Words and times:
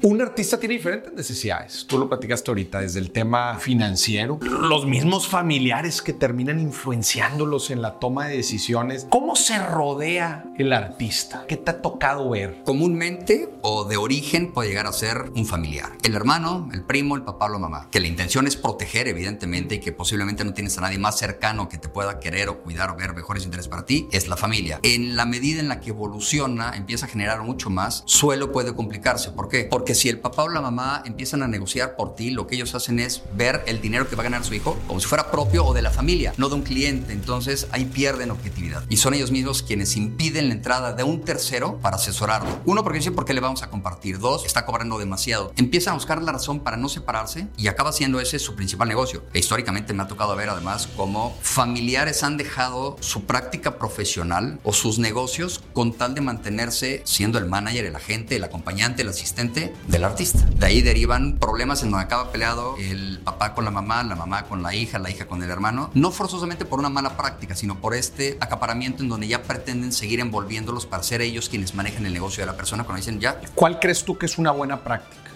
Un 0.00 0.22
artista 0.22 0.60
tiene 0.60 0.76
diferentes 0.76 1.12
necesidades. 1.12 1.84
Tú 1.88 1.98
lo 1.98 2.08
platicaste 2.08 2.50
ahorita 2.52 2.80
desde 2.80 3.00
el 3.00 3.10
tema 3.10 3.58
financiero, 3.58 4.38
los 4.40 4.86
mismos 4.86 5.26
familiares 5.26 6.02
que 6.02 6.12
terminan 6.12 6.60
influenciándolos 6.60 7.70
en 7.72 7.82
la 7.82 7.98
toma 7.98 8.28
de 8.28 8.36
decisiones. 8.36 9.08
¿Cómo 9.10 9.34
se 9.34 9.58
rodea 9.58 10.44
el 10.56 10.72
artista? 10.72 11.44
¿Qué 11.48 11.56
te 11.56 11.72
ha 11.72 11.82
tocado 11.82 12.30
ver? 12.30 12.62
Comúnmente 12.64 13.50
o 13.62 13.84
de 13.86 13.96
origen 13.96 14.52
puede 14.52 14.68
llegar 14.68 14.86
a 14.86 14.92
ser 14.92 15.32
un 15.34 15.46
familiar. 15.46 15.90
El 16.04 16.14
hermano, 16.14 16.68
el 16.72 16.84
primo, 16.84 17.16
el 17.16 17.22
papá 17.22 17.46
o 17.46 17.48
la 17.48 17.58
mamá. 17.58 17.88
Que 17.90 17.98
la 17.98 18.06
intención 18.06 18.46
es 18.46 18.56
proteger, 18.56 19.08
evidentemente, 19.08 19.76
y 19.76 19.80
que 19.80 19.90
posiblemente 19.90 20.44
no 20.44 20.54
tienes 20.54 20.78
a 20.78 20.82
nadie 20.82 20.98
más 20.98 21.18
cercano 21.18 21.68
que 21.68 21.78
te 21.78 21.88
pueda 21.88 22.20
querer 22.20 22.48
o 22.50 22.62
cuidar 22.62 22.90
o 22.90 22.96
ver 22.96 23.14
mejores 23.14 23.44
intereses 23.44 23.68
para 23.68 23.84
ti, 23.84 24.06
es 24.12 24.28
la 24.28 24.36
familia. 24.36 24.78
En 24.84 25.16
la 25.16 25.26
medida 25.26 25.58
en 25.58 25.68
la 25.68 25.80
que 25.80 25.90
evoluciona, 25.90 26.76
empieza 26.76 27.06
a 27.06 27.08
generar 27.08 27.42
mucho 27.42 27.68
más, 27.68 28.04
suelo 28.06 28.52
puede 28.52 28.74
complicarse. 28.76 29.32
¿Por 29.32 29.48
qué? 29.48 29.64
Porque 29.64 29.87
si 29.94 30.08
el 30.08 30.18
papá 30.18 30.44
o 30.44 30.48
la 30.48 30.60
mamá 30.60 31.02
empiezan 31.04 31.42
a 31.42 31.48
negociar 31.48 31.96
por 31.96 32.14
ti, 32.14 32.30
lo 32.30 32.46
que 32.46 32.56
ellos 32.56 32.74
hacen 32.74 32.98
es 32.98 33.22
ver 33.34 33.62
el 33.66 33.80
dinero 33.80 34.08
que 34.08 34.16
va 34.16 34.22
a 34.22 34.24
ganar 34.24 34.44
su 34.44 34.54
hijo 34.54 34.78
como 34.86 35.00
si 35.00 35.06
fuera 35.06 35.30
propio 35.30 35.64
o 35.64 35.74
de 35.74 35.82
la 35.82 35.90
familia, 35.90 36.32
no 36.36 36.48
de 36.48 36.56
un 36.56 36.62
cliente. 36.62 37.12
Entonces 37.12 37.68
ahí 37.70 37.84
pierden 37.84 38.30
objetividad. 38.30 38.84
Y 38.88 38.98
son 38.98 39.14
ellos 39.14 39.30
mismos 39.30 39.62
quienes 39.62 39.96
impiden 39.96 40.48
la 40.48 40.54
entrada 40.54 40.92
de 40.92 41.02
un 41.02 41.22
tercero 41.22 41.78
para 41.80 41.96
asesorarlo. 41.96 42.60
Uno, 42.64 42.82
porque 42.82 42.98
dice, 42.98 43.12
¿por 43.12 43.24
qué 43.24 43.34
le 43.34 43.40
vamos 43.40 43.62
a 43.62 43.70
compartir? 43.70 44.18
Dos, 44.18 44.44
está 44.44 44.64
cobrando 44.64 44.98
demasiado. 44.98 45.52
Empiezan 45.56 45.92
a 45.92 45.94
buscar 45.94 46.22
la 46.22 46.32
razón 46.32 46.60
para 46.60 46.76
no 46.76 46.88
separarse 46.88 47.48
y 47.56 47.68
acaba 47.68 47.92
siendo 47.92 48.20
ese 48.20 48.38
su 48.38 48.54
principal 48.54 48.88
negocio. 48.88 49.24
E 49.32 49.38
históricamente 49.38 49.92
me 49.92 50.02
ha 50.02 50.08
tocado 50.08 50.34
ver 50.36 50.48
además 50.48 50.88
cómo 50.96 51.36
familiares 51.42 52.22
han 52.22 52.36
dejado 52.36 52.96
su 53.00 53.24
práctica 53.24 53.78
profesional 53.78 54.60
o 54.64 54.72
sus 54.72 54.98
negocios 54.98 55.60
con 55.72 55.92
tal 55.92 56.14
de 56.14 56.20
mantenerse 56.20 57.02
siendo 57.04 57.38
el 57.38 57.46
manager, 57.46 57.84
el 57.84 57.96
agente, 57.96 58.36
el 58.36 58.44
acompañante, 58.44 59.02
el 59.02 59.08
asistente 59.08 59.74
del 59.86 60.04
artista 60.04 60.48
de 60.58 60.66
ahí 60.66 60.82
derivan 60.82 61.38
problemas 61.38 61.82
en 61.82 61.90
donde 61.90 62.04
acaba 62.04 62.32
peleado 62.32 62.76
el 62.78 63.20
papá 63.24 63.54
con 63.54 63.64
la 63.64 63.70
mamá, 63.70 64.02
la 64.02 64.16
mamá 64.16 64.42
con 64.42 64.62
la 64.62 64.74
hija, 64.74 64.98
la 64.98 65.10
hija 65.10 65.26
con 65.26 65.42
el 65.42 65.50
hermano. 65.50 65.90
No 65.94 66.10
forzosamente 66.10 66.64
por 66.64 66.80
una 66.80 66.88
mala 66.88 67.16
práctica, 67.16 67.54
sino 67.54 67.80
por 67.80 67.94
este 67.94 68.36
acaparamiento 68.40 69.02
en 69.02 69.08
donde 69.08 69.28
ya 69.28 69.42
pretenden 69.42 69.92
seguir 69.92 70.20
envolviéndolos 70.20 70.86
para 70.86 71.02
ser 71.02 71.20
ellos 71.20 71.48
quienes 71.48 71.74
manejan 71.74 72.06
el 72.06 72.12
negocio 72.12 72.42
de 72.42 72.46
la 72.46 72.56
persona 72.56 72.84
cuando 72.84 72.98
dicen 72.98 73.20
ya. 73.20 73.40
¿Cuál 73.54 73.78
crees 73.78 74.04
tú 74.04 74.18
que 74.18 74.26
es 74.26 74.36
una 74.36 74.50
buena 74.50 74.82
práctica? 74.82 75.27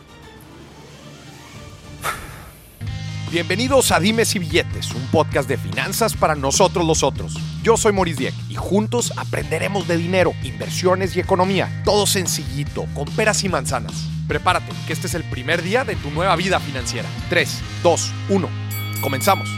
Bienvenidos 3.33 3.93
a 3.93 3.99
Dimes 3.99 4.37
y 4.37 4.41
Billetes, 4.41 4.93
un 4.93 5.07
podcast 5.07 5.49
de 5.49 5.57
finanzas 5.57 6.15
para 6.15 6.35
nosotros 6.35 6.87
los 6.87 7.03
otros. 7.03 7.33
Yo 7.63 7.79
soy 7.79 7.95
Maurice 7.95 8.19
Dieck 8.19 8.35
y 8.51 8.57
juntos 8.57 9.11
aprenderemos 9.17 9.89
de 9.89 9.97
dinero, 9.97 10.35
inversiones 10.43 11.17
y 11.17 11.21
economía. 11.21 11.81
Todo 11.83 12.07
sencillito, 12.07 12.85
con 12.93 13.07
peras 13.17 13.43
y 13.43 13.49
manzanas. 13.49 14.07
Prepárate, 14.29 14.71
que 14.87 14.93
este 14.93 15.07
es 15.07 15.15
el 15.15 15.25
primer 15.25 15.63
día 15.63 15.83
de 15.83 15.97
tu 15.97 16.11
nueva 16.11 16.37
vida 16.37 16.61
financiera. 16.61 17.09
3, 17.31 17.63
2, 17.83 18.13
1. 18.29 18.49
Comenzamos. 19.01 19.49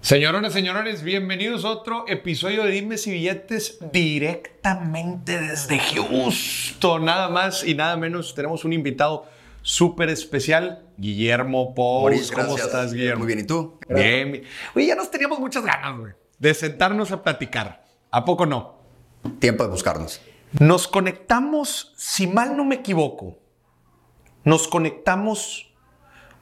Señorones, 0.00 0.54
señores, 0.54 1.02
bienvenidos 1.02 1.66
a 1.66 1.68
otro 1.68 2.06
episodio 2.08 2.64
de 2.64 2.70
Dimes 2.70 3.06
y 3.06 3.10
Billetes 3.10 3.76
directamente 3.92 5.38
desde 5.38 5.78
Houston. 5.78 7.04
Nada 7.04 7.28
más 7.28 7.62
y 7.62 7.74
nada 7.74 7.98
menos, 7.98 8.34
tenemos 8.34 8.64
un 8.64 8.72
invitado 8.72 9.26
súper 9.62 10.08
especial, 10.08 10.86
Guillermo 10.96 11.74
Pous. 11.74 12.30
¿Cómo 12.30 12.56
estás, 12.56 12.92
Guillermo? 12.92 13.24
Muy 13.24 13.26
bien, 13.26 13.40
¿y 13.40 13.46
tú? 13.46 13.78
Bien. 13.88 14.42
Oye, 14.74 14.86
ya 14.86 14.94
nos 14.94 15.10
teníamos 15.10 15.38
muchas 15.38 15.64
ganas, 15.64 15.98
güey, 15.98 16.12
de 16.38 16.54
sentarnos 16.54 17.12
a 17.12 17.22
platicar. 17.22 17.84
¿A 18.10 18.24
poco 18.24 18.46
no? 18.46 18.80
Tiempo 19.38 19.62
de 19.62 19.70
buscarnos. 19.70 20.20
Nos 20.58 20.88
conectamos, 20.88 21.92
si 21.96 22.26
mal 22.26 22.56
no 22.56 22.64
me 22.64 22.76
equivoco, 22.76 23.38
nos 24.44 24.66
conectamos 24.66 25.72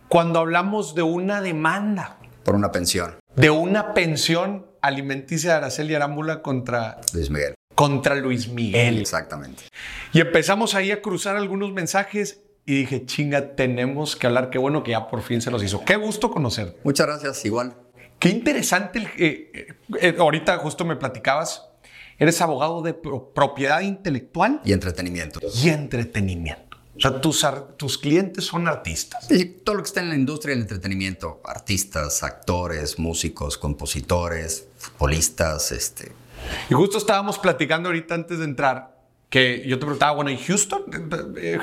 cuando 0.08 0.38
hablamos 0.38 0.94
de 0.94 1.02
una 1.02 1.42
demanda. 1.42 2.18
Por 2.44 2.54
una 2.54 2.72
pensión. 2.72 3.18
De 3.36 3.50
una 3.50 3.92
pensión 3.92 4.66
alimenticia 4.80 5.50
de 5.50 5.56
Araceli 5.58 5.94
Arámbula 5.94 6.40
contra 6.40 7.00
Luis 7.12 7.28
Miguel. 7.30 7.54
Contra 7.74 8.14
Luis 8.14 8.48
Miguel. 8.48 8.98
Exactamente. 8.98 9.64
Y 10.12 10.20
empezamos 10.20 10.74
ahí 10.74 10.90
a 10.90 11.02
cruzar 11.02 11.36
algunos 11.36 11.72
mensajes 11.72 12.40
y 12.68 12.80
dije, 12.80 13.06
chinga, 13.06 13.56
tenemos 13.56 14.14
que 14.14 14.26
hablar. 14.26 14.50
Qué 14.50 14.58
bueno 14.58 14.82
que 14.82 14.90
ya 14.90 15.08
por 15.08 15.22
fin 15.22 15.40
se 15.40 15.50
los 15.50 15.62
hizo. 15.62 15.86
Qué 15.86 15.96
gusto 15.96 16.30
conocer. 16.30 16.76
Muchas 16.84 17.06
gracias, 17.06 17.42
igual. 17.46 17.74
Qué 18.18 18.28
interesante. 18.28 19.08
Eh, 19.16 19.50
eh, 19.54 19.66
eh, 20.02 20.16
ahorita 20.18 20.58
justo 20.58 20.84
me 20.84 20.94
platicabas 20.94 21.64
Eres 22.18 22.42
abogado 22.42 22.82
de 22.82 22.92
propiedad 22.94 23.80
intelectual. 23.80 24.60
Y 24.64 24.72
entretenimiento. 24.72 25.40
Y 25.62 25.70
entretenimiento. 25.70 26.76
O 26.96 27.00
sea, 27.00 27.20
tus, 27.20 27.46
tus 27.78 27.96
clientes 27.96 28.44
son 28.44 28.68
artistas. 28.68 29.30
Y 29.30 29.44
todo 29.46 29.76
lo 29.76 29.82
que 29.82 29.86
está 29.86 30.00
en 30.00 30.10
la 30.10 30.16
industria 30.16 30.54
del 30.54 30.62
entretenimiento. 30.62 31.40
Artistas, 31.44 32.22
actores, 32.22 32.98
músicos, 32.98 33.56
compositores, 33.56 34.66
futbolistas, 34.76 35.72
este... 35.72 36.12
Y 36.68 36.74
justo 36.74 36.98
estábamos 36.98 37.38
platicando 37.38 37.88
ahorita 37.88 38.14
antes 38.14 38.38
de 38.38 38.44
entrar 38.44 38.97
que 39.30 39.64
yo 39.66 39.78
te 39.78 39.84
preguntaba, 39.84 40.12
bueno, 40.12 40.30
¿y 40.30 40.38
Houston? 40.38 40.84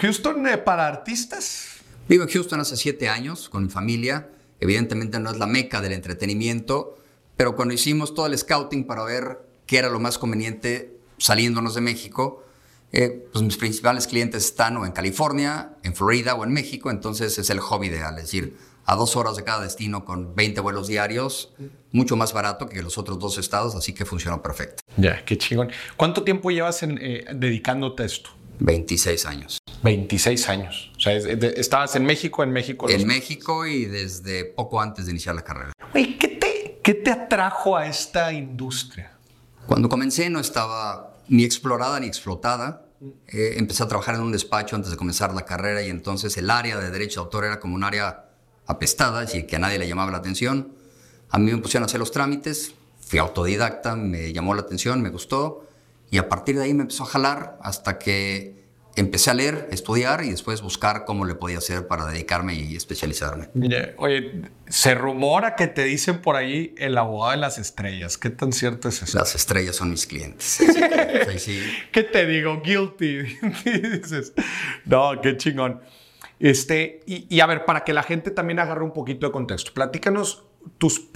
¿Houston 0.02 0.48
eh, 0.48 0.58
para 0.58 0.88
artistas? 0.88 1.78
Vivo 2.08 2.24
en 2.24 2.30
Houston 2.30 2.60
hace 2.60 2.78
siete 2.78 3.10
años 3.10 3.50
con 3.50 3.64
mi 3.64 3.70
familia. 3.70 4.30
Evidentemente 4.60 5.20
no 5.20 5.32
es 5.32 5.38
la 5.38 5.48
meca 5.48 5.82
del 5.82 5.94
entretenimiento, 5.94 6.98
pero 7.36 7.56
cuando 7.56 7.74
hicimos 7.74 8.14
todo 8.14 8.28
el 8.28 8.38
scouting 8.38 8.86
para 8.86 9.04
ver 9.04 9.40
qué 9.66 9.78
era 9.78 9.90
lo 9.90 10.00
más 10.00 10.18
conveniente 10.18 10.98
saliéndonos 11.18 11.76
de 11.76 11.82
México. 11.82 12.44
Eh, 12.92 13.28
pues 13.32 13.44
mis 13.44 13.58
principales 13.58 14.08
clientes 14.08 14.46
están 14.46 14.78
o 14.78 14.86
en 14.86 14.92
California, 14.94 15.76
en 15.84 15.96
Florida 15.96 16.36
o 16.36 16.46
en 16.46 16.54
México, 16.54 16.90
entonces 16.90 17.38
es 17.38 17.50
el 17.50 17.60
hobby 17.60 17.88
ideal, 17.88 18.16
es 18.16 18.26
decir, 18.26 18.56
a 18.86 18.96
dos 18.96 19.16
horas 19.16 19.36
de 19.36 19.44
cada 19.44 19.64
destino 19.64 20.06
con 20.06 20.36
20 20.36 20.62
vuelos 20.62 20.88
diarios, 20.88 21.54
mucho 21.92 22.16
más 22.16 22.34
barato 22.34 22.68
que 22.68 22.82
los 22.82 22.98
otros 22.98 23.20
dos 23.20 23.38
estados, 23.38 23.76
así 23.76 23.94
que 23.94 24.06
funcionó 24.06 24.42
perfecto. 24.42 24.84
Ya, 24.98 25.24
qué 25.26 25.38
chingón. 25.38 25.72
¿Cuánto 25.98 26.24
tiempo 26.24 26.52
llevas 26.52 26.84
en, 26.84 27.00
eh, 27.02 27.26
dedicándote 27.34 28.04
a 28.04 28.06
esto? 28.06 28.30
26 28.60 29.26
años. 29.26 29.58
26 29.84 30.50
años. 30.50 30.92
O 30.98 31.00
sea, 31.00 31.14
estabas 31.16 31.96
en 31.96 32.06
México, 32.06 32.44
en 32.44 32.52
México. 32.52 32.90
En 32.90 33.06
México 33.06 33.66
y 33.66 33.86
desde 33.86 34.46
poco 34.46 34.82
antes 34.82 35.06
de 35.06 35.12
iniciar 35.12 35.36
la 35.36 35.44
carrera. 35.44 35.74
¿qué 35.94 36.28
te, 36.40 36.80
¿qué 36.82 36.94
te 36.94 37.12
atrajo 37.12 37.76
a 37.76 37.88
esta 37.88 38.32
industria? 38.34 39.12
Cuando 39.68 39.90
comencé 39.90 40.30
no 40.30 40.40
estaba 40.40 41.16
ni 41.28 41.44
explorada 41.44 42.00
ni 42.00 42.08
explotada. 42.08 42.84
Eh, 43.28 43.56
empecé 43.58 43.84
a 43.84 43.88
trabajar 43.88 44.16
en 44.16 44.22
un 44.22 44.32
despacho 44.32 44.76
antes 44.76 44.90
de 44.90 44.98
comenzar 44.98 45.34
la 45.34 45.44
carrera 45.44 45.82
y 45.84 45.90
entonces 45.90 46.38
el 46.38 46.50
área 46.50 46.80
de 46.80 46.90
derecho 46.90 47.20
de 47.20 47.26
autor 47.26 47.46
era 47.46 47.60
como 47.60 47.76
un 47.76 47.84
área 47.84 48.25
apestada, 48.68 49.24
es 49.24 49.32
decir, 49.32 49.48
que 49.48 49.56
a 49.56 49.60
nadie 49.60 49.80
le 49.80 49.88
llamaba 49.88 50.12
la 50.12 50.18
atención. 50.18 50.74
A 51.30 51.38
mí 51.38 51.52
me 51.52 51.58
pusieron 51.58 51.84
a 51.84 51.86
hacer 51.88 52.00
los 52.00 52.12
trámites, 52.12 52.74
fui 53.00 53.20
autodidacta, 53.20 53.96
me 53.96 54.34
llamó 54.34 54.54
la 54.54 54.62
atención, 54.62 55.02
me 55.02 55.10
gustó 55.10 55.68
y 56.12 56.18
a 56.18 56.30
partir 56.30 56.58
de 56.58 56.64
ahí 56.64 56.74
me 56.74 56.82
empezó 56.82 57.04
a 57.04 57.08
jalar 57.08 57.58
hasta 57.62 57.98
que 57.98 58.64
empecé 58.96 59.30
a 59.30 59.34
leer, 59.34 59.68
estudiar 59.72 60.24
y 60.24 60.30
después 60.30 60.62
buscar 60.62 61.04
cómo 61.06 61.26
le 61.26 61.36
podía 61.36 61.58
hacer 61.58 61.88
para 61.88 62.06
dedicarme 62.06 62.56
y 62.56 62.76
especializarme. 62.76 63.50
oye, 63.98 64.44
se 64.68 64.96
rumora 64.96 65.56
que 65.56 65.68
te 65.68 65.84
dicen 65.84 66.22
por 66.22 66.36
ahí 66.36 66.74
el 66.78 66.98
abogado 66.98 67.32
de 67.32 67.38
las 67.38 67.58
estrellas. 67.58 68.18
¿Qué 68.18 68.30
tan 68.30 68.54
cierto 68.54 68.88
es 68.88 69.02
eso? 69.02 69.18
Las 69.18 69.36
estrellas 69.36 69.76
son 69.76 69.92
mis 69.92 70.08
clientes. 70.08 70.60
¿Qué 71.92 72.04
te 72.04 72.26
digo? 72.26 72.62
Guilty. 72.62 73.24
dices, 73.66 74.34
no, 74.86 75.20
qué 75.22 75.36
chingón. 75.36 75.82
Este, 76.40 77.02
y, 77.06 77.34
y, 77.34 77.40
a 77.40 77.46
ver, 77.46 77.66
para 77.66 77.84
que 77.84 77.94
la 77.94 78.04
gente 78.04 78.32
también 78.32 78.60
agarre 78.60 78.84
un 78.84 78.92
poquito 78.92 79.26
de 79.26 79.32
contexto, 79.32 79.74
platícanos 79.74 80.44
tus, 80.78 81.10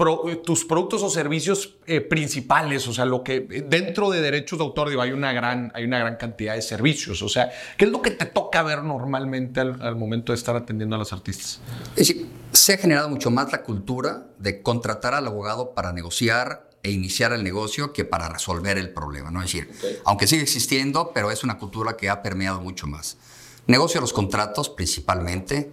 tus 0.44 0.66
productos 0.66 1.04
o 1.04 1.10
servicios 1.10 1.78
eh, 1.86 2.02
principales, 2.02 2.88
o 2.88 2.94
sea, 2.94 3.06
lo 3.06 3.24
que 3.24 3.42
dentro 3.42 4.10
de 4.10 4.22
derechos 4.22 4.60
de 4.60 4.66
autor 4.66 4.90
digo, 4.90 5.02
hay 5.02 5.12
una 5.12 5.34
gran, 5.34 5.72
hay 5.74 5.86
una 5.86 6.00
gran 6.00 6.16
cantidad 6.18 6.56
de 6.56 6.62
servicios, 6.62 7.22
o 7.22 7.30
sea, 7.30 7.52
¿qué 7.78 7.86
es 7.86 7.92
lo 7.92 8.02
que 8.02 8.12
te 8.12 8.26
toca 8.26 8.62
ver 8.64 8.84
normalmente 8.84 9.60
al, 9.60 9.96
momento 9.96 10.32
de 10.32 10.38
estar 10.38 10.56
atendiendo 10.56 10.96
a 10.96 11.00
los 11.00 11.12
artistas? 11.14 11.60
se 12.52 12.74
ha 12.74 12.78
generado 12.78 13.10
mucho 13.10 13.30
más 13.32 13.52
la 13.52 13.64
cultura 13.64 14.28
de 14.38 14.62
contratar 14.62 15.14
al 15.14 15.28
abogado 15.28 15.74
para 15.74 15.94
negociar 15.94 16.70
e 16.82 16.92
iniciar 16.92 17.34
el 17.34 17.44
negocio 17.44 17.92
que 17.92 18.06
para 18.06 18.30
resolver 18.30 18.78
el 18.78 18.92
problema, 18.92 19.32
¿no? 19.32 19.44
Es 19.44 19.52
decir, 19.52 19.70
aunque 20.06 20.28
sigue 20.28 20.44
existiendo, 20.44 21.12
pero 21.14 21.30
es 21.30 21.44
una 21.44 21.58
cultura 21.58 21.98
que 21.98 22.10
ha 22.10 22.22
permeado 22.22 22.62
mucho 22.62 22.88
más. 22.88 23.18
Negocio 23.70 24.02
los 24.02 24.14
contratos 24.14 24.68
principalmente, 24.68 25.72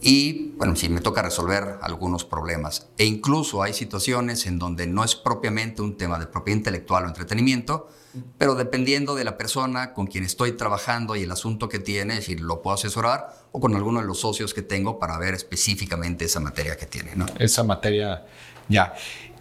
y 0.00 0.50
bueno, 0.56 0.74
sí, 0.74 0.88
me 0.88 1.00
toca 1.00 1.22
resolver 1.22 1.78
algunos 1.80 2.24
problemas. 2.24 2.88
E 2.98 3.04
incluso 3.04 3.62
hay 3.62 3.72
situaciones 3.72 4.46
en 4.46 4.58
donde 4.58 4.88
no 4.88 5.04
es 5.04 5.14
propiamente 5.14 5.80
un 5.80 5.96
tema 5.96 6.18
de 6.18 6.26
propiedad 6.26 6.58
intelectual 6.58 7.04
o 7.04 7.06
entretenimiento, 7.06 7.88
pero 8.36 8.56
dependiendo 8.56 9.14
de 9.14 9.22
la 9.22 9.38
persona 9.38 9.92
con 9.92 10.08
quien 10.08 10.24
estoy 10.24 10.52
trabajando 10.56 11.14
y 11.14 11.22
el 11.22 11.30
asunto 11.30 11.68
que 11.68 11.78
tiene, 11.78 12.14
es 12.14 12.20
decir, 12.26 12.40
lo 12.40 12.62
puedo 12.62 12.74
asesorar 12.74 13.32
o 13.52 13.60
con 13.60 13.76
alguno 13.76 14.00
de 14.00 14.06
los 14.06 14.18
socios 14.18 14.52
que 14.52 14.62
tengo 14.62 14.98
para 14.98 15.16
ver 15.16 15.34
específicamente 15.34 16.24
esa 16.24 16.40
materia 16.40 16.76
que 16.76 16.86
tiene. 16.86 17.12
Esa 17.38 17.62
materia, 17.62 18.26
ya. 18.68 18.92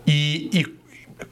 ¿Y, 0.06 0.64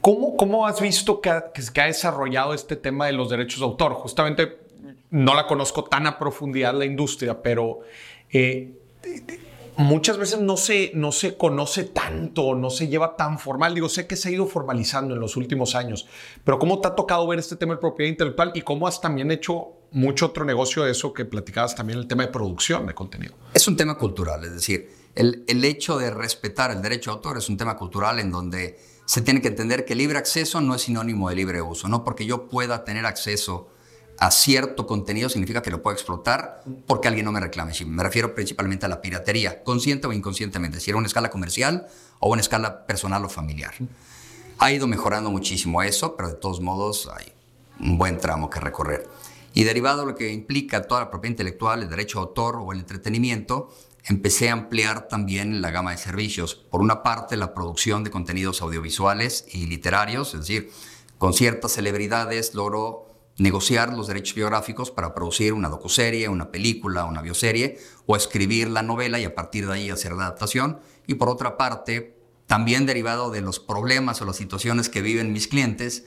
cómo, 0.00 0.36
cómo 0.36 0.66
has 0.66 0.80
visto 0.80 1.20
que, 1.20 1.30
que 1.72 1.80
ha 1.80 1.86
desarrollado 1.86 2.52
este 2.52 2.74
tema 2.74 3.06
de 3.06 3.12
los 3.12 3.30
derechos 3.30 3.60
de 3.60 3.66
autor? 3.66 3.92
Justamente 3.92 4.63
no 5.10 5.34
la 5.34 5.46
conozco 5.46 5.84
tan 5.84 6.06
a 6.06 6.18
profundidad 6.18 6.74
la 6.74 6.84
industria, 6.84 7.42
pero 7.42 7.80
eh, 8.30 8.72
muchas 9.76 10.16
veces 10.18 10.40
no 10.40 10.56
se, 10.56 10.92
no 10.94 11.12
se 11.12 11.36
conoce 11.36 11.84
tanto, 11.84 12.54
no 12.54 12.70
se 12.70 12.88
lleva 12.88 13.16
tan 13.16 13.38
formal. 13.38 13.74
Digo, 13.74 13.88
sé 13.88 14.06
que 14.06 14.16
se 14.16 14.28
ha 14.28 14.32
ido 14.32 14.46
formalizando 14.46 15.14
en 15.14 15.20
los 15.20 15.36
últimos 15.36 15.74
años, 15.74 16.06
pero 16.44 16.58
¿cómo 16.58 16.80
te 16.80 16.88
ha 16.88 16.94
tocado 16.94 17.26
ver 17.26 17.38
este 17.38 17.56
tema 17.56 17.74
de 17.74 17.80
propiedad 17.80 18.10
intelectual 18.10 18.52
y 18.54 18.62
cómo 18.62 18.86
has 18.86 19.00
también 19.00 19.30
hecho 19.30 19.72
mucho 19.90 20.26
otro 20.26 20.44
negocio 20.44 20.84
de 20.84 20.90
eso 20.90 21.12
que 21.12 21.24
platicabas 21.24 21.74
también, 21.74 21.98
el 21.98 22.08
tema 22.08 22.24
de 22.24 22.32
producción 22.32 22.86
de 22.86 22.94
contenido? 22.94 23.34
Es 23.52 23.66
un 23.68 23.76
tema 23.76 23.96
cultural, 23.96 24.44
es 24.44 24.52
decir, 24.52 24.90
el, 25.14 25.44
el 25.46 25.64
hecho 25.64 25.98
de 25.98 26.10
respetar 26.10 26.70
el 26.70 26.82
derecho 26.82 27.10
de 27.10 27.16
autor 27.16 27.38
es 27.38 27.48
un 27.48 27.56
tema 27.56 27.76
cultural 27.76 28.18
en 28.18 28.30
donde 28.30 28.78
se 29.06 29.20
tiene 29.20 29.40
que 29.40 29.48
entender 29.48 29.84
que 29.84 29.94
libre 29.94 30.18
acceso 30.18 30.60
no 30.60 30.74
es 30.74 30.82
sinónimo 30.82 31.28
de 31.28 31.36
libre 31.36 31.62
uso, 31.62 31.88
no 31.88 32.04
porque 32.04 32.26
yo 32.26 32.48
pueda 32.48 32.84
tener 32.84 33.06
acceso 33.06 33.68
a 34.18 34.30
cierto 34.30 34.86
contenido 34.86 35.28
significa 35.28 35.62
que 35.62 35.70
lo 35.70 35.82
puedo 35.82 35.94
explotar 35.94 36.62
porque 36.86 37.08
alguien 37.08 37.24
no 37.24 37.32
me 37.32 37.40
reclame. 37.40 37.72
Me 37.86 38.02
refiero 38.02 38.34
principalmente 38.34 38.86
a 38.86 38.88
la 38.88 39.00
piratería, 39.00 39.62
consciente 39.64 40.06
o 40.06 40.12
inconscientemente, 40.12 40.80
si 40.80 40.90
era 40.90 40.98
una 40.98 41.06
escala 41.06 41.30
comercial 41.30 41.86
o 42.20 42.30
una 42.30 42.40
escala 42.40 42.86
personal 42.86 43.24
o 43.24 43.28
familiar. 43.28 43.74
Ha 44.58 44.72
ido 44.72 44.86
mejorando 44.86 45.30
muchísimo 45.30 45.82
eso, 45.82 46.16
pero 46.16 46.28
de 46.28 46.34
todos 46.34 46.60
modos 46.60 47.10
hay 47.14 47.32
un 47.80 47.98
buen 47.98 48.18
tramo 48.18 48.50
que 48.50 48.60
recorrer. 48.60 49.08
Y 49.52 49.64
derivado 49.64 50.00
de 50.00 50.06
lo 50.06 50.14
que 50.14 50.32
implica 50.32 50.82
toda 50.82 51.02
la 51.02 51.10
propiedad 51.10 51.32
intelectual, 51.32 51.82
el 51.82 51.90
derecho 51.90 52.18
a 52.18 52.22
autor 52.22 52.56
o 52.56 52.72
el 52.72 52.80
entretenimiento, 52.80 53.72
empecé 54.04 54.50
a 54.50 54.52
ampliar 54.52 55.08
también 55.08 55.62
la 55.62 55.70
gama 55.70 55.92
de 55.92 55.98
servicios. 55.98 56.54
Por 56.54 56.80
una 56.80 57.02
parte, 57.02 57.36
la 57.36 57.54
producción 57.54 58.04
de 58.04 58.10
contenidos 58.10 58.62
audiovisuales 58.62 59.46
y 59.52 59.66
literarios, 59.66 60.34
es 60.34 60.40
decir, 60.40 60.70
con 61.18 61.32
ciertas 61.32 61.72
celebridades 61.72 62.54
logro 62.54 63.13
negociar 63.36 63.92
los 63.92 64.06
derechos 64.06 64.34
biográficos 64.34 64.90
para 64.90 65.14
producir 65.14 65.52
una 65.52 65.68
docuserie, 65.68 66.28
una 66.28 66.50
película, 66.50 67.04
una 67.04 67.22
bioserie, 67.22 67.78
o 68.06 68.16
escribir 68.16 68.68
la 68.68 68.82
novela 68.82 69.18
y 69.18 69.24
a 69.24 69.34
partir 69.34 69.66
de 69.66 69.72
ahí 69.72 69.90
hacer 69.90 70.12
la 70.12 70.26
adaptación. 70.26 70.80
Y 71.06 71.14
por 71.14 71.28
otra 71.28 71.56
parte, 71.56 72.16
también 72.46 72.86
derivado 72.86 73.30
de 73.30 73.40
los 73.40 73.58
problemas 73.58 74.20
o 74.20 74.24
las 74.24 74.36
situaciones 74.36 74.88
que 74.88 75.02
viven 75.02 75.32
mis 75.32 75.48
clientes, 75.48 76.04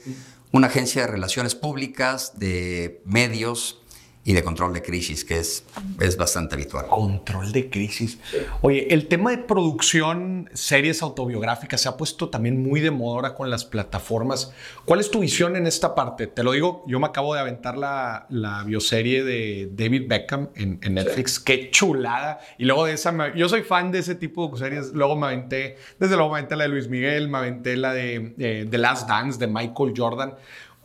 una 0.51 0.67
agencia 0.67 1.01
de 1.01 1.07
relaciones 1.07 1.55
públicas, 1.55 2.39
de 2.39 3.01
medios, 3.05 3.81
y 4.27 4.33
de 4.33 4.43
control 4.43 4.73
de 4.73 4.81
crisis, 4.81 5.23
que 5.23 5.39
es, 5.39 5.63
es 6.01 6.17
bastante 6.17 6.55
habitual. 6.55 6.87
Control 6.87 7.49
de 7.53 7.69
crisis. 7.69 8.19
Oye, 8.59 8.93
el 8.93 9.07
tema 9.07 9.31
de 9.31 9.37
producción, 9.37 10.49
series 10.51 11.01
autobiográficas, 11.01 11.79
se 11.79 11.87
ha 11.87 11.95
puesto 11.95 12.27
también 12.27 12.61
muy 12.61 12.81
de 12.81 12.91
moda 12.91 13.15
ahora 13.15 13.35
con 13.35 13.49
las 13.49 13.63
plataformas. 13.63 14.51
¿Cuál 14.83 14.99
es 14.99 15.09
tu 15.11 15.21
visión 15.21 15.55
en 15.55 15.65
esta 15.65 15.95
parte? 15.95 16.27
Te 16.27 16.43
lo 16.43 16.51
digo, 16.51 16.83
yo 16.87 16.99
me 16.99 17.07
acabo 17.07 17.35
de 17.35 17.39
aventar 17.39 17.77
la, 17.77 18.25
la 18.27 18.65
bioserie 18.65 19.23
de 19.23 19.69
David 19.71 20.09
Beckham 20.09 20.49
en, 20.55 20.81
Netflix. 20.93 21.39
Qué 21.39 21.71
chulada. 21.71 22.41
Y 22.57 22.65
luego 22.65 22.83
de 22.83 22.95
esa, 22.95 23.33
yo 23.33 23.47
soy 23.47 23.61
fan 23.61 23.93
de 23.93 23.99
ese 23.99 24.15
tipo 24.15 24.49
de 24.49 24.57
series. 24.57 24.91
Luego 24.91 25.15
me 25.15 25.27
aventé, 25.27 25.77
desde 25.99 26.17
luego 26.17 26.33
me 26.33 26.39
aventé 26.39 26.57
la 26.57 26.65
de 26.65 26.69
Luis 26.69 26.89
Miguel, 26.89 27.29
me 27.29 27.37
aventé 27.37 27.77
la 27.77 27.93
de, 27.93 28.33
de 28.35 28.67
The 28.69 28.77
Last 28.77 29.07
Dance 29.07 29.39
de 29.39 29.47
Michael 29.47 29.93
Jordan. 29.95 30.33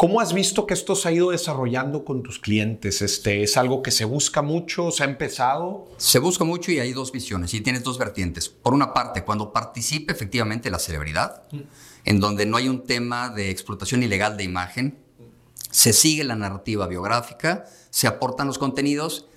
¿Cómo 0.02 0.20
has 0.20 0.32
visto 0.32 0.66
que 0.66 0.74
esto 0.74 0.96
se 0.96 1.08
ha 1.08 1.12
ido 1.12 1.30
desarrollando 1.30 2.04
con 2.04 2.24
tus 2.24 2.40
clientes? 2.40 3.02
Este, 3.02 3.44
¿Es 3.44 3.56
algo 3.56 3.82
que 3.82 3.92
se 3.92 4.04
busca 4.04 4.42
mucho? 4.42 4.90
¿Se 4.90 5.04
ha 5.04 5.06
empezado? 5.06 5.88
Se 5.96 6.18
busca 6.18 6.42
mucho 6.42 6.72
y 6.72 6.80
hay 6.80 6.92
dos 6.92 7.12
visiones 7.12 7.54
y 7.54 7.60
tienes 7.60 7.84
dos 7.84 7.98
vertientes. 7.98 8.48
Por 8.48 8.74
una 8.74 8.92
parte, 8.94 9.22
cuando 9.22 9.52
participe 9.52 10.12
efectivamente 10.12 10.72
la 10.72 10.80
celebridad, 10.80 11.44
en 12.04 12.18
donde 12.18 12.46
no 12.46 12.56
hay 12.56 12.68
un 12.68 12.82
tema 12.82 13.28
de 13.28 13.50
explotación 13.50 14.02
ilegal 14.02 14.36
de 14.36 14.42
imagen, 14.42 14.98
se 15.70 15.92
sigue 15.92 16.24
la 16.24 16.34
narrativa 16.34 16.88
biográfica, 16.88 17.66
se 17.90 18.08
aportan 18.08 18.48
los 18.48 18.58
contenidos 18.58 19.28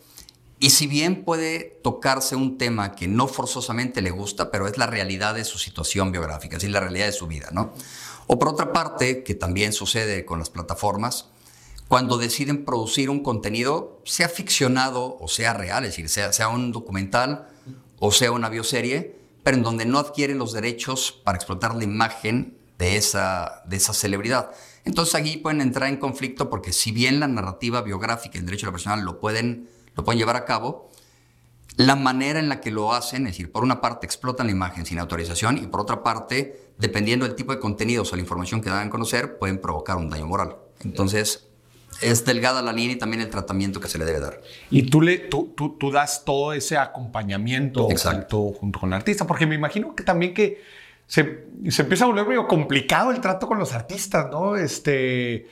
y 0.57 0.71
si 0.71 0.87
bien 0.87 1.25
puede 1.25 1.79
tocarse 1.83 2.35
un 2.35 2.57
tema 2.57 2.95
que 2.95 3.07
no 3.07 3.27
forzosamente 3.27 4.01
le 4.01 4.09
gusta, 4.09 4.49
pero 4.49 4.67
es 4.67 4.79
la 4.79 4.87
realidad 4.87 5.35
de 5.35 5.43
su 5.43 5.59
situación 5.59 6.11
biográfica, 6.11 6.55
es 6.55 6.63
decir, 6.63 6.73
la 6.73 6.79
realidad 6.79 7.05
de 7.05 7.11
su 7.11 7.27
vida, 7.27 7.49
¿no? 7.51 7.73
O 8.27 8.39
por 8.39 8.49
otra 8.49 8.73
parte, 8.73 9.23
que 9.23 9.35
también 9.35 9.73
sucede 9.73 10.25
con 10.25 10.39
las 10.39 10.49
plataformas, 10.49 11.29
cuando 11.87 12.17
deciden 12.17 12.65
producir 12.65 13.09
un 13.09 13.21
contenido, 13.21 14.01
sea 14.05 14.27
ficcionado 14.27 15.17
o 15.19 15.27
sea 15.27 15.53
real, 15.53 15.83
es 15.85 15.95
decir, 15.95 16.09
sea, 16.09 16.49
un 16.49 16.71
documental 16.71 17.47
o 17.99 18.11
sea 18.11 18.31
una 18.31 18.49
bioserie, 18.49 19.15
pero 19.43 19.57
en 19.57 19.63
donde 19.63 19.85
no 19.85 19.99
adquieren 19.99 20.39
los 20.39 20.53
derechos 20.53 21.21
para 21.23 21.37
explotar 21.37 21.75
la 21.75 21.83
imagen 21.83 22.57
de 22.79 22.97
esa, 22.97 23.61
de 23.67 23.77
esa 23.77 23.93
celebridad. 23.93 24.51
Entonces 24.83 25.15
aquí 25.15 25.37
pueden 25.37 25.61
entrar 25.61 25.89
en 25.89 25.97
conflicto 25.97 26.49
porque 26.49 26.73
si 26.73 26.91
bien 26.91 27.19
la 27.19 27.27
narrativa 27.27 27.81
biográfica 27.81 28.37
y 28.37 28.39
el 28.39 28.45
derecho 28.45 28.65
a 28.65 28.69
la 28.69 28.73
personal 28.73 29.01
lo 29.01 29.19
pueden, 29.19 29.69
lo 29.95 30.03
pueden 30.03 30.19
llevar 30.19 30.35
a 30.35 30.45
cabo, 30.45 30.89
la 31.77 31.95
manera 31.95 32.39
en 32.39 32.49
la 32.49 32.61
que 32.61 32.71
lo 32.71 32.93
hacen, 32.93 33.27
es 33.27 33.33
decir, 33.33 33.51
por 33.51 33.63
una 33.63 33.81
parte 33.81 34.05
explotan 34.05 34.47
la 34.47 34.51
imagen 34.51 34.85
sin 34.85 34.99
autorización 34.99 35.57
y 35.57 35.67
por 35.67 35.81
otra 35.81 36.03
parte, 36.03 36.69
dependiendo 36.77 37.25
del 37.25 37.35
tipo 37.35 37.53
de 37.53 37.59
contenidos 37.59 38.11
o 38.13 38.15
la 38.15 38.21
información 38.21 38.61
que 38.61 38.69
dan 38.69 38.87
a 38.87 38.89
conocer, 38.89 39.37
pueden 39.37 39.59
provocar 39.59 39.97
un 39.97 40.09
daño 40.09 40.25
moral. 40.25 40.55
Entonces, 40.83 41.47
es 42.01 42.25
delgada 42.25 42.61
la 42.61 42.73
línea 42.73 42.95
y 42.95 42.99
también 42.99 43.21
el 43.21 43.29
tratamiento 43.29 43.79
que 43.79 43.87
se 43.87 43.97
le 43.97 44.05
debe 44.05 44.19
dar. 44.19 44.41
Y 44.69 44.83
tú, 44.83 45.01
le, 45.01 45.17
tú, 45.17 45.53
tú, 45.55 45.77
tú 45.77 45.91
das 45.91 46.23
todo 46.25 46.53
ese 46.53 46.77
acompañamiento 46.77 47.89
Exacto. 47.91 48.53
junto 48.57 48.79
con 48.79 48.89
el 48.89 48.93
artista, 48.93 49.27
porque 49.27 49.45
me 49.45 49.55
imagino 49.55 49.95
que 49.95 50.03
también 50.03 50.33
que 50.33 50.61
se, 51.07 51.45
se 51.69 51.81
empieza 51.83 52.05
a 52.05 52.07
volver 52.07 52.27
medio 52.27 52.47
complicado 52.47 53.11
el 53.11 53.21
trato 53.21 53.47
con 53.47 53.59
los 53.59 53.73
artistas, 53.73 54.29
¿no? 54.31 54.55
Este 54.55 55.47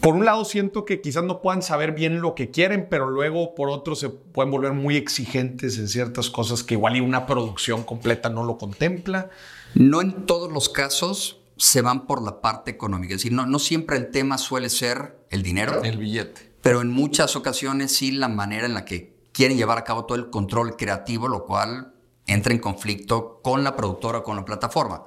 por 0.00 0.14
un 0.14 0.24
lado 0.24 0.44
siento 0.44 0.84
que 0.84 1.00
quizás 1.00 1.24
no 1.24 1.40
puedan 1.40 1.62
saber 1.62 1.92
bien 1.92 2.20
lo 2.20 2.34
que 2.34 2.50
quieren, 2.50 2.88
pero 2.90 3.08
luego 3.08 3.54
por 3.54 3.68
otro 3.68 3.94
se 3.94 4.08
pueden 4.08 4.50
volver 4.50 4.72
muy 4.72 4.96
exigentes 4.96 5.78
en 5.78 5.88
ciertas 5.88 6.30
cosas 6.30 6.64
que 6.64 6.74
igual 6.74 6.96
y 6.96 7.00
una 7.00 7.26
producción 7.26 7.84
completa 7.84 8.30
no 8.30 8.44
lo 8.44 8.58
contempla. 8.58 9.30
No 9.74 10.00
en 10.00 10.26
todos 10.26 10.50
los 10.50 10.68
casos 10.68 11.40
se 11.56 11.82
van 11.82 12.06
por 12.06 12.22
la 12.22 12.40
parte 12.40 12.70
económica, 12.70 13.14
es 13.14 13.20
decir, 13.20 13.32
no, 13.32 13.46
no 13.46 13.58
siempre 13.58 13.96
el 13.96 14.10
tema 14.10 14.38
suele 14.38 14.68
ser 14.68 15.18
el 15.30 15.42
dinero. 15.42 15.82
El 15.84 15.98
billete. 15.98 16.52
Pero 16.62 16.80
en 16.80 16.90
muchas 16.90 17.36
ocasiones 17.36 17.92
sí 17.92 18.10
la 18.10 18.28
manera 18.28 18.66
en 18.66 18.74
la 18.74 18.84
que 18.84 19.14
quieren 19.32 19.56
llevar 19.56 19.78
a 19.78 19.84
cabo 19.84 20.04
todo 20.04 20.18
el 20.18 20.30
control 20.30 20.76
creativo, 20.76 21.28
lo 21.28 21.44
cual 21.44 21.92
entra 22.26 22.52
en 22.52 22.58
conflicto 22.58 23.40
con 23.42 23.62
la 23.62 23.76
productora 23.76 24.18
o 24.18 24.22
con 24.24 24.36
la 24.36 24.44
plataforma 24.44 25.04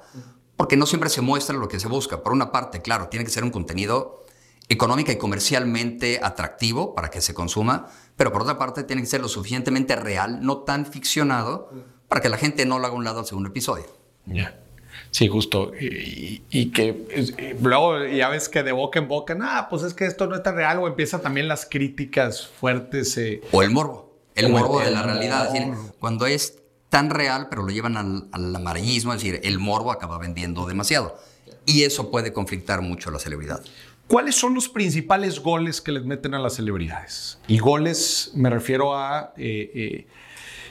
porque 0.57 0.75
no 0.75 0.85
siempre 0.85 1.09
se 1.09 1.21
muestra 1.21 1.55
lo 1.55 1.69
que 1.69 1.79
se 1.79 1.87
busca. 1.87 2.23
Por 2.23 2.33
una 2.33 2.51
parte, 2.51 2.81
claro, 2.81 3.07
tiene 3.07 3.23
que 3.23 3.31
ser 3.31 3.43
un 3.43 3.51
contenido 3.51 4.25
económica 4.69 5.11
y 5.13 5.17
comercialmente 5.17 6.19
atractivo 6.21 6.93
para 6.93 7.09
que 7.09 7.21
se 7.21 7.33
consuma, 7.33 7.87
pero 8.17 8.33
por 8.33 8.41
otra 8.41 8.57
parte 8.57 8.83
tiene 8.83 9.01
que 9.01 9.07
ser 9.07 9.21
lo 9.21 9.29
suficientemente 9.29 9.95
real, 9.95 10.39
no 10.41 10.57
tan 10.57 10.85
ficcionado, 10.85 11.71
para 12.09 12.21
que 12.21 12.29
la 12.29 12.37
gente 12.37 12.65
no 12.65 12.79
lo 12.79 12.87
haga 12.87 12.95
un 12.95 13.05
lado 13.05 13.19
al 13.19 13.25
segundo 13.25 13.49
episodio. 13.49 13.85
Ya. 14.25 14.59
Sí, 15.11 15.27
justo. 15.29 15.71
Y, 15.79 16.71
que 16.71 17.55
luego 17.61 18.05
ya 18.05 18.29
ves 18.29 18.49
que 18.49 18.63
de 18.63 18.71
boca 18.71 18.99
en 18.99 19.07
boca, 19.07 19.37
ah, 19.41 19.67
pues 19.69 19.83
es 19.83 19.93
que 19.93 20.05
esto 20.05 20.27
no 20.27 20.35
es 20.35 20.43
tan 20.43 20.55
real, 20.55 20.79
o 20.79 20.87
empiezan 20.87 21.21
también 21.21 21.47
las 21.47 21.65
críticas 21.65 22.47
fuertes. 22.47 23.17
Eh. 23.17 23.41
O 23.51 23.63
el 23.63 23.69
morbo, 23.69 24.17
el 24.35 24.49
morbo 24.49 24.79
de 24.81 24.91
la 24.91 25.03
realidad. 25.03 25.49
cuando 25.99 26.25
es 26.25 26.59
tan 26.89 27.09
real, 27.09 27.47
pero 27.49 27.63
lo 27.63 27.69
llevan 27.69 27.97
al, 27.97 28.27
al 28.31 28.55
amarillismo, 28.55 29.13
es 29.13 29.21
decir, 29.21 29.41
el 29.43 29.59
morbo 29.59 29.91
acaba 29.91 30.17
vendiendo 30.17 30.65
demasiado. 30.65 31.19
Y 31.65 31.83
eso 31.83 32.09
puede 32.09 32.31
conflictar 32.31 32.81
mucho 32.81 33.09
a 33.09 33.13
la 33.13 33.19
celebridad. 33.19 33.61
¿Cuáles 34.07 34.35
son 34.35 34.53
los 34.53 34.69
principales 34.69 35.41
goles 35.41 35.81
que 35.81 35.91
les 35.91 36.05
meten 36.05 36.33
a 36.33 36.39
las 36.39 36.55
celebridades? 36.55 37.39
Y 37.47 37.59
goles 37.59 38.31
me 38.35 38.49
refiero 38.49 38.95
a... 38.95 39.33
Eh, 39.35 39.71
eh, 39.75 40.07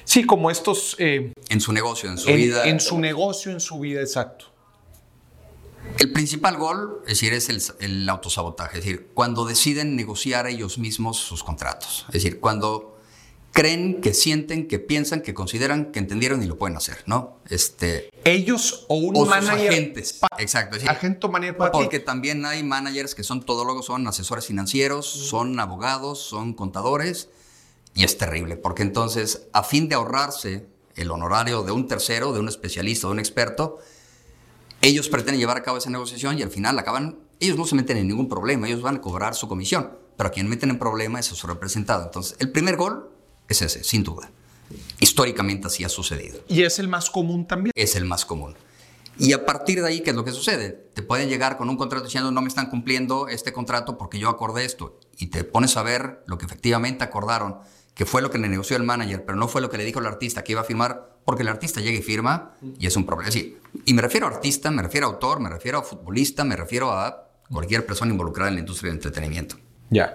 sí, 0.05 0.25
como 0.25 0.51
estos... 0.51 0.97
Eh, 0.99 1.33
en 1.51 1.61
su 1.61 1.75
negocio, 1.75 2.09
en 2.09 2.17
su 2.17 2.33
vida. 2.33 2.67
En 2.67 2.81
su 2.81 2.99
negocio, 2.99 3.53
en 3.53 3.61
su 3.61 3.79
vida, 3.79 4.01
exacto. 4.01 4.47
El 5.99 6.13
principal 6.13 6.57
gol, 6.57 7.03
es 7.03 7.21
decir, 7.21 7.35
es 7.35 7.51
el, 7.51 7.63
el 7.81 8.09
autosabotaje. 8.09 8.79
Es 8.79 8.85
decir, 8.87 9.09
cuando 9.13 9.45
deciden 9.45 9.97
negociar 9.97 10.47
ellos 10.47 10.79
mismos 10.79 11.19
sus 11.19 11.45
contratos. 11.45 12.07
Es 12.09 12.15
decir, 12.15 12.41
cuando 12.41 12.96
creen, 13.57 14.03
que 14.03 14.13
sienten, 14.13 14.69
que 14.69 14.79
piensan, 14.79 15.23
que 15.23 15.33
consideran, 15.33 15.91
que 15.91 15.99
entendieron 15.99 16.43
y 16.43 16.47
lo 16.47 16.59
pueden 16.59 16.77
hacer, 16.77 16.99
¿no? 17.07 17.39
Este, 17.49 18.11
Ellos 18.25 18.85
o 18.89 18.97
un 18.97 19.17
o 19.17 19.25
manager. 19.25 19.71
agentes. 19.71 20.21
Exacto. 20.39 20.77
Agente 20.87 21.27
manager 21.27 21.57
para 21.57 21.73
Porque 21.73 21.99
también 21.99 22.45
hay 22.45 22.63
managers 22.63 23.15
que 23.15 23.23
son 23.23 23.43
todólogos, 23.43 23.87
son 23.87 24.07
asesores 24.07 24.45
financieros, 24.45 25.07
son 25.07 25.59
abogados, 25.59 26.21
son 26.21 26.53
contadores. 26.53 27.31
Y 27.95 28.05
es 28.05 28.19
terrible, 28.19 28.59
porque 28.59 28.83
entonces, 28.83 29.47
a 29.55 29.63
fin 29.63 29.89
de 29.89 29.95
ahorrarse 29.95 30.67
el 30.95 31.11
honorario 31.11 31.63
de 31.63 31.73
un 31.73 31.89
tercero, 31.89 32.35
de 32.35 32.41
un 32.41 32.49
especialista, 32.49 33.07
de 33.07 33.15
un 33.15 33.19
experto, 33.19 33.79
ellos 34.83 35.09
pretenden 35.09 35.41
llevar 35.41 35.57
a 35.57 35.63
cabo 35.63 35.79
esa 35.79 35.89
negociación 35.89 36.39
y 36.39 36.43
al 36.43 36.51
final 36.51 36.79
acaban, 36.79 37.17
ellos 37.41 37.57
no 37.57 37.65
se 37.65 37.75
meten 37.75 37.97
en 37.97 38.09
ningún 38.09 38.29
problema, 38.29 38.67
ellos 38.67 38.83
van 38.83 38.97
a 38.97 39.01
cobrar 39.01 39.35
su 39.35 39.49
comisión, 39.49 39.93
pero 40.19 40.29
a 40.29 40.31
quien 40.31 40.47
meten 40.47 40.69
en 40.69 40.79
problema 40.79 41.19
es 41.19 41.33
a 41.33 41.35
su 41.35 41.47
representado. 41.47 42.05
Entonces, 42.05 42.37
el 42.39 42.53
primer 42.53 42.77
gol 42.77 43.16
es 43.49 43.63
ese, 43.63 43.85
sin 43.85 44.03
duda. 44.03 44.31
Históricamente 45.01 45.67
así 45.69 45.85
ha 45.85 45.89
sucedido. 45.89 46.41
¿Y 46.49 46.63
es 46.63 46.79
el 46.79 46.89
más 46.89 47.11
común 47.11 47.47
también? 47.47 47.73
Es 47.75 47.97
el 47.97 48.05
más 48.05 48.25
común. 48.25 48.57
Y 49.19 49.33
a 49.33 49.47
partir 49.47 49.81
de 49.81 49.89
ahí, 49.89 50.01
¿qué 50.01 50.11
es 50.11 50.17
lo 50.17 50.25
que 50.25 50.33
sucede? 50.33 50.71
Te 50.71 51.03
pueden 51.03 51.29
llegar 51.29 51.57
con 51.57 51.71
un 51.71 51.77
contrato 51.77 52.05
diciendo 52.05 52.31
no 52.31 52.43
me 52.43 52.49
están 52.49 52.69
cumpliendo 52.69 53.29
este 53.29 53.53
contrato 53.53 53.97
porque 53.97 54.19
yo 54.19 54.29
acordé 54.29 54.65
esto. 54.65 54.99
y 55.19 55.29
te 55.29 55.45
pones 55.45 55.79
a 55.79 55.83
ver 55.83 56.23
lo 56.27 56.37
que 56.37 56.45
efectivamente 56.45 57.03
acordaron, 57.03 57.57
que 57.95 58.05
fue 58.05 58.21
lo 58.21 58.31
que 58.31 58.37
le 58.37 58.49
negoció 58.51 58.77
el 58.77 58.83
manager, 58.83 59.25
pero 59.25 59.39
no 59.39 59.49
fue 59.49 59.63
lo 59.63 59.71
que 59.71 59.79
le 59.79 59.85
dijo 59.85 59.99
el 60.01 60.07
artista 60.07 60.45
que 60.45 60.53
iba 60.53 60.61
a 60.61 60.65
firmar, 60.65 61.17
porque 61.25 61.43
el 61.43 61.49
artista 61.49 61.81
llega 61.81 61.99
y 61.99 62.03
firma 62.03 62.53
y 62.79 62.87
es 62.87 62.97
un 62.97 63.07
problema. 63.07 63.31
Sí, 63.31 63.57
y 63.87 63.95
me 63.95 64.03
refiero 64.03 64.27
a 64.27 64.31
artista, 64.31 64.71
me 64.71 64.83
refiero 64.83 65.07
a 65.07 65.11
autor, 65.11 65.41
me 65.41 65.49
refiero 65.49 65.79
a 65.79 65.83
futbolista, 65.83 66.45
me 66.45 66.55
refiero 66.55 66.93
a 66.93 67.31
cualquier 67.51 67.87
persona 67.87 68.13
involucrada 68.13 68.51
en 68.51 68.57
la 68.57 68.61
industria 68.61 68.91
del 68.91 68.99
entretenimiento. 68.99 69.57
Ya. 69.89 70.15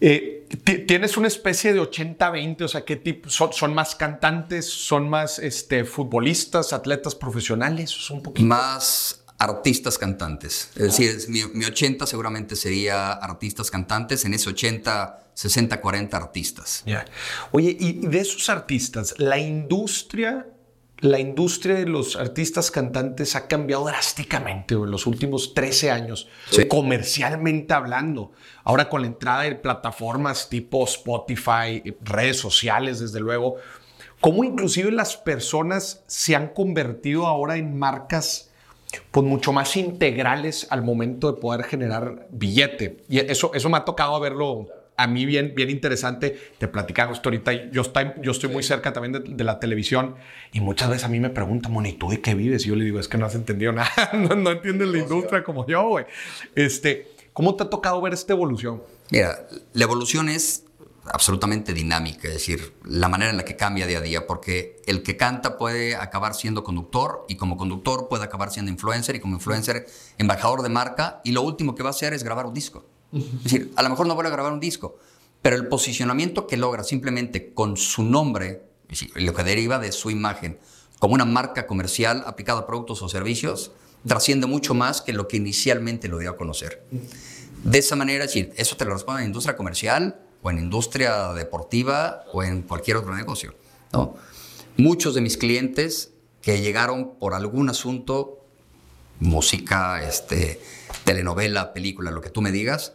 Eh, 0.00 0.39
tienes 0.56 1.16
una 1.16 1.28
especie 1.28 1.72
de 1.72 1.80
80-20, 1.80 2.62
o 2.62 2.68
sea, 2.68 2.84
¿qué 2.84 2.96
tipo? 2.96 3.28
Son, 3.30 3.74
más 3.74 3.94
cantantes? 3.94 4.66
¿Son 4.66 5.08
más 5.08 5.38
este, 5.38 5.84
futbolistas, 5.84 6.72
atletas 6.72 7.14
profesionales? 7.14 8.10
Un 8.10 8.22
poquito. 8.22 8.46
Más 8.46 9.22
artistas 9.38 9.96
cantantes. 9.96 10.70
Es 10.74 10.98
decir, 10.98 11.16
mi, 11.28 11.64
80 11.64 12.06
seguramente 12.06 12.56
sería 12.56 13.12
artistas 13.12 13.70
cantantes, 13.70 14.24
en 14.24 14.34
ese 14.34 14.50
80, 14.50 15.30
60, 15.34 15.80
40 15.80 16.16
artistas. 16.16 16.82
Ya. 16.84 17.04
Oye, 17.52 17.76
y 17.78 18.06
de 18.06 18.18
esos 18.18 18.50
artistas, 18.50 19.14
la 19.18 19.38
industria 19.38 20.46
la 21.00 21.18
industria 21.18 21.76
de 21.76 21.86
los 21.86 22.16
artistas 22.16 22.70
cantantes 22.70 23.34
ha 23.34 23.48
cambiado 23.48 23.86
drásticamente 23.86 24.74
en 24.74 24.90
los 24.90 25.06
últimos 25.06 25.54
13 25.54 25.90
años, 25.90 26.28
comercialmente 26.68 27.72
hablando. 27.72 28.32
Ahora 28.64 28.88
con 28.88 29.02
la 29.02 29.06
entrada 29.06 29.42
de 29.42 29.54
plataformas 29.54 30.48
tipo 30.48 30.84
Spotify, 30.84 31.82
redes 32.02 32.38
sociales, 32.38 33.00
desde 33.00 33.20
luego, 33.20 33.56
cómo 34.20 34.44
inclusive 34.44 34.90
las 34.92 35.16
personas 35.16 36.04
se 36.06 36.36
han 36.36 36.48
convertido 36.48 37.26
ahora 37.26 37.56
en 37.56 37.78
marcas 37.78 38.50
pues 39.10 39.24
mucho 39.24 39.52
más 39.52 39.76
integrales 39.76 40.66
al 40.70 40.82
momento 40.82 41.32
de 41.32 41.40
poder 41.40 41.64
generar 41.64 42.26
billete. 42.30 43.04
Y 43.08 43.20
eso, 43.20 43.52
eso 43.54 43.68
me 43.68 43.78
ha 43.78 43.84
tocado 43.84 44.18
verlo 44.20 44.66
a 45.02 45.06
mí 45.06 45.24
bien, 45.24 45.54
bien 45.56 45.70
interesante, 45.70 46.38
te 46.58 46.68
platicaba 46.68 47.12
esto 47.12 47.30
ahorita, 47.30 47.70
yo 47.70 47.82
estoy, 47.82 48.12
yo 48.22 48.32
estoy 48.32 48.50
muy 48.50 48.62
cerca 48.62 48.92
también 48.92 49.36
de, 49.36 49.44
la 49.44 49.58
televisión 49.58 50.16
y 50.52 50.60
muchas 50.60 50.90
veces 50.90 51.04
a 51.04 51.08
mí 51.08 51.18
me 51.20 51.30
preguntan, 51.30 51.72
Moni, 51.72 51.94
¿tú 51.94 52.10
de 52.10 52.20
qué 52.20 52.34
vives? 52.34 52.66
Y 52.66 52.68
yo 52.68 52.76
le 52.76 52.84
digo, 52.84 53.00
es 53.00 53.08
que 53.08 53.16
no 53.16 53.24
has 53.24 53.34
entendido 53.34 53.72
nada, 53.72 53.90
no, 54.12 54.50
entiendes 54.50 54.88
la 54.88 54.98
industria 54.98 55.42
como 55.42 55.66
yo, 55.66 55.88
güey. 55.88 56.04
Este, 56.54 57.08
¿Cómo 57.32 57.54
te 57.54 57.62
ha 57.62 57.70
tocado 57.70 58.00
ver 58.02 58.12
esta 58.12 58.34
evolución? 58.34 58.82
Mira, 59.10 59.46
la 59.72 59.84
evolución 59.84 60.28
es 60.28 60.64
absolutamente 61.06 61.72
dinámica, 61.72 62.28
es 62.28 62.34
decir, 62.34 62.74
la 62.84 63.08
manera 63.08 63.30
en 63.30 63.38
la 63.38 63.44
que 63.44 63.56
cambia 63.56 63.86
día 63.86 63.98
a 63.98 64.02
día, 64.02 64.26
porque 64.26 64.82
el 64.86 65.02
que 65.02 65.16
canta 65.16 65.56
puede 65.56 65.96
acabar 65.96 66.34
siendo 66.34 66.62
conductor 66.62 67.24
y 67.26 67.36
como 67.36 67.56
conductor 67.56 68.08
puede 68.08 68.24
acabar 68.24 68.50
siendo 68.50 68.70
influencer 68.70 69.16
y 69.16 69.20
como 69.20 69.36
influencer 69.36 69.86
embajador 70.18 70.60
de 70.62 70.68
marca 70.68 71.22
y 71.24 71.32
lo 71.32 71.40
último 71.40 71.74
que 71.74 71.82
va 71.82 71.88
a 71.88 71.90
hacer 71.90 72.12
es 72.12 72.22
grabar 72.22 72.44
un 72.44 72.52
disco. 72.52 72.84
Es 73.12 73.42
decir, 73.44 73.72
a 73.76 73.82
lo 73.82 73.90
mejor 73.90 74.06
no 74.06 74.14
vuelve 74.14 74.28
a 74.28 74.32
grabar 74.32 74.52
un 74.52 74.60
disco, 74.60 74.98
pero 75.42 75.56
el 75.56 75.66
posicionamiento 75.68 76.46
que 76.46 76.56
logra 76.56 76.84
simplemente 76.84 77.52
con 77.52 77.76
su 77.76 78.02
nombre, 78.02 78.62
lo 79.14 79.34
que 79.34 79.42
deriva 79.42 79.78
de 79.78 79.92
su 79.92 80.10
imagen, 80.10 80.58
como 80.98 81.14
una 81.14 81.24
marca 81.24 81.66
comercial 81.66 82.22
aplicada 82.26 82.60
a 82.60 82.66
productos 82.66 83.02
o 83.02 83.08
servicios, 83.08 83.72
trasciende 84.06 84.46
mucho 84.46 84.74
más 84.74 85.00
que 85.00 85.12
lo 85.12 85.28
que 85.28 85.38
inicialmente 85.38 86.08
lo 86.08 86.18
dio 86.18 86.30
a 86.30 86.36
conocer. 86.36 86.84
De 87.64 87.78
esa 87.78 87.96
manera, 87.96 88.24
eso 88.24 88.76
te 88.76 88.84
lo 88.84 88.92
responde 88.92 89.22
en 89.22 89.28
industria 89.28 89.56
comercial 89.56 90.20
o 90.42 90.50
en 90.50 90.58
industria 90.58 91.32
deportiva 91.32 92.24
o 92.32 92.42
en 92.42 92.62
cualquier 92.62 92.96
otro 92.96 93.14
negocio. 93.14 93.54
¿no? 93.92 94.14
Muchos 94.76 95.14
de 95.14 95.20
mis 95.20 95.36
clientes 95.36 96.12
que 96.42 96.60
llegaron 96.60 97.16
por 97.18 97.34
algún 97.34 97.68
asunto, 97.68 98.44
música, 99.20 100.02
este, 100.02 100.60
telenovela, 101.04 101.72
película, 101.72 102.10
lo 102.10 102.20
que 102.20 102.30
tú 102.30 102.40
me 102.40 102.52
digas, 102.52 102.94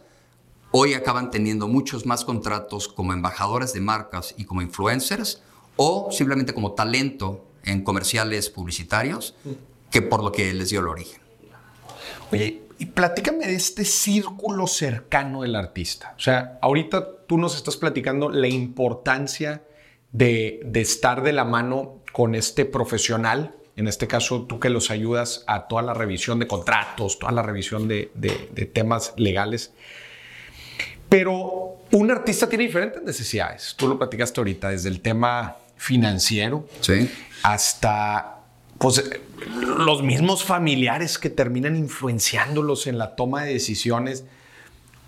hoy 0.78 0.92
acaban 0.92 1.30
teniendo 1.30 1.68
muchos 1.68 2.04
más 2.04 2.22
contratos 2.26 2.86
como 2.86 3.14
embajadores 3.14 3.72
de 3.72 3.80
marcas 3.80 4.34
y 4.36 4.44
como 4.44 4.60
influencers 4.60 5.40
o 5.76 6.10
simplemente 6.12 6.52
como 6.52 6.72
talento 6.72 7.46
en 7.64 7.82
comerciales 7.82 8.50
publicitarios 8.50 9.34
que 9.90 10.02
por 10.02 10.22
lo 10.22 10.32
que 10.32 10.52
les 10.52 10.68
dio 10.68 10.80
el 10.80 10.88
origen. 10.88 11.22
Oye, 12.30 12.62
y 12.78 12.84
platícame 12.84 13.46
de 13.46 13.54
este 13.54 13.86
círculo 13.86 14.66
cercano 14.66 15.42
del 15.42 15.56
artista. 15.56 16.12
O 16.14 16.20
sea, 16.20 16.58
ahorita 16.60 17.24
tú 17.26 17.38
nos 17.38 17.56
estás 17.56 17.78
platicando 17.78 18.28
la 18.28 18.48
importancia 18.48 19.62
de, 20.12 20.60
estar 20.74 21.22
de 21.22 21.32
la 21.32 21.46
mano 21.46 22.02
con 22.12 22.34
este 22.34 22.66
profesional. 22.66 23.56
En 23.76 23.88
este 23.88 24.06
caso, 24.06 24.42
tú 24.42 24.60
que 24.60 24.68
los 24.68 24.90
ayudas 24.90 25.42
a 25.46 25.68
toda 25.68 25.80
la 25.80 25.94
revisión 25.94 26.38
de 26.38 26.46
contratos, 26.46 27.18
toda 27.18 27.32
la 27.32 27.42
revisión 27.42 27.88
de, 27.88 28.10
de 28.14 28.66
temas 28.66 29.14
legales. 29.16 29.72
Pero 31.08 31.76
un 31.92 32.10
artista 32.10 32.48
tiene 32.48 32.64
diferentes 32.64 33.02
necesidades. 33.02 33.74
Tú 33.76 33.88
lo 33.88 33.98
platicaste 33.98 34.40
ahorita, 34.40 34.70
desde 34.70 34.88
el 34.88 35.00
tema 35.00 35.56
financiero 35.76 36.66
hasta 37.42 38.40
pues, 38.78 39.04
los 39.60 40.02
mismos 40.02 40.44
familiares 40.44 41.18
que 41.18 41.30
terminan 41.30 41.76
influenciándolos 41.76 42.86
en 42.86 42.98
la 42.98 43.14
toma 43.14 43.44
de 43.44 43.52
decisiones. 43.52 44.24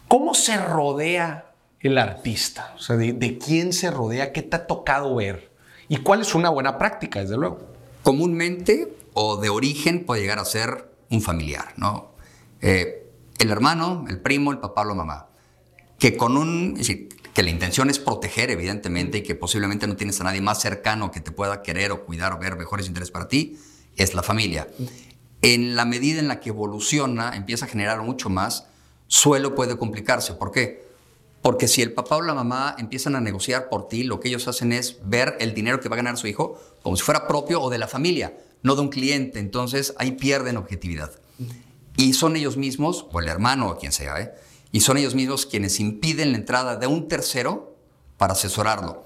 ¿Cómo 0.06 0.34
se 0.34 0.56
rodea 0.56 1.52
el 1.80 1.98
artista? 1.98 2.74
O 2.76 2.78
sea, 2.78 2.96
de, 2.96 3.38
quién 3.38 3.72
se 3.72 3.90
rodea? 3.90 4.32
¿Qué 4.32 4.42
te 4.42 4.56
ha 4.56 4.66
tocado 4.66 5.14
ver? 5.16 5.50
¿Y 5.88 5.98
cuál 5.98 6.20
es 6.20 6.34
una 6.34 6.50
buena 6.50 6.78
práctica, 6.78 7.20
desde 7.20 7.36
luego? 7.36 7.60
Comúnmente 8.02 8.94
o 9.14 9.36
de 9.36 9.48
origen 9.48 10.04
puede 10.04 10.22
llegar 10.22 10.38
a 10.38 10.44
ser 10.44 10.90
un 11.10 11.22
familiar, 11.22 11.72
¿no? 11.76 12.12
Eh, 12.60 13.06
el 13.38 13.50
hermano, 13.50 14.04
el 14.08 14.20
primo, 14.20 14.52
el 14.52 14.58
papá 14.58 14.82
o 14.82 14.84
la 14.84 14.94
mamá 14.94 15.27
que 15.98 16.16
con 16.16 16.36
un, 16.36 16.80
que 17.34 17.42
la 17.42 17.50
intención 17.50 17.90
es 17.90 17.98
proteger, 17.98 18.50
evidentemente, 18.50 19.18
y 19.18 19.22
que 19.22 19.34
posiblemente 19.34 19.86
no 19.86 19.96
tienes 19.96 20.20
a 20.20 20.24
nadie 20.24 20.40
más 20.40 20.60
cercano 20.60 21.10
que 21.10 21.20
te 21.20 21.30
pueda 21.30 21.62
querer 21.62 21.92
o 21.92 22.04
cuidar 22.04 22.32
o 22.32 22.38
ver 22.38 22.56
mejores 22.56 22.86
intereses 22.86 23.10
para 23.10 23.28
ti, 23.28 23.58
es 23.96 24.14
la 24.14 24.22
familia. 24.22 24.68
En 25.42 25.76
la 25.76 25.84
medida 25.84 26.20
en 26.20 26.28
la 26.28 26.40
que 26.40 26.50
evoluciona, 26.50 27.36
empieza 27.36 27.66
a 27.66 27.68
generar 27.68 28.02
mucho 28.02 28.28
más, 28.28 28.66
suelo 29.06 29.54
puede 29.54 29.76
complicarse. 29.76 30.34
¿Por 30.34 30.52
qué? 30.52 30.86
Porque 31.42 31.68
si 31.68 31.82
el 31.82 31.92
papá 31.92 32.16
o 32.16 32.22
la 32.22 32.34
mamá 32.34 32.74
empiezan 32.78 33.14
a 33.14 33.20
negociar 33.20 33.68
por 33.68 33.88
ti, 33.88 34.02
lo 34.02 34.20
que 34.20 34.28
ellos 34.28 34.48
hacen 34.48 34.72
es 34.72 34.98
ver 35.04 35.36
el 35.40 35.54
dinero 35.54 35.80
que 35.80 35.88
va 35.88 35.94
a 35.94 35.98
ganar 35.98 36.16
su 36.16 36.26
hijo 36.26 36.60
como 36.82 36.96
si 36.96 37.02
fuera 37.02 37.28
propio 37.28 37.60
o 37.62 37.70
de 37.70 37.78
la 37.78 37.86
familia, 37.86 38.36
no 38.62 38.74
de 38.74 38.82
un 38.82 38.88
cliente. 38.88 39.38
Entonces 39.38 39.94
ahí 39.98 40.12
pierden 40.12 40.56
objetividad. 40.56 41.12
Y 41.96 42.12
son 42.14 42.36
ellos 42.36 42.56
mismos, 42.56 43.06
o 43.12 43.20
el 43.20 43.28
hermano 43.28 43.70
o 43.70 43.78
quien 43.78 43.92
sea, 43.92 44.20
¿eh? 44.20 44.34
Y 44.72 44.80
son 44.80 44.98
ellos 44.98 45.14
mismos 45.14 45.46
quienes 45.46 45.80
impiden 45.80 46.32
la 46.32 46.38
entrada 46.38 46.76
de 46.76 46.87
un 46.87 47.08
tercero 47.08 47.76
para 48.16 48.32
asesorarlo. 48.34 49.04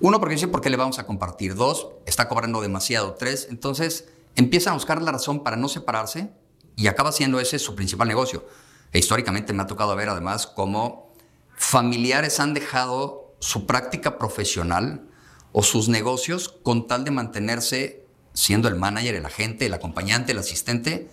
Uno, 0.00 0.18
porque 0.18 0.34
dice, 0.34 0.48
¿por 0.48 0.60
qué 0.60 0.70
le 0.70 0.76
vamos 0.76 0.98
a 0.98 1.06
compartir? 1.06 1.54
Dos, 1.54 1.88
está 2.06 2.28
cobrando 2.28 2.60
demasiado. 2.60 3.14
Tres, 3.14 3.46
entonces 3.50 4.06
empiezan 4.34 4.72
a 4.72 4.74
buscar 4.74 5.00
la 5.00 5.12
razón 5.12 5.42
para 5.42 5.56
no 5.56 5.68
separarse 5.68 6.30
y 6.76 6.88
acaba 6.88 7.12
siendo 7.12 7.38
ese 7.40 7.58
su 7.58 7.74
principal 7.74 8.08
negocio. 8.08 8.46
E 8.92 8.98
históricamente 8.98 9.52
me 9.52 9.62
ha 9.62 9.66
tocado 9.66 9.94
ver 9.96 10.08
además 10.08 10.46
cómo 10.46 11.12
familiares 11.56 12.40
han 12.40 12.54
dejado 12.54 13.34
su 13.38 13.66
práctica 13.66 14.18
profesional 14.18 15.08
o 15.52 15.62
sus 15.62 15.88
negocios 15.88 16.48
con 16.48 16.86
tal 16.86 17.04
de 17.04 17.10
mantenerse 17.10 18.04
siendo 18.32 18.68
el 18.68 18.74
manager, 18.74 19.14
el 19.14 19.26
agente, 19.26 19.66
el 19.66 19.74
acompañante, 19.74 20.32
el 20.32 20.38
asistente 20.38 21.08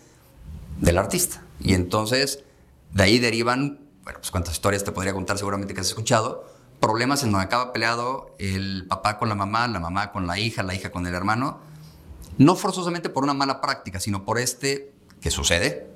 del 0.80 0.98
artista. 0.98 1.44
Y 1.60 1.74
entonces 1.74 2.44
de 2.94 3.04
ahí 3.04 3.20
derivan, 3.20 3.81
bueno, 4.04 4.20
pues 4.20 4.32
cuántas 4.32 4.54
historias 4.54 4.84
te 4.84 4.92
podría 4.92 5.14
contar 5.14 5.38
seguramente 5.38 5.74
que 5.74 5.82
has 5.82 5.88
escuchado, 5.88 6.48
problemas 6.80 7.24
en 7.24 7.32
donde 7.32 7.46
acaba 7.46 7.72
peleado 7.72 8.36
el 8.40 8.86
papá 8.88 9.20
con 9.20 9.30
la 9.30 9.36
mamá, 9.36 9.68
la 9.68 9.80
mamá 9.80 10.12
con 10.12 10.28
la 10.28 10.40
hija, 10.40 10.64
la 10.64 10.74
hija 10.74 10.92
con 10.92 11.06
el 11.06 11.14
hermano, 11.14 11.60
no 12.38 12.56
forzosamente 12.56 13.10
por 13.10 13.24
una 13.24 13.34
mala 13.34 13.62
práctica, 13.62 14.00
sino 14.00 14.26
por 14.26 14.40
este 14.40 14.92
que 15.22 15.30
sucede, 15.30 15.88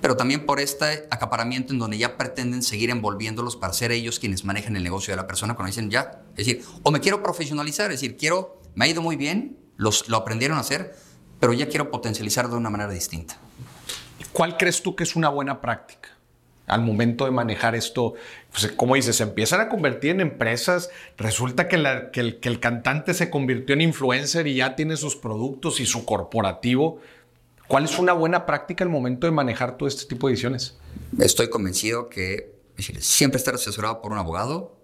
pero 0.00 0.16
también 0.16 0.46
por 0.46 0.60
este 0.60 1.08
acaparamiento 1.10 1.72
en 1.72 1.80
donde 1.80 1.98
ya 1.98 2.16
pretenden 2.16 2.62
seguir 2.62 2.90
envolviéndolos 2.90 3.56
para 3.56 3.72
ser 3.72 3.90
ellos 3.90 4.20
quienes 4.20 4.44
manejan 4.44 4.76
el 4.76 4.84
negocio 4.84 5.12
de 5.12 5.16
la 5.16 5.26
persona 5.26 5.54
cuando 5.56 5.70
dicen 5.70 5.90
ya, 5.90 6.22
es 6.36 6.46
decir, 6.46 6.64
o 6.84 6.92
me 6.92 7.00
quiero 7.00 7.22
profesionalizar, 7.22 7.90
es 7.90 8.00
decir, 8.00 8.16
quiero, 8.16 8.60
me 8.76 8.84
ha 8.84 8.88
ido 8.88 9.02
muy 9.02 9.16
bien, 9.16 9.58
los, 9.76 10.08
lo 10.08 10.18
aprendieron 10.18 10.56
a 10.56 10.60
hacer, 10.60 10.94
pero 11.40 11.52
ya 11.52 11.68
quiero 11.68 11.90
potencializar 11.90 12.48
de 12.48 12.54
una 12.54 12.70
manera 12.70 12.92
distinta. 12.92 13.36
¿Cuál 14.32 14.56
crees 14.56 14.82
tú 14.82 14.94
que 14.94 15.02
es 15.02 15.16
una 15.16 15.28
buena 15.28 15.60
práctica? 15.60 15.99
Al 16.70 16.82
momento 16.82 17.24
de 17.24 17.32
manejar 17.32 17.74
esto, 17.74 18.14
pues, 18.52 18.72
como 18.72 18.94
dices, 18.94 19.16
se 19.16 19.24
empiezan 19.24 19.60
a 19.60 19.68
convertir 19.68 20.12
en 20.12 20.20
empresas, 20.20 20.90
resulta 21.16 21.68
que, 21.68 21.76
el, 21.76 22.60
cantante 22.60 23.12
se 23.12 23.28
convirtió 23.28 23.74
en 23.74 23.80
influencer 23.80 24.46
y 24.46 24.56
ya 24.56 24.76
tiene 24.76 24.96
sus 24.96 25.16
productos 25.16 25.80
y 25.80 25.86
su 25.86 26.04
corporativo. 26.04 27.00
¿Cuál 27.66 27.84
es 27.84 27.98
una 27.98 28.12
buena 28.12 28.46
práctica 28.46 28.84
al 28.84 28.90
momento 28.90 29.26
de 29.26 29.32
manejar 29.32 29.76
todo 29.76 29.88
este 29.88 30.06
tipo 30.06 30.28
de 30.28 30.32
decisiones? 30.32 30.78
Estoy 31.18 31.50
convencido 31.50 32.08
que 32.08 32.54
siempre 33.00 33.38
estar 33.38 33.54
asesorado 33.54 34.00
por 34.00 34.12
un 34.12 34.18
abogado, 34.18 34.76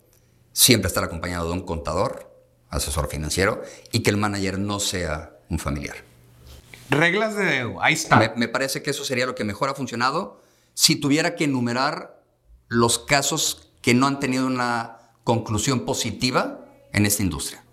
siempre 0.53 0.89
estar 0.89 1.05
acompañado 1.05 1.47
de 1.47 1.53
un 1.53 1.63
contador, 1.63 2.33
asesor 2.69 3.09
financiero, 3.09 3.63
y 3.93 4.01
que 4.01 4.11
el 4.11 4.17
manager 4.17 4.59
no 4.59 4.81
sea 4.81 5.37
un 5.49 5.61
familiar. 5.61 5.97
Reglas 6.91 7.37
de 7.37 7.45
dedo, 7.45 7.83
ahí 7.83 7.95
está. 7.95 8.35
me 8.37 8.49
parece 8.49 8.83
que 8.83 8.91
eso 8.91 9.05
sería 9.05 9.27
lo 9.27 9.35
que 9.35 9.45
mejor 9.45 9.69
ha 9.69 9.75
funcionado 9.75 10.41
si 10.77 10.97
tuviera 10.97 11.35
que 11.37 11.45
enumerar 11.45 12.23
los 12.69 12.99
casos 12.99 13.71
que 13.81 13.95
no 13.95 14.07
han 14.07 14.21
tenido 14.21 14.47
una 14.47 14.99
conclusión 15.25 15.81
positiva 15.87 16.61
en 16.93 17.07
esta 17.07 17.23
industria. 17.23 17.65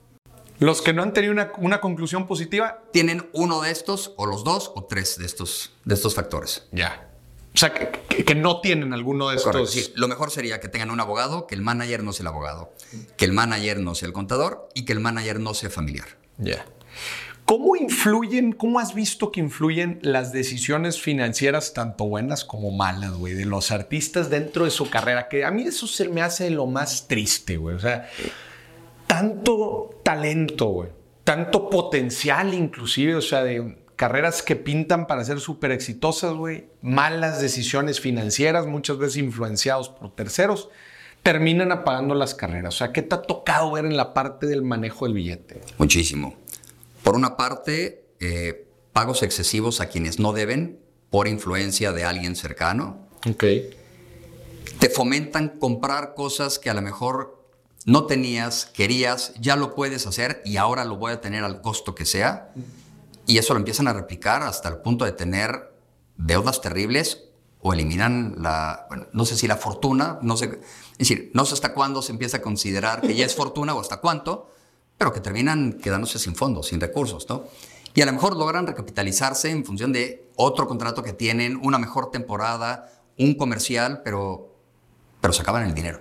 Los 0.59 0.81
que 0.81 0.93
no 0.93 1.03
han 1.03 1.11
tenido 1.11 1.33
una, 1.33 1.51
una 1.57 1.81
conclusión 1.81 2.25
positiva. 2.27 2.81
Tienen 2.93 3.29
uno 3.33 3.61
de 3.61 3.71
estos, 3.71 4.13
o 4.15 4.25
los 4.25 4.43
dos, 4.45 4.71
o 4.75 4.85
tres 4.85 5.17
de 5.17 5.25
estos, 5.25 5.73
de 5.83 5.95
estos 5.95 6.15
factores. 6.15 6.63
Ya. 6.71 7.09
O 7.53 7.57
sea, 7.57 7.73
que, 7.73 7.91
que- 8.07 8.23
que 8.23 8.35
no 8.35 8.61
tienen 8.61 8.93
alguno 8.93 9.29
de 9.29 9.35
estos. 9.35 9.69
Sí, 9.71 9.91
lo 9.95 10.07
mejor 10.07 10.31
sería 10.31 10.59
que 10.61 10.69
tengan 10.69 10.89
un 10.91 10.99
abogado, 11.01 11.45
que 11.47 11.55
el 11.55 11.61
manager 11.61 12.03
no 12.03 12.13
sea 12.13 12.23
el 12.23 12.27
abogado, 12.27 12.73
que 13.17 13.25
el 13.25 13.33
manager 13.33 13.79
no 13.81 13.93
sea 13.95 14.07
el 14.07 14.13
contador 14.13 14.69
y 14.73 14.85
que 14.85 14.93
el 14.93 15.01
manager 15.01 15.39
no 15.41 15.53
sea 15.53 15.69
familiar. 15.69 16.07
Ya. 16.37 16.65
¿Cómo 17.45 17.75
influyen, 17.75 18.53
cómo 18.53 18.79
has 18.79 18.93
visto 18.93 19.31
que 19.31 19.41
influyen 19.41 19.99
las 20.01 20.31
decisiones 20.31 21.01
financieras, 21.01 21.73
tanto 21.73 22.05
buenas 22.05 22.45
como 22.45 22.71
malas, 22.71 23.13
güey, 23.13 23.33
de 23.33 23.45
los 23.45 23.71
artistas 23.71 24.29
dentro 24.29 24.65
de 24.65 24.71
su 24.71 24.89
carrera? 24.89 25.27
Que 25.27 25.43
a 25.43 25.51
mí 25.51 25.63
eso 25.63 25.85
se 25.85 26.07
me 26.07 26.21
hace 26.21 26.49
lo 26.49 26.67
más 26.67 27.07
triste, 27.07 27.57
güey. 27.57 27.75
O 27.75 27.79
sea, 27.79 28.09
tanto 29.07 30.01
talento, 30.03 30.67
güey, 30.67 30.89
tanto 31.23 31.69
potencial 31.69 32.53
inclusive, 32.53 33.15
o 33.15 33.21
sea, 33.21 33.43
de 33.43 33.77
carreras 33.95 34.41
que 34.41 34.55
pintan 34.55 35.05
para 35.05 35.23
ser 35.23 35.39
súper 35.39 35.71
exitosas, 35.71 36.33
güey, 36.33 36.67
malas 36.81 37.41
decisiones 37.41 37.99
financieras, 37.99 38.67
muchas 38.67 38.97
veces 38.97 39.17
influenciados 39.17 39.89
por 39.89 40.15
terceros, 40.15 40.69
terminan 41.23 41.71
apagando 41.71 42.15
las 42.15 42.35
carreras. 42.35 42.75
O 42.75 42.77
sea, 42.77 42.91
¿qué 42.91 43.01
te 43.01 43.15
ha 43.15 43.21
tocado 43.21 43.71
ver 43.71 43.85
en 43.85 43.95
la 43.97 44.13
parte 44.13 44.47
del 44.47 44.61
manejo 44.61 45.05
del 45.05 45.13
billete? 45.13 45.61
Muchísimo. 45.77 46.35
Por 47.03 47.15
una 47.15 47.37
parte, 47.37 48.05
eh, 48.19 48.67
pagos 48.93 49.23
excesivos 49.23 49.81
a 49.81 49.87
quienes 49.87 50.19
no 50.19 50.33
deben 50.33 50.79
por 51.09 51.27
influencia 51.27 51.91
de 51.91 52.05
alguien 52.05 52.35
cercano. 52.35 53.07
Ok. 53.27 53.43
Te 54.79 54.89
fomentan 54.89 55.59
comprar 55.59 56.13
cosas 56.15 56.59
que 56.59 56.69
a 56.69 56.73
lo 56.73 56.81
mejor 56.81 57.43
no 57.85 58.05
tenías, 58.05 58.65
querías, 58.65 59.33
ya 59.39 59.55
lo 59.55 59.75
puedes 59.75 60.07
hacer 60.07 60.41
y 60.45 60.57
ahora 60.57 60.85
lo 60.85 60.97
voy 60.97 61.11
a 61.11 61.21
tener 61.21 61.43
al 61.43 61.61
costo 61.61 61.93
que 61.95 62.05
sea. 62.05 62.53
Y 63.25 63.37
eso 63.37 63.53
lo 63.53 63.59
empiezan 63.59 63.87
a 63.87 63.93
replicar 63.93 64.41
hasta 64.41 64.69
el 64.69 64.77
punto 64.77 65.05
de 65.05 65.11
tener 65.11 65.73
deudas 66.17 66.61
terribles 66.61 67.25
o 67.61 67.73
eliminan 67.73 68.35
la, 68.39 68.85
bueno, 68.89 69.07
no 69.13 69.25
sé 69.25 69.37
si 69.37 69.47
la 69.47 69.55
fortuna, 69.55 70.19
no 70.21 70.35
sé, 70.35 70.59
es 70.93 70.97
decir, 70.97 71.31
no 71.33 71.45
sé 71.45 71.53
hasta 71.53 71.73
cuándo 71.73 72.01
se 72.01 72.11
empieza 72.11 72.37
a 72.37 72.41
considerar 72.41 73.01
que 73.01 73.15
ya 73.15 73.25
es 73.25 73.35
fortuna 73.35 73.73
o 73.73 73.79
hasta 73.79 73.97
cuánto, 73.97 74.49
pero 75.03 75.11
que 75.11 75.19
terminan 75.19 75.73
quedándose 75.73 76.17
sin 76.17 76.33
fondos, 76.33 76.67
sin 76.69 76.79
recursos, 76.79 77.27
¿no? 77.27 77.43
Y 77.93 78.01
a 78.01 78.05
lo 78.05 78.13
mejor 78.13 78.37
logran 78.37 78.65
recapitalizarse 78.65 79.49
en 79.49 79.65
función 79.65 79.91
de 79.91 80.29
otro 80.37 80.65
contrato 80.65 81.03
que 81.03 81.11
tienen, 81.11 81.59
una 81.61 81.77
mejor 81.77 82.09
temporada, 82.09 82.89
un 83.19 83.33
comercial, 83.33 83.99
pero, 84.05 84.55
pero 85.19 85.33
se 85.33 85.41
acaban 85.41 85.63
el 85.63 85.73
dinero. 85.73 85.99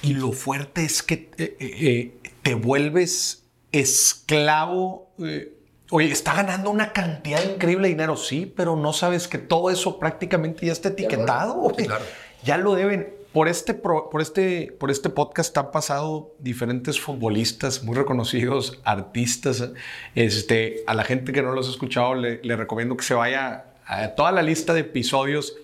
Y 0.00 0.14
lo 0.14 0.32
fuerte 0.32 0.82
es 0.82 1.02
que 1.02 1.30
eh, 1.36 1.56
eh, 1.60 2.30
te 2.40 2.54
vuelves 2.54 3.44
esclavo. 3.70 5.10
eh, 5.18 5.52
oye, 5.90 6.10
está 6.10 6.32
ganando 6.32 6.70
una 6.70 6.94
cantidad 6.94 7.44
increíble 7.44 7.88
de 7.88 7.94
dinero, 7.96 8.16
sí, 8.16 8.50
pero 8.56 8.76
no 8.76 8.94
sabes 8.94 9.28
que 9.28 9.36
todo 9.36 9.68
eso 9.68 9.98
prácticamente 9.98 10.64
ya 10.64 10.72
está 10.72 10.88
etiquetado. 10.88 11.52
güey. 11.52 11.84
claro. 11.84 12.06
Ya 12.44 12.56
lo 12.56 12.76
deben. 12.76 13.14
Por 13.38 13.46
este, 13.46 13.72
por, 13.72 14.20
este, 14.20 14.74
por 14.80 14.90
este 14.90 15.10
podcast 15.10 15.56
han 15.56 15.70
pasado 15.70 16.34
diferentes 16.40 17.00
futbolistas 17.00 17.84
muy 17.84 17.94
reconocidos, 17.94 18.80
artistas. 18.82 19.70
Este, 20.16 20.82
a 20.88 20.94
la 20.94 21.04
gente 21.04 21.30
que 21.30 21.40
no 21.40 21.52
los 21.52 21.68
ha 21.68 21.70
escuchado, 21.70 22.16
le, 22.16 22.42
le 22.42 22.56
recomiendo 22.56 22.96
que 22.96 23.04
se 23.04 23.14
vaya 23.14 23.66
a 23.86 24.08
toda 24.16 24.32
la 24.32 24.42
lista 24.42 24.74
de 24.74 24.80
episodios 24.80 25.54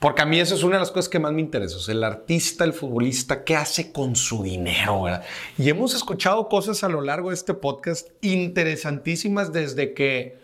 porque 0.00 0.22
a 0.22 0.24
mí 0.26 0.40
eso 0.40 0.56
es 0.56 0.64
una 0.64 0.74
de 0.74 0.80
las 0.80 0.90
cosas 0.90 1.08
que 1.08 1.20
más 1.20 1.32
me 1.32 1.40
interesa. 1.40 1.76
o 1.76 1.78
sea, 1.78 1.94
el 1.94 2.02
artista, 2.02 2.64
el 2.64 2.72
futbolista, 2.72 3.44
¿qué 3.44 3.54
hace 3.54 3.92
con 3.92 4.16
su 4.16 4.42
dinero? 4.42 5.04
verdad? 5.04 5.24
Y 5.56 5.68
hemos 5.68 5.94
escuchado 5.94 6.48
cosas 6.48 6.82
a 6.82 6.88
lo 6.88 7.00
largo 7.00 7.28
de 7.28 7.36
este 7.36 7.54
podcast 7.54 8.08
interesantísimas 8.22 9.52
desde 9.52 9.94
que 9.94 10.36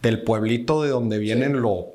del 0.00 0.22
pueblito 0.22 0.82
de 0.82 0.88
donde 0.88 1.18
vienen 1.18 1.60
lo, 1.60 1.88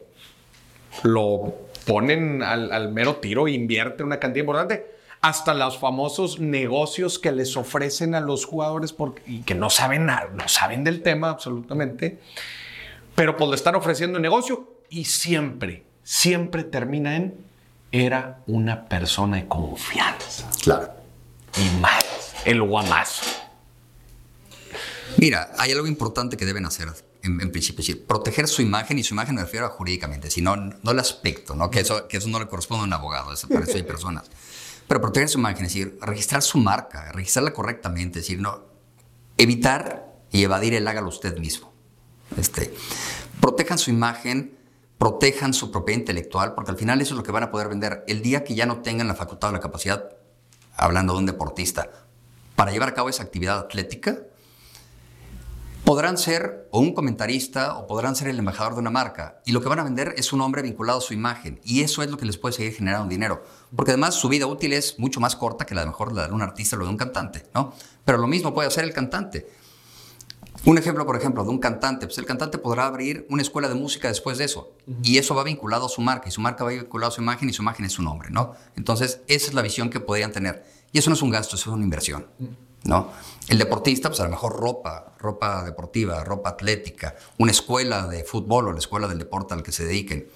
lo 1.01 1.66
ponen 1.87 2.43
al, 2.43 2.71
al 2.71 2.91
mero 2.91 3.15
tiro 3.15 3.47
e 3.47 3.51
invierten 3.51 4.05
una 4.05 4.19
cantidad 4.19 4.43
importante 4.43 4.97
hasta 5.21 5.55
los 5.55 5.79
famosos 5.79 6.39
negocios 6.39 7.17
que 7.17 7.31
les 7.31 7.57
ofrecen 7.57 8.13
a 8.13 8.19
los 8.19 8.45
jugadores 8.45 8.93
porque, 8.93 9.23
y 9.25 9.39
que 9.41 9.55
no 9.55 9.71
saben, 9.71 10.05
nada, 10.05 10.29
no 10.35 10.47
saben 10.47 10.83
del 10.83 11.01
tema 11.01 11.29
absolutamente 11.29 12.19
pero 13.17 13.35
pues 13.35 13.49
le 13.49 13.55
están 13.55 13.73
ofreciendo 13.73 14.17
un 14.17 14.21
negocio 14.21 14.75
y 14.91 15.05
siempre, 15.05 15.83
siempre 16.03 16.63
termina 16.63 17.15
en 17.15 17.33
era 17.91 18.43
una 18.45 18.87
persona 18.87 19.37
de 19.37 19.47
confianza. 19.47 20.47
Claro. 20.61 20.91
Y 21.57 21.79
más, 21.79 22.35
el 22.45 22.61
guamazo. 22.61 23.25
Mira, 25.17 25.49
hay 25.57 25.71
algo 25.71 25.87
importante 25.87 26.37
que 26.37 26.45
deben 26.45 26.67
hacer 26.67 26.89
en, 27.23 27.51
principio, 27.51 27.81
es 27.81 27.87
decir, 27.87 28.05
proteger 28.05 28.47
su 28.47 28.61
imagen 28.61 28.99
y 28.99 29.03
su 29.03 29.13
imagen 29.13 29.35
me 29.35 29.41
refiero 29.41 29.65
a 29.65 29.69
jurídicamente, 29.69 30.29
si 30.29 30.41
no, 30.41 30.55
no 30.55 30.91
el 30.91 30.99
aspecto, 30.99 31.55
¿no? 31.55 31.69
Que, 31.69 31.81
eso, 31.81 32.07
que 32.07 32.17
eso 32.17 32.29
no 32.29 32.39
le 32.39 32.47
corresponde 32.47 32.83
a 32.83 32.87
un 32.87 32.93
abogado, 32.93 33.33
eso, 33.33 33.47
para 33.47 33.65
eso 33.65 33.75
hay 33.75 33.83
personas. 33.83 34.29
Pero 34.87 35.01
proteger 35.01 35.29
su 35.29 35.39
imagen, 35.39 35.65
es 35.65 35.73
decir, 35.73 35.97
registrar 36.01 36.41
su 36.41 36.57
marca, 36.59 37.11
registrarla 37.11 37.53
correctamente, 37.53 38.19
es 38.19 38.25
decir, 38.25 38.39
no, 38.39 38.63
evitar 39.37 40.07
y 40.31 40.43
evadir 40.43 40.73
el 40.73 40.87
hágalo 40.87 41.09
usted 41.09 41.37
mismo. 41.37 41.73
Este, 42.37 42.73
protejan 43.41 43.77
su 43.77 43.89
imagen, 43.89 44.57
protejan 44.97 45.53
su 45.53 45.71
propiedad 45.71 45.99
intelectual, 45.99 46.53
porque 46.53 46.71
al 46.71 46.77
final 46.77 47.01
eso 47.01 47.13
es 47.13 47.17
lo 47.17 47.23
que 47.23 47.31
van 47.31 47.43
a 47.43 47.51
poder 47.51 47.67
vender. 47.67 48.03
El 48.07 48.21
día 48.21 48.43
que 48.43 48.55
ya 48.55 48.65
no 48.65 48.81
tengan 48.81 49.07
la 49.07 49.15
facultad 49.15 49.49
o 49.49 49.53
la 49.53 49.59
capacidad, 49.59 50.09
hablando 50.75 51.13
de 51.13 51.19
un 51.19 51.25
deportista, 51.25 51.89
para 52.55 52.71
llevar 52.71 52.89
a 52.89 52.93
cabo 52.93 53.09
esa 53.09 53.23
actividad 53.23 53.59
atlética, 53.59 54.19
podrán 55.87 56.17
ser 56.17 56.67
o 56.71 56.81
un 56.81 56.93
comentarista 56.93 57.77
o 57.77 57.87
podrán 57.87 58.13
ser 58.13 58.27
el 58.27 58.37
embajador 58.37 58.73
de 58.73 58.81
una 58.81 58.89
marca. 58.89 59.39
Y 59.45 59.53
lo 59.53 59.61
que 59.61 59.69
van 59.69 59.79
a 59.79 59.85
vender 59.85 60.15
es 60.17 60.33
un 60.33 60.41
hombre 60.41 60.61
vinculado 60.61 60.99
a 60.99 61.01
su 61.01 61.13
imagen. 61.13 61.61
Y 61.63 61.79
eso 61.79 62.03
es 62.03 62.11
lo 62.11 62.17
que 62.17 62.25
les 62.25 62.35
puede 62.35 62.51
seguir 62.51 62.73
generando 62.73 63.07
dinero. 63.07 63.41
Porque 63.73 63.91
además 63.91 64.15
su 64.15 64.27
vida 64.27 64.47
útil 64.47 64.73
es 64.73 64.99
mucho 64.99 65.21
más 65.21 65.37
corta 65.37 65.65
que 65.65 65.73
la 65.73 65.81
de 65.81 65.87
mejor 65.87 66.11
la 66.11 66.27
de 66.27 66.33
un 66.33 66.41
artista 66.41 66.75
o 66.75 66.79
de 66.79 66.89
un 66.89 66.97
cantante, 66.97 67.45
¿no? 67.55 67.71
Pero 68.03 68.17
lo 68.17 68.27
mismo 68.27 68.53
puede 68.53 68.67
hacer 68.67 68.83
el 68.83 68.91
cantante. 68.91 69.49
Un 70.65 70.77
ejemplo, 70.77 71.05
por 71.05 71.15
ejemplo, 71.15 71.45
de 71.45 71.51
un 71.51 71.59
cantante, 71.59 72.05
pues 72.05 72.17
el 72.17 72.25
cantante 72.25 72.57
podrá 72.57 72.85
abrir 72.85 73.25
una 73.29 73.41
escuela 73.41 73.69
de 73.69 73.75
música 73.75 74.09
después 74.09 74.37
de 74.37 74.43
eso. 74.43 74.73
Y 75.01 75.19
eso 75.19 75.35
va 75.35 75.45
vinculado 75.45 75.85
a 75.85 75.89
su 75.89 76.01
marca, 76.01 76.27
y 76.27 76.31
su 76.31 76.41
marca 76.41 76.65
va 76.65 76.71
vinculado 76.71 77.13
a 77.13 77.15
su 77.15 77.21
imagen, 77.21 77.47
y 77.47 77.53
su 77.53 77.61
imagen 77.61 77.85
es 77.85 77.93
su 77.93 78.01
nombre, 78.01 78.29
¿no? 78.29 78.55
Entonces, 78.75 79.21
esa 79.29 79.47
es 79.47 79.53
la 79.53 79.61
visión 79.61 79.89
que 79.89 80.01
podrían 80.01 80.33
tener. 80.33 80.65
Y 80.91 80.97
eso 80.97 81.09
no 81.09 81.13
es 81.13 81.21
un 81.21 81.29
gasto, 81.29 81.55
eso 81.55 81.69
es 81.69 81.73
una 81.73 81.85
inversión, 81.85 82.27
¿no? 82.83 83.09
El 83.47 83.57
deportista, 83.57 84.09
pues 84.09 84.19
a 84.19 84.25
lo 84.25 84.29
mejor 84.29 84.57
ropa, 84.57 85.13
ropa 85.19 85.63
deportiva, 85.63 86.23
ropa 86.23 86.49
atlética, 86.49 87.15
una 87.37 87.51
escuela 87.51 88.07
de 88.07 88.23
fútbol 88.23 88.67
o 88.67 88.73
la 88.73 88.79
escuela 88.79 89.07
del 89.07 89.19
deporte 89.19 89.53
al 89.53 89.63
que 89.63 89.71
se 89.71 89.85
dediquen. 89.85 90.27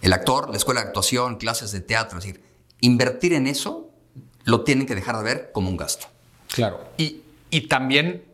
El 0.00 0.12
actor, 0.12 0.48
la 0.48 0.56
escuela 0.56 0.80
de 0.80 0.86
actuación, 0.86 1.36
clases 1.36 1.72
de 1.72 1.80
teatro, 1.80 2.18
es 2.18 2.24
decir, 2.24 2.42
invertir 2.80 3.34
en 3.34 3.46
eso 3.46 3.90
lo 4.44 4.62
tienen 4.62 4.86
que 4.86 4.94
dejar 4.94 5.18
de 5.18 5.24
ver 5.24 5.50
como 5.52 5.68
un 5.68 5.76
gasto. 5.76 6.06
Claro. 6.48 6.80
Y, 6.96 7.22
y 7.50 7.68
también 7.68 8.24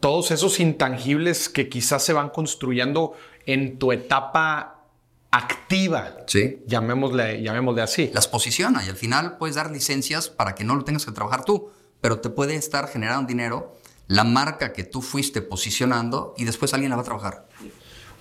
todos 0.00 0.30
esos 0.30 0.58
intangibles 0.58 1.48
que 1.48 1.68
quizás 1.68 2.02
se 2.02 2.12
van 2.12 2.30
construyendo 2.30 3.12
en 3.46 3.78
tu 3.78 3.92
etapa 3.92 4.80
activa. 5.30 6.16
Sí. 6.26 6.62
Llamémosle, 6.66 7.42
llamémosle 7.42 7.82
así. 7.82 8.10
las 8.12 8.26
posiciona 8.26 8.84
y 8.84 8.88
al 8.88 8.96
final 8.96 9.36
puedes 9.36 9.56
dar 9.56 9.70
licencias 9.70 10.28
para 10.28 10.54
que 10.54 10.64
no 10.64 10.74
lo 10.74 10.84
tengas 10.84 11.04
que 11.04 11.12
trabajar 11.12 11.44
tú, 11.44 11.70
pero 12.00 12.20
te 12.20 12.30
puede 12.30 12.54
estar 12.54 12.88
generando 12.88 13.28
dinero 13.28 13.76
la 14.06 14.24
marca 14.24 14.72
que 14.72 14.82
tú 14.84 15.02
fuiste 15.02 15.40
posicionando 15.40 16.34
y 16.36 16.44
después 16.44 16.74
alguien 16.74 16.90
la 16.90 16.96
va 16.96 17.02
a 17.02 17.04
trabajar. 17.04 17.46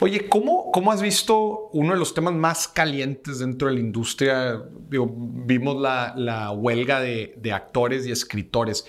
Oye, 0.01 0.29
¿cómo, 0.29 0.71
¿cómo 0.71 0.91
has 0.91 1.01
visto 1.01 1.69
uno 1.73 1.93
de 1.93 1.99
los 1.99 2.13
temas 2.13 2.33
más 2.33 2.67
calientes 2.67 3.39
dentro 3.39 3.67
de 3.67 3.73
la 3.73 3.79
industria? 3.81 4.63
Vimos 4.89 5.81
la, 5.81 6.13
la 6.15 6.51
huelga 6.51 7.01
de, 7.01 7.33
de 7.37 7.51
actores 7.51 8.05
y 8.05 8.11
escritores. 8.11 8.85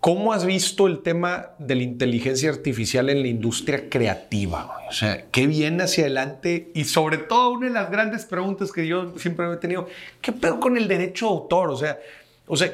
¿Cómo 0.00 0.32
has 0.32 0.46
visto 0.46 0.86
el 0.86 1.00
tema 1.00 1.50
de 1.58 1.74
la 1.74 1.82
inteligencia 1.82 2.50
artificial 2.50 3.10
en 3.10 3.22
la 3.22 3.28
industria 3.28 3.88
creativa? 3.88 4.78
O 4.88 4.92
sea, 4.92 5.26
¿qué 5.30 5.46
viene 5.46 5.82
hacia 5.82 6.04
adelante? 6.04 6.70
Y 6.74 6.84
sobre 6.84 7.18
todo, 7.18 7.50
una 7.50 7.66
de 7.66 7.72
las 7.72 7.90
grandes 7.90 8.24
preguntas 8.24 8.72
que 8.72 8.86
yo 8.86 9.18
siempre 9.18 9.52
he 9.52 9.56
tenido, 9.56 9.86
¿qué 10.20 10.32
pedo 10.32 10.60
con 10.60 10.76
el 10.76 10.88
derecho 10.88 11.26
de 11.26 11.32
autor? 11.32 11.70
O 11.70 11.76
sea, 11.76 11.98
o 12.48 12.56
sea, 12.56 12.72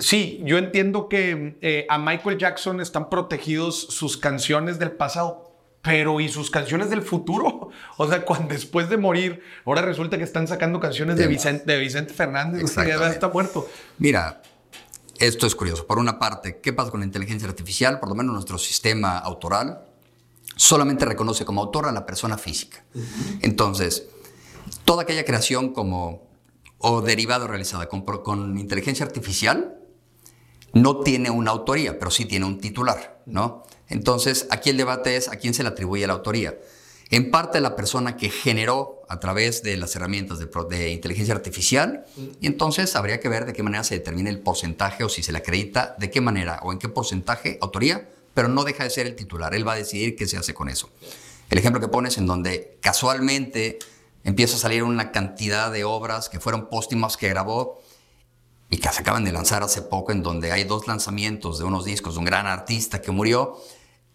sí, 0.00 0.42
yo 0.44 0.58
entiendo 0.58 1.08
que 1.08 1.56
eh, 1.60 1.86
a 1.88 1.98
Michael 1.98 2.38
Jackson 2.38 2.80
están 2.80 3.08
protegidos 3.08 3.80
sus 3.80 4.16
canciones 4.16 4.78
del 4.78 4.92
pasado, 4.92 5.52
pero 5.82 6.20
¿y 6.20 6.28
sus 6.28 6.50
canciones 6.50 6.90
del 6.90 7.02
futuro? 7.02 7.68
O 7.96 8.08
sea, 8.08 8.24
cuando 8.24 8.54
después 8.54 8.88
de 8.88 8.96
morir, 8.96 9.42
ahora 9.64 9.82
resulta 9.82 10.18
que 10.18 10.24
están 10.24 10.48
sacando 10.48 10.80
canciones 10.80 11.16
de 11.16 11.28
Vicente, 11.28 11.64
de 11.64 11.78
Vicente 11.78 12.12
Fernández, 12.12 12.64
o 12.64 12.66
sea, 12.66 12.84
ya 12.84 13.08
está 13.08 13.28
muerto. 13.28 13.68
Mira, 13.98 14.42
esto 15.18 15.46
es 15.46 15.54
curioso. 15.54 15.86
Por 15.86 15.98
una 15.98 16.18
parte, 16.18 16.60
¿qué 16.60 16.72
pasa 16.72 16.90
con 16.90 17.00
la 17.00 17.06
inteligencia 17.06 17.48
artificial? 17.48 18.00
Por 18.00 18.08
lo 18.08 18.14
menos 18.14 18.34
nuestro 18.34 18.58
sistema 18.58 19.18
autoral 19.18 19.84
solamente 20.56 21.04
reconoce 21.04 21.44
como 21.44 21.62
autor 21.62 21.86
a 21.86 21.92
la 21.92 22.04
persona 22.04 22.36
física. 22.36 22.84
Entonces, 23.42 24.08
toda 24.84 25.02
aquella 25.02 25.24
creación 25.24 25.72
como 25.72 26.23
o 26.86 27.00
derivado 27.00 27.46
realizada 27.46 27.88
con, 27.88 28.58
inteligencia 28.58 29.06
artificial 29.06 29.78
no 30.74 31.00
tiene 31.00 31.30
una 31.30 31.50
autoría, 31.50 31.98
pero 31.98 32.10
sí 32.10 32.26
tiene 32.26 32.44
un 32.44 32.60
titular, 32.60 33.22
¿no? 33.24 33.64
Entonces, 33.88 34.46
aquí 34.50 34.68
el 34.68 34.76
debate 34.76 35.16
es 35.16 35.28
a 35.28 35.36
quién 35.36 35.54
se 35.54 35.62
le 35.62 35.70
atribuye 35.70 36.06
la 36.06 36.12
autoría. 36.12 36.58
En 37.08 37.30
parte 37.30 37.62
la 37.62 37.74
persona 37.74 38.18
que 38.18 38.28
generó 38.28 39.02
a 39.08 39.18
través 39.18 39.62
de 39.62 39.78
las 39.78 39.96
herramientas 39.96 40.38
de, 40.38 40.48
de, 40.68 40.90
inteligencia 40.90 41.34
artificial, 41.34 42.04
y 42.40 42.46
entonces 42.46 42.96
habría 42.96 43.18
que 43.18 43.30
ver 43.30 43.46
de 43.46 43.54
qué 43.54 43.62
manera 43.62 43.82
se 43.82 43.94
determina 43.94 44.28
el 44.28 44.40
porcentaje 44.40 45.04
o 45.04 45.08
si 45.08 45.22
se 45.22 45.32
le 45.32 45.38
acredita, 45.38 45.94
de 45.98 46.10
qué 46.10 46.20
manera 46.20 46.60
o 46.64 46.72
en 46.72 46.78
qué 46.78 46.90
porcentaje 46.90 47.56
autoría, 47.62 48.10
pero 48.34 48.48
no 48.48 48.64
deja 48.64 48.84
de 48.84 48.90
ser 48.90 49.06
el 49.06 49.16
titular. 49.16 49.54
Él 49.54 49.66
va 49.66 49.72
a 49.72 49.76
decidir 49.76 50.16
qué 50.16 50.26
se 50.26 50.36
hace 50.36 50.52
con 50.52 50.68
eso. 50.68 50.90
El 51.48 51.58
ejemplo 51.58 51.80
que 51.80 51.88
pones 51.88 52.18
en 52.18 52.26
donde 52.26 52.76
casualmente 52.82 53.78
empieza 54.24 54.56
a 54.56 54.58
salir 54.58 54.82
una 54.82 55.12
cantidad 55.12 55.70
de 55.70 55.84
obras 55.84 56.28
que 56.28 56.40
fueron 56.40 56.68
póstumas 56.68 57.16
que 57.16 57.28
grabó 57.28 57.82
y 58.70 58.78
que 58.78 58.88
se 58.88 59.02
acaban 59.02 59.24
de 59.24 59.32
lanzar 59.32 59.62
hace 59.62 59.82
poco, 59.82 60.10
en 60.10 60.22
donde 60.22 60.50
hay 60.50 60.64
dos 60.64 60.88
lanzamientos 60.88 61.58
de 61.58 61.64
unos 61.64 61.84
discos 61.84 62.14
de 62.14 62.20
un 62.20 62.24
gran 62.24 62.46
artista 62.46 63.00
que 63.00 63.12
murió, 63.12 63.56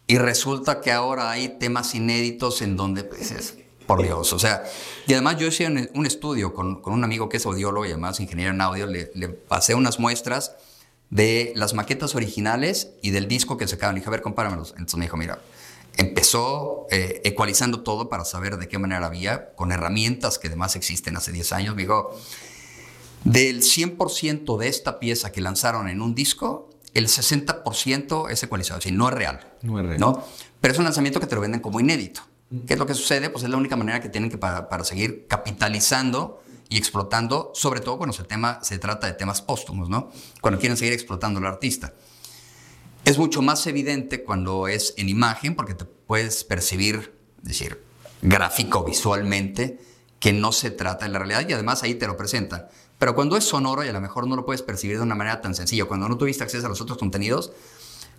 y 0.08 0.18
resulta 0.18 0.82
que 0.82 0.92
ahora 0.92 1.30
hay 1.30 1.60
temas 1.60 1.94
inéditos 1.94 2.62
en 2.64 2.76
donde, 2.76 3.04
pues, 3.04 3.32
es, 3.32 3.58
por 3.86 4.02
Dios, 4.02 4.34
o 4.34 4.40
sea, 4.40 4.64
y 5.08 5.14
además 5.14 5.38
yo 5.38 5.48
hice 5.48 5.68
un, 5.94 6.06
estudio 6.06 6.54
con, 6.54 6.82
con, 6.82 6.94
un 6.94 7.04
amigo 7.04 7.30
que 7.30 7.38
es 7.38 7.46
audiólogo 7.46 7.86
y 7.86 7.90
además 7.90 8.20
ingeniero 8.20 8.52
en 8.52 8.62
audio, 8.62 8.88
le, 8.88 9.12
le, 9.14 9.30
pasé 9.30 9.76
unas 9.76 10.00
muestras 10.00 10.56
de 11.10 11.54
las 11.56 11.74
maquetas 11.74 12.16
originales 12.16 12.92
y 13.02 13.12
del 13.12 13.28
disco 13.28 13.58
que 13.58 13.68
se 13.68 13.76
acaban. 13.76 13.96
Le 13.96 14.02
dije, 14.02 14.10
a 14.10 14.12
ver, 14.12 14.22
compáramelos. 14.22 14.72
Entonces 14.72 14.98
me 14.98 15.06
dijo, 15.06 15.18
mira, 15.18 15.40
empezó 15.98 16.88
eh, 16.92 17.22
ecualizando 17.24 17.82
todo 17.82 18.10
para 18.10 18.26
saber 18.26 18.58
de 18.58 18.68
qué 18.68 18.78
manera 18.78 19.06
había, 19.06 19.54
con 19.56 19.72
herramientas 19.72 20.40
que 20.40 20.48
además 20.48 20.76
existen 20.76 21.18
hace 21.18 21.32
10 21.32 21.54
años. 21.54 21.76
Me 21.76 21.84
dijo, 21.84 22.16
del 23.24 23.62
100% 23.62 24.58
de 24.58 24.68
esta 24.68 25.00
pieza 25.00 25.32
que 25.32 25.42
lanzaron 25.42 25.90
en 25.90 26.02
un 26.02 26.16
disco, 26.16 26.70
el 26.94 27.08
60% 27.08 28.30
es 28.30 28.44
ecualizado, 28.44 28.80
es 28.80 28.92
no 28.92 29.08
es 29.10 29.14
real. 29.14 29.54
No 29.62 29.80
es 29.80 29.86
real. 29.86 30.00
¿no? 30.00 30.24
Pero 30.62 30.74
es 30.74 30.78
un 30.78 30.86
lanzamiento 30.86 31.20
que 31.20 31.28
te 31.28 31.36
lo 31.36 31.42
venden 31.42 31.62
como 31.62 31.80
inédito. 31.80 32.22
¿Qué 32.66 32.74
es 32.74 32.80
lo 32.80 32.88
que 32.88 32.96
sucede? 32.96 33.30
Pues 33.30 33.44
es 33.44 33.50
la 33.50 33.58
única 33.58 33.76
manera 33.76 34.02
que 34.02 34.10
tienen 34.10 34.30
que 34.30 34.38
para, 34.38 34.70
para 34.70 34.84
seguir 34.84 35.28
capitalizando 35.28 36.42
y 36.68 36.78
explotando, 36.78 37.52
sobre 37.54 37.80
todo 37.80 37.98
cuando 37.98 38.14
se, 38.14 38.24
tema, 38.24 38.60
se 38.64 38.80
trata 38.80 39.08
de 39.08 39.14
temas 39.14 39.42
póstumos, 39.42 39.90
¿no? 39.90 40.12
Cuando 40.42 40.60
quieren 40.60 40.78
seguir 40.78 40.94
explotando 40.94 41.40
al 41.40 41.46
artista. 41.46 41.94
Es 43.10 43.18
mucho 43.18 43.42
más 43.42 43.66
evidente 43.66 44.24
cuando 44.24 44.68
es 44.68 44.94
en 44.96 45.10
imagen, 45.10 45.56
porque 45.56 45.74
te 45.74 45.84
puedes 45.84 46.44
percibir, 46.44 47.12
es 47.40 47.44
decir, 47.44 47.82
gráfico 48.22 48.84
visualmente, 48.84 49.80
que 50.20 50.32
no 50.32 50.52
se 50.52 50.70
trata 50.70 51.06
de 51.06 51.12
la 51.12 51.18
realidad 51.18 51.44
y 51.50 51.54
además 51.54 51.82
ahí 51.82 51.96
te 51.96 52.06
lo 52.06 52.16
presentan. 52.16 52.68
Pero 53.00 53.16
cuando 53.16 53.36
es 53.36 53.46
sonoro 53.46 53.84
y 53.84 53.88
a 53.88 53.94
lo 53.94 54.00
mejor 54.00 54.28
no 54.28 54.36
lo 54.36 54.46
puedes 54.46 54.62
percibir 54.62 54.98
de 54.98 55.02
una 55.02 55.16
manera 55.16 55.42
tan 55.42 55.56
sencilla, 55.56 55.86
cuando 55.86 56.08
no 56.08 56.20
tuviste 56.20 56.44
acceso 56.44 56.68
a 56.68 56.70
los 56.70 56.82
otros 56.82 57.00
contenidos, 57.00 57.52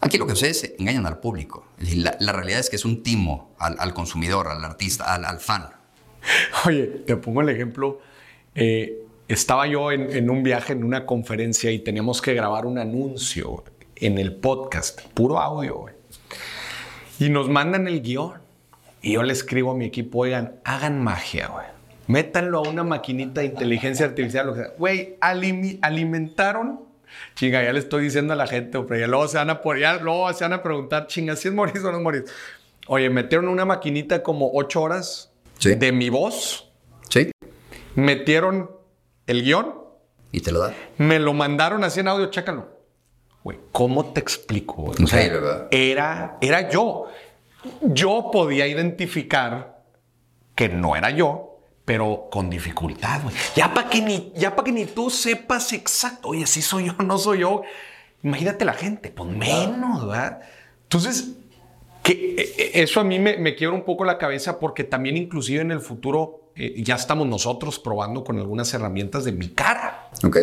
aquí 0.00 0.18
lo 0.18 0.26
que 0.26 0.32
sucede 0.32 0.50
es 0.50 0.74
engañan 0.80 1.06
al 1.06 1.20
público. 1.20 1.68
La, 1.78 2.16
la, 2.18 2.32
realidad 2.32 2.58
es 2.58 2.68
que 2.68 2.74
es 2.74 2.84
un 2.84 3.04
timo 3.04 3.54
al, 3.60 3.94
consumidor, 3.94 4.48
al 4.48 4.64
artista, 4.64 5.14
al, 5.14 5.38
fan. 5.38 5.68
Oye, 6.66 6.86
te 7.06 7.16
pongo 7.16 7.42
el 7.42 7.50
ejemplo. 7.50 8.00
Eh, 8.56 9.04
estaba 9.28 9.68
yo 9.68 9.92
en, 9.92 10.28
un 10.28 10.42
viaje, 10.42 10.72
en 10.72 10.82
una 10.82 11.06
conferencia 11.06 11.70
y 11.70 11.78
teníamos 11.78 12.20
que 12.20 12.34
grabar 12.34 12.66
un 12.66 12.76
anuncio 12.76 13.62
en 14.00 14.18
el 14.18 14.34
podcast, 14.34 15.00
puro 15.14 15.38
audio. 15.38 15.78
Güey. 15.78 15.94
Y 17.18 17.28
nos 17.28 17.48
mandan 17.48 17.86
el 17.86 18.02
guion. 18.02 18.40
Y 19.02 19.12
yo 19.14 19.22
le 19.22 19.32
escribo 19.32 19.70
a 19.70 19.74
mi 19.74 19.86
equipo, 19.86 20.18
oigan, 20.18 20.60
hagan 20.64 21.02
magia, 21.02 21.48
güey 21.48 21.80
métanlo 22.10 22.58
a 22.58 22.68
una 22.68 22.82
maquinita 22.82 23.40
de 23.40 23.46
inteligencia 23.46 24.06
artificial, 24.06 24.48
lo 24.48 24.54
que 24.54 24.60
sea. 24.60 24.72
Güey, 24.76 25.16
alimentaron. 25.20 26.80
Chinga, 27.34 27.62
ya 27.62 27.72
le 27.72 27.78
estoy 27.78 28.04
diciendo 28.04 28.32
a 28.32 28.36
la 28.36 28.46
gente, 28.46 28.80
pero 28.82 29.00
ya 29.00 29.06
luego 29.06 29.28
se 29.28 29.36
van 29.36 29.50
a, 29.50 29.60
por, 29.60 29.78
ya 29.78 29.96
luego 29.96 30.32
se 30.32 30.44
van 30.44 30.52
a 30.52 30.62
preguntar, 30.62 31.06
chinga, 31.06 31.36
si 31.36 31.48
es 31.48 31.54
Moris 31.54 31.82
o 31.82 31.90
no 31.90 31.98
es 31.98 32.02
Moris. 32.02 32.22
Oye, 32.86 33.10
metieron 33.10 33.48
una 33.48 33.64
maquinita 33.64 34.22
como 34.22 34.50
ocho 34.52 34.82
horas 34.82 35.32
sí. 35.58 35.74
de 35.74 35.92
mi 35.92 36.08
voz. 36.08 36.70
Sí. 37.08 37.30
Metieron 37.94 38.70
el 39.26 39.42
guion. 39.42 39.74
Y 40.32 40.40
te 40.40 40.52
lo 40.52 40.60
da. 40.60 40.74
Me 40.98 41.18
lo 41.18 41.32
mandaron 41.32 41.82
así 41.84 42.00
en 42.00 42.08
audio, 42.08 42.30
chécalo. 42.30 42.79
Güey, 43.42 43.58
¿cómo 43.72 44.06
te 44.06 44.20
explico? 44.20 44.84
O 44.84 45.06
sea, 45.06 45.22
sí, 45.22 45.28
¿verdad? 45.30 45.68
Era, 45.70 46.38
era 46.40 46.68
yo. 46.68 47.06
Yo 47.82 48.30
podía 48.32 48.66
identificar 48.66 49.82
que 50.54 50.68
no 50.68 50.96
era 50.96 51.10
yo, 51.10 51.58
pero 51.84 52.28
con 52.30 52.50
dificultad, 52.50 53.22
güey. 53.22 53.34
Ya 53.56 53.72
para 53.72 53.88
que, 53.88 54.02
ni, 54.02 54.32
ya 54.34 54.54
pa 54.54 54.62
que 54.62 54.72
ni 54.72 54.86
tú 54.86 55.10
sepas 55.10 55.72
exacto, 55.72 56.28
oye, 56.28 56.46
si 56.46 56.62
soy 56.62 56.86
yo, 56.86 56.92
no 57.04 57.18
soy 57.18 57.40
yo. 57.40 57.62
Imagínate 58.22 58.64
la 58.64 58.74
gente, 58.74 59.10
pues 59.10 59.30
menos, 59.30 60.06
¿verdad? 60.06 60.40
Entonces, 60.82 61.32
que 62.02 62.72
eso 62.74 63.00
a 63.00 63.04
mí 63.04 63.18
me, 63.18 63.38
me 63.38 63.54
quiebra 63.54 63.76
un 63.76 63.84
poco 63.84 64.04
la 64.04 64.18
cabeza 64.18 64.58
porque 64.58 64.84
también 64.84 65.16
inclusive 65.16 65.62
en 65.62 65.70
el 65.70 65.80
futuro 65.80 66.40
eh, 66.56 66.82
ya 66.82 66.96
estamos 66.96 67.26
nosotros 67.26 67.78
probando 67.78 68.24
con 68.24 68.38
algunas 68.38 68.72
herramientas 68.74 69.24
de 69.24 69.32
mi 69.32 69.48
cara. 69.48 69.99
Ok. 70.24 70.36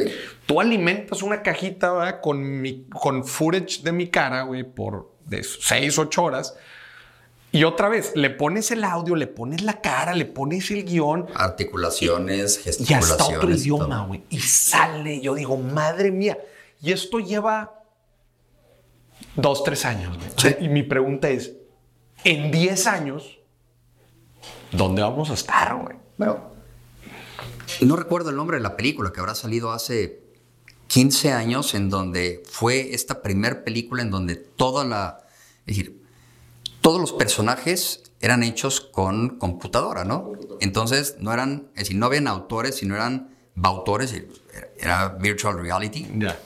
Tú 0.46 0.60
alimentas 0.62 1.22
una 1.22 1.42
cajita 1.42 1.92
¿verdad? 1.92 2.22
con, 2.22 2.62
mi, 2.62 2.86
con 2.90 3.26
footage 3.26 3.82
de 3.84 3.92
mi 3.92 4.08
cara, 4.08 4.44
güey, 4.44 4.64
por 4.64 5.12
de 5.26 5.44
6, 5.44 5.98
8 5.98 6.24
horas. 6.24 6.56
Y 7.52 7.64
otra 7.64 7.90
vez, 7.90 8.12
le 8.16 8.30
pones 8.30 8.72
el 8.72 8.84
audio, 8.84 9.16
le 9.16 9.28
pones 9.28 9.62
la 9.62 9.80
cara, 9.80 10.14
le 10.14 10.26
pones 10.26 10.70
el 10.72 10.84
guion. 10.84 11.28
Articulaciones, 11.34 12.60
gesticulaciones. 12.60 13.10
Y 13.10 13.12
hasta 13.12 13.38
otro 13.38 13.50
idioma, 13.50 14.06
güey. 14.06 14.24
Y 14.30 14.40
sale, 14.40 15.22
yo 15.22 15.34
digo, 15.34 15.58
madre 15.58 16.12
mía. 16.12 16.38
Y 16.82 16.92
esto 16.92 17.20
lleva 17.20 17.84
dos, 19.36 19.64
tres 19.64 19.86
años, 19.86 20.18
güey. 20.18 20.30
Sí. 20.38 20.56
Y 20.60 20.70
mi 20.70 20.84
pregunta 20.84 21.30
es, 21.30 21.54
en 22.24 22.52
10 22.52 22.88
años, 22.88 23.40
¿dónde 24.72 25.02
vamos 25.02 25.30
a 25.30 25.34
estar, 25.34 25.76
güey? 25.76 25.96
Bueno, 26.18 26.57
no 27.86 27.96
recuerdo 27.96 28.30
el 28.30 28.36
nombre 28.36 28.58
de 28.58 28.64
la 28.64 28.76
película 28.76 29.12
que 29.12 29.20
habrá 29.20 29.36
salido 29.36 29.72
hace 29.72 30.24
15 30.88 31.32
años, 31.34 31.74
en 31.74 31.90
donde 31.90 32.44
fue 32.50 32.94
esta 32.94 33.22
primer 33.22 33.64
película 33.64 34.02
en 34.02 34.12
donde 34.12 34.36
toda 34.36 34.86
la... 34.86 35.20
Es 35.66 35.78
decir, 35.78 36.04
todos 36.82 37.02
los 37.02 37.14
personajes 37.14 38.04
eran 38.22 38.44
hechos 38.44 38.80
con 38.82 39.38
computadora, 39.38 40.06
¿no? 40.06 40.32
Entonces 40.60 41.18
no 41.20 41.34
eran, 41.34 41.70
es 41.76 41.84
decir, 41.84 41.98
no 41.98 42.06
habían 42.06 42.28
autores, 42.28 42.76
sino 42.76 42.96
eran 42.96 43.36
bautores, 43.56 44.16
era 44.78 45.10
virtual 45.10 45.60
reality. 45.60 46.08
Ya. 46.18 46.40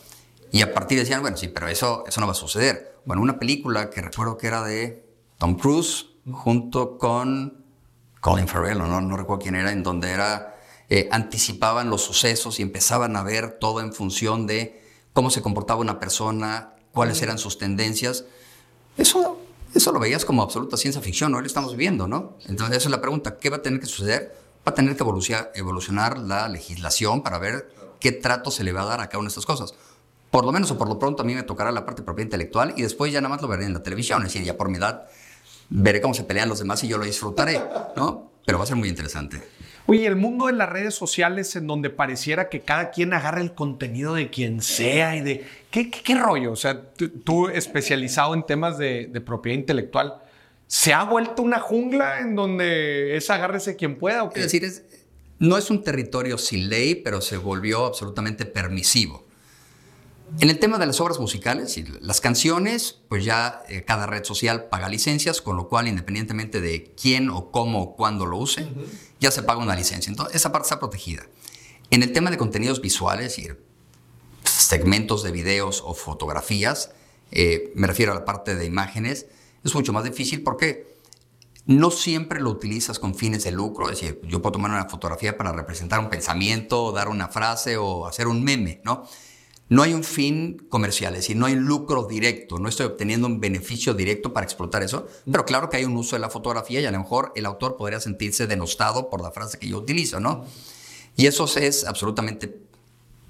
Y 0.52 0.62
a 0.62 0.74
partir 0.74 1.00
decían, 1.00 1.22
bueno, 1.22 1.38
sí, 1.38 1.48
pero 1.48 1.68
eso, 1.68 2.04
eso 2.08 2.20
no 2.20 2.28
va 2.28 2.34
a 2.34 2.36
suceder. 2.36 2.98
Bueno, 3.06 3.22
una 3.22 3.40
película 3.40 3.90
que 3.90 4.02
recuerdo 4.02 4.38
que 4.38 4.48
era 4.48 4.64
de 4.64 5.06
Tom 5.38 5.56
Cruise 5.56 6.08
junto 6.30 6.98
con 6.98 7.64
Colin 8.20 8.48
Farrell, 8.48 8.78
no, 8.78 9.02
no 9.02 9.18
recuerdo 9.18 9.42
quién 9.42 9.56
era, 9.56 9.72
en 9.72 9.82
donde 9.82 10.12
era, 10.12 10.51
eh, 10.94 11.08
anticipaban 11.10 11.90
los 11.90 12.02
sucesos 12.02 12.60
y 12.60 12.64
empezaban 12.64 13.16
a 13.16 13.24
ver 13.24 13.58
todo 13.60 13.80
en 13.80 13.94
función 13.94 14.46
de 14.46 14.84
cómo 15.14 15.30
se 15.30 15.42
comportaba 15.42 15.80
una 15.80 16.00
persona, 16.00 16.76
cuáles 16.92 17.22
eran 17.22 17.38
sus 17.38 17.58
tendencias. 17.58 18.26
Eso 18.98 19.40
eso 19.74 19.94
lo 19.94 20.02
veías 20.02 20.26
como 20.26 20.44
absoluta 20.44 20.76
ciencia 20.76 21.02
ficción, 21.02 21.34
hoy 21.34 21.42
lo 21.42 21.48
estamos 21.48 21.78
viendo, 21.78 22.06
¿no? 22.06 22.38
Entonces, 22.46 22.76
esa 22.76 22.90
es 22.90 22.92
la 22.92 23.00
pregunta, 23.00 23.38
¿qué 23.38 23.50
va 23.50 23.58
a 23.58 23.62
tener 23.62 23.80
que 23.80 23.86
suceder? 23.86 24.36
Va 24.68 24.74
a 24.74 24.76
tener 24.76 24.98
que 24.98 25.04
evolucionar 25.56 26.18
la 26.20 26.50
legislación 26.50 27.24
para 27.24 27.40
ver 27.40 27.74
qué 28.02 28.12
trato 28.12 28.52
se 28.52 28.66
le 28.66 28.74
va 28.74 28.82
a 28.82 28.86
dar 28.86 29.00
a 29.00 29.08
cada 29.08 29.20
una 29.20 29.28
de 29.28 29.30
estas 29.30 29.46
cosas. 29.46 29.74
Por 30.30 30.44
lo 30.44 30.52
menos 30.52 30.72
o 30.72 30.78
por 30.78 30.90
lo 30.90 31.00
pronto 31.00 31.24
a 31.24 31.26
mí 31.26 31.34
me 31.34 31.44
tocará 31.44 31.72
la 31.72 31.86
parte 31.86 32.04
propiedad 32.04 32.26
intelectual 32.26 32.74
y 32.76 32.82
después 32.82 33.14
ya 33.14 33.22
nada 33.22 33.34
más 33.34 33.42
lo 33.42 33.48
veré 33.48 33.64
en 33.64 33.72
la 33.72 33.82
televisión, 33.82 34.22
es 34.24 34.34
decir, 34.34 34.46
ya 34.46 34.58
por 34.58 34.68
mi 34.68 34.78
edad 34.78 35.08
veré 35.70 36.02
cómo 36.02 36.14
se 36.14 36.26
pelean 36.26 36.50
los 36.50 36.60
demás 36.60 36.84
y 36.84 36.90
yo 36.90 36.98
lo 36.98 37.06
disfrutaré, 37.06 37.64
¿no? 37.96 38.30
Pero 38.46 38.58
va 38.58 38.66
a 38.66 38.68
ser 38.68 38.76
muy 38.76 38.90
interesante. 38.90 39.42
Oye, 39.92 40.08
el 40.08 40.16
mundo 40.16 40.46
de 40.46 40.54
las 40.54 40.70
redes 40.70 40.96
sociales 40.96 41.54
en 41.58 41.68
donde 41.68 41.90
pareciera 41.90 42.48
que 42.48 42.62
cada 42.62 42.92
quien 42.92 43.12
agarra 43.12 43.42
el 43.42 43.54
contenido 43.54 44.14
de 44.14 44.30
quien 44.30 44.62
sea 44.62 45.18
y 45.18 45.20
de... 45.20 45.46
¿Qué, 45.70 45.92
qué, 45.92 46.02
qué 46.02 46.16
rollo? 46.16 46.54
O 46.54 46.56
sea, 46.56 46.94
tú, 47.26 47.50
especializado 47.50 48.34
en 48.34 48.46
temas 48.46 48.78
de, 48.78 49.10
de, 49.12 49.20
propiedad 49.20 49.60
intelectual, 49.60 50.22
¿se 50.66 50.94
ha 50.94 51.04
vuelto 51.04 51.42
una 51.42 51.60
jungla 51.60 52.22
en 52.22 52.38
donde 52.38 53.18
es 53.18 53.30
agárrese 53.30 53.76
quien 53.76 53.98
pueda? 53.98 54.24
¿o 54.24 54.30
qué? 54.30 54.40
Es 54.40 54.46
decir, 54.46 54.64
es, 54.64 54.84
no 55.40 55.58
es 55.58 55.70
un 55.70 55.84
territorio 55.84 56.38
sin 56.38 56.70
ley, 56.70 56.96
pero 56.96 57.20
se 57.20 57.36
volvió 57.36 57.86
absolutamente 57.86 58.46
permisivo. 58.46 59.28
En 60.40 60.50
el 60.50 60.58
tema 60.58 60.78
de 60.78 60.86
las 60.86 61.02
obras 61.02 61.20
musicales 61.20 61.78
y 61.78 61.84
las 62.00 62.22
canciones, 62.22 63.02
pues 63.10 63.26
ya 63.26 63.62
eh, 63.68 63.84
cada 63.84 64.06
red 64.08 64.24
social 64.24 64.70
paga 64.70 64.88
licencias, 64.88 65.42
con 65.42 65.58
lo 65.58 65.68
cual 65.68 65.90
independientemente 65.90 66.62
de 66.62 66.94
quién 66.96 67.30
o 67.30 67.52
cómo 67.52 67.82
o 67.82 67.96
cuándo 67.98 68.26
lo 68.26 68.38
use, 68.38 68.62
uh 68.62 68.66
-huh. 68.68 69.11
Ya 69.22 69.32
se 69.32 69.44
paga 69.44 69.62
una 69.62 69.76
licencia. 69.76 70.10
Entonces, 70.10 70.36
esa 70.36 70.52
parte 70.52 70.66
está 70.66 70.80
protegida. 70.80 71.24
En 71.92 72.04
el 72.04 72.12
tema 72.12 72.32
de 72.32 72.38
contenidos 72.38 72.82
visuales 72.82 73.40
y 73.40 73.48
segmentos 74.44 75.24
de 75.24 75.32
videos 75.32 75.82
o 75.86 75.94
fotografías, 75.94 76.92
eh, 77.32 77.72
me 77.76 77.88
refiero 77.88 78.12
a 78.12 78.16
la 78.16 78.26
parte 78.26 78.56
de 78.56 78.66
imágenes, 78.66 79.28
es 79.64 79.76
mucho 79.76 79.94
más 79.94 80.04
difícil 80.04 80.44
porque 80.44 80.98
no 81.68 81.92
siempre 81.92 82.40
lo 82.42 82.50
utilizas 82.50 82.98
con 82.98 83.14
fines 83.14 83.44
de 83.44 83.52
lucro. 83.52 83.90
Es 83.90 84.02
decir, 84.02 84.20
yo 84.24 84.42
puedo 84.42 84.54
tomar 84.54 84.72
una 84.72 84.90
fotografía 84.90 85.38
para 85.38 85.52
representar 85.52 86.00
un 86.00 86.10
pensamiento, 86.10 86.92
dar 86.92 87.08
una 87.08 87.28
frase 87.28 87.78
o 87.78 88.08
hacer 88.08 88.28
un 88.28 88.44
meme, 88.44 88.82
¿no? 88.84 89.08
No 89.72 89.84
hay 89.84 89.94
un 89.94 90.04
fin 90.04 90.68
comercial, 90.68 91.14
es 91.14 91.22
decir, 91.22 91.38
no 91.38 91.46
hay 91.46 91.56
lucro 91.56 92.04
directo, 92.04 92.60
no 92.60 92.68
estoy 92.68 92.88
obteniendo 92.88 93.26
un 93.26 93.40
beneficio 93.40 93.94
directo 93.94 94.34
para 94.34 94.44
explotar 94.44 94.84
eso, 94.84 95.08
pero 95.32 95.46
claro 95.46 95.70
que 95.70 95.78
hay 95.78 95.86
un 95.86 95.96
uso 95.96 96.18
de 96.18 96.20
la 96.20 96.30
fotografía 96.30 96.82
y 96.82 96.86
a 96.86 96.92
lo 96.92 97.00
mejor 97.00 97.32
el 97.38 97.46
autor 97.46 97.78
podría 97.78 98.02
sentirse 98.02 98.48
denostado 98.48 99.10
por 99.10 99.22
la 99.22 99.32
frase 99.32 99.60
que 99.60 99.70
yo 99.70 99.78
utilizo, 99.78 100.20
¿no? 100.20 100.46
Y 101.16 101.28
eso 101.28 101.46
es 101.46 101.86
absolutamente 101.86 102.54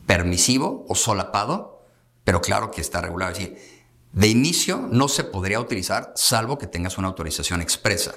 permisivo 0.07 0.83
o 0.89 0.95
solapado, 0.95 1.85
pero 2.23 2.41
claro 2.41 2.71
que 2.71 2.81
está 2.81 3.01
regulado. 3.01 3.33
Es 3.33 3.37
decir, 3.37 3.59
de 4.11 4.27
inicio 4.27 4.89
no 4.91 5.09
se 5.09 5.23
podría 5.23 5.59
utilizar 5.59 6.11
salvo 6.15 6.57
que 6.57 6.65
tengas 6.65 6.97
una 6.97 7.09
autorización 7.09 7.61
expresa. 7.61 8.15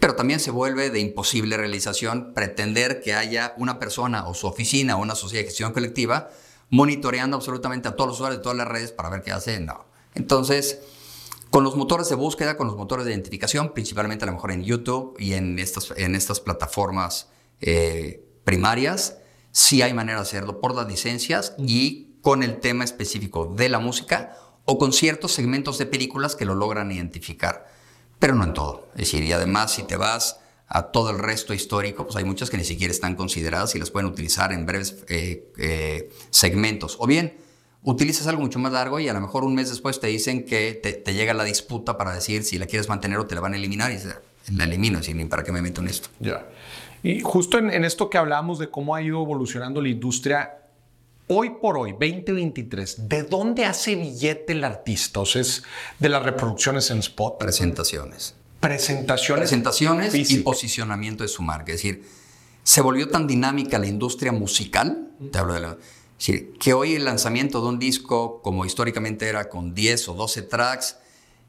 Pero 0.00 0.16
también 0.16 0.40
se 0.40 0.50
vuelve 0.50 0.90
de 0.90 0.98
imposible 0.98 1.56
realización 1.56 2.34
pretender 2.34 3.00
que 3.00 3.14
haya 3.14 3.54
una 3.56 3.78
persona 3.78 4.26
o 4.26 4.34
su 4.34 4.48
oficina 4.48 4.96
o 4.96 5.00
una 5.00 5.14
sociedad 5.14 5.44
de 5.44 5.48
gestión 5.50 5.72
colectiva 5.72 6.30
monitoreando 6.70 7.36
absolutamente 7.36 7.88
a 7.88 7.96
todos 7.96 8.08
los 8.08 8.16
usuarios 8.16 8.38
de 8.38 8.42
todas 8.42 8.56
las 8.56 8.68
redes 8.68 8.92
para 8.92 9.10
ver 9.10 9.22
qué 9.22 9.32
hacen. 9.32 9.66
No. 9.66 9.84
Entonces, 10.14 10.80
con 11.50 11.64
los 11.64 11.76
motores 11.76 12.08
de 12.08 12.14
búsqueda, 12.14 12.56
con 12.56 12.68
los 12.68 12.76
motores 12.76 13.04
de 13.04 13.12
identificación, 13.12 13.74
principalmente 13.74 14.24
a 14.24 14.26
lo 14.26 14.34
mejor 14.34 14.52
en 14.52 14.62
YouTube 14.62 15.16
y 15.18 15.34
en 15.34 15.58
estas, 15.58 15.92
en 15.96 16.14
estas 16.14 16.40
plataformas 16.40 17.28
eh, 17.60 18.24
primarias, 18.44 19.18
sí 19.50 19.82
hay 19.82 19.92
manera 19.92 20.18
de 20.18 20.22
hacerlo 20.22 20.60
por 20.60 20.74
las 20.74 20.86
licencias 20.86 21.54
y 21.58 22.16
con 22.22 22.42
el 22.42 22.60
tema 22.60 22.84
específico 22.84 23.46
de 23.46 23.68
la 23.68 23.80
música 23.80 24.36
o 24.64 24.78
con 24.78 24.92
ciertos 24.92 25.32
segmentos 25.32 25.78
de 25.78 25.86
películas 25.86 26.36
que 26.36 26.44
lo 26.44 26.54
logran 26.54 26.92
identificar, 26.92 27.66
pero 28.18 28.34
no 28.34 28.44
en 28.44 28.54
todo. 28.54 28.88
Es 28.92 29.10
decir, 29.10 29.24
y 29.24 29.32
además 29.32 29.72
si 29.72 29.82
te 29.82 29.96
vas 29.96 30.38
a 30.72 30.84
todo 30.92 31.10
el 31.10 31.18
resto 31.18 31.52
histórico, 31.52 32.04
pues 32.04 32.16
hay 32.16 32.24
muchas 32.24 32.48
que 32.48 32.56
ni 32.56 32.64
siquiera 32.64 32.92
están 32.92 33.16
consideradas 33.16 33.74
y 33.74 33.80
las 33.80 33.90
pueden 33.90 34.08
utilizar 34.08 34.52
en 34.52 34.66
breves 34.66 35.04
eh, 35.08 35.50
eh, 35.58 36.10
segmentos. 36.30 36.96
O 37.00 37.08
bien, 37.08 37.36
utilizas 37.82 38.28
algo 38.28 38.40
mucho 38.40 38.60
más 38.60 38.72
largo 38.72 39.00
y 39.00 39.08
a 39.08 39.12
lo 39.12 39.20
mejor 39.20 39.42
un 39.42 39.56
mes 39.56 39.68
después 39.68 39.98
te 39.98 40.06
dicen 40.06 40.44
que 40.44 40.74
te, 40.74 41.12
llega 41.12 41.34
la 41.34 41.42
disputa 41.42 41.98
para 41.98 42.14
decir 42.14 42.44
si 42.44 42.56
la 42.56 42.66
quieres 42.66 42.88
mantener 42.88 43.18
o 43.18 43.26
te 43.26 43.34
la 43.34 43.40
van 43.40 43.54
a 43.54 43.56
eliminar 43.56 43.90
y 43.90 43.98
la 44.56 44.64
elimino, 44.64 45.00
ni 45.12 45.24
para 45.24 45.42
qué 45.42 45.50
me 45.50 45.60
meto 45.60 45.80
en 45.80 45.88
esto. 45.88 46.08
Ya. 46.20 46.46
Y 47.02 47.20
justo 47.20 47.58
en, 47.58 47.70
en 47.70 47.84
esto 47.84 48.08
que 48.08 48.18
hablábamos 48.18 48.60
de 48.60 48.70
cómo 48.70 48.94
ha 48.94 49.02
ido 49.02 49.20
evolucionando 49.20 49.82
la 49.82 49.88
industria, 49.88 50.56
hoy 51.26 51.50
por 51.60 51.78
hoy, 51.78 51.92
2023, 51.92 53.08
¿de 53.08 53.24
dónde 53.24 53.64
hace 53.64 53.96
billete 53.96 54.52
el 54.52 54.62
artista? 54.62 55.18
O 55.18 55.26
sea, 55.26 55.40
es 55.42 55.64
de 55.98 56.08
las 56.08 56.22
reproducciones 56.22 56.92
en 56.92 57.00
spot. 57.00 57.38
Presentaciones 57.38 58.36
presentaciones. 58.60 59.48
Presentaciones 59.48 60.30
y 60.30 60.38
posicionamiento 60.38 61.24
de 61.24 61.28
su 61.28 61.42
marca. 61.42 61.72
Es 61.72 61.78
decir, 61.78 62.04
se 62.62 62.80
volvió 62.82 63.08
tan 63.08 63.26
dinámica 63.26 63.78
la 63.78 63.86
industria 63.86 64.32
musical, 64.32 65.08
te 65.32 65.38
hablo 65.38 65.54
de 65.54 65.60
la, 65.60 65.78
decir, 66.18 66.52
que 66.58 66.74
hoy 66.74 66.94
el 66.94 67.04
lanzamiento 67.04 67.62
de 67.62 67.68
un 67.68 67.78
disco, 67.78 68.42
como 68.42 68.64
históricamente 68.64 69.28
era 69.28 69.48
con 69.48 69.74
10 69.74 70.08
o 70.10 70.14
12 70.14 70.42
tracks, 70.42 70.96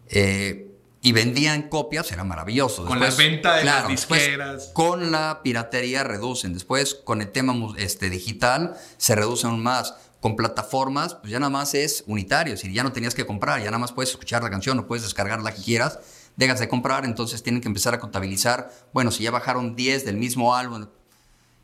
eh, 0.10 0.68
y 1.04 1.14
vendían 1.14 1.64
copias, 1.64 2.12
era 2.12 2.24
maravilloso. 2.24 2.86
con 2.86 3.00
la 3.00 3.10
venta 3.10 3.58
de 3.58 3.66
las 3.66 3.88
disqueras. 3.88 4.70
Con 4.74 5.12
la 5.12 5.42
piratería 5.44 6.04
reducen. 6.04 6.54
Después, 6.54 6.94
con 6.96 7.22
el 7.22 7.32
tema 7.32 7.56
este, 7.78 8.10
digital, 8.10 8.76
se 8.98 9.16
reducen 9.16 9.50
aún 9.50 9.64
más. 9.64 9.96
Con 10.20 10.36
plataformas, 10.36 11.16
pues 11.16 11.32
ya 11.32 11.40
nada 11.40 11.50
más 11.50 11.74
es 11.74 12.04
unitario. 12.06 12.54
Es 12.54 12.62
decir, 12.62 12.76
ya 12.76 12.84
no 12.84 12.92
tenías 12.92 13.16
que 13.16 13.26
comprar, 13.26 13.60
ya 13.60 13.66
nada 13.66 13.80
más 13.80 13.92
puedes 13.92 14.12
escuchar 14.12 14.44
la 14.44 14.52
canción 14.52 14.78
o 14.78 14.86
puedes 14.86 15.04
descargar 15.04 15.42
la 15.42 15.52
que 15.52 15.64
quieras 15.64 15.98
dejas 16.36 16.60
de 16.60 16.68
comprar, 16.68 17.06
entonces 17.06 17.44
tienen 17.44 17.62
que 17.62 17.68
empezar 17.68 17.94
a 17.94 18.00
contabilizar, 18.00 18.72
bueno, 18.94 19.12
si 19.12 19.24
ya 19.24 19.32
bajaron 19.32 19.76
10 19.76 20.06
del 20.06 20.18
mismo 20.18 20.56
álbum, 20.56 20.88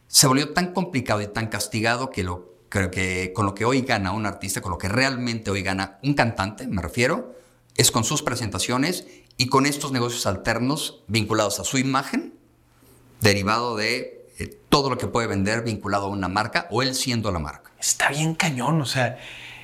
se 0.08 0.28
volvió 0.28 0.54
tan 0.54 0.74
complicado 0.74 1.22
y 1.22 1.28
tan 1.28 1.48
castigado 1.48 2.10
que 2.10 2.24
lo 2.24 2.58
creo 2.70 2.92
que 2.92 3.32
con 3.34 3.46
lo 3.46 3.56
que 3.56 3.66
hoy 3.66 3.82
gana 3.82 4.12
un 4.12 4.26
artista, 4.26 4.62
con 4.62 4.72
lo 4.72 4.78
que 4.78 4.90
realmente 4.90 5.52
hoy 5.52 5.62
gana 5.64 6.00
un 6.04 6.14
cantante, 6.14 6.68
me 6.68 6.82
refiero, 6.82 7.36
es 7.76 7.92
con 7.92 8.04
sus 8.04 8.24
presentaciones 8.24 9.06
y 9.38 9.48
con 9.48 9.66
estos 9.66 9.92
negocios 9.92 10.26
alternos 10.26 11.04
vinculados 11.08 11.60
a 11.60 11.64
su 11.64 11.78
imagen, 11.78 12.34
derivado 13.22 13.76
de 13.76 14.30
eh, 14.40 14.60
todo 14.70 14.90
lo 14.90 14.98
que 14.98 15.08
puede 15.08 15.28
vender 15.28 15.64
vinculado 15.64 16.08
a 16.08 16.10
una 16.10 16.28
marca 16.28 16.68
o 16.72 16.82
él 16.82 16.96
siendo 16.96 17.32
la 17.32 17.40
marca. 17.40 17.72
Está 17.80 18.10
bien 18.10 18.36
cañón, 18.36 18.82
o 18.82 18.86
sea, 18.86 19.18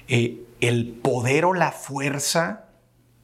eh, 0.08 0.46
el 0.62 0.88
poder 0.88 1.46
o 1.46 1.54
la 1.54 1.72
fuerza 1.72 2.66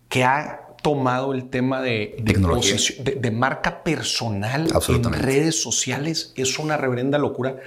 que 0.10 0.24
ha 0.24 0.69
tomado 0.82 1.34
el 1.34 1.50
tema 1.50 1.82
de, 1.82 2.16
de, 2.20 3.32
marca 3.32 3.84
personal 3.84 4.68
en 4.90 5.04
redes 5.14 5.62
sociales 5.62 6.34
es 6.36 6.60
una 6.60 6.78
reverenda 6.78 7.18
locura. 7.18 7.58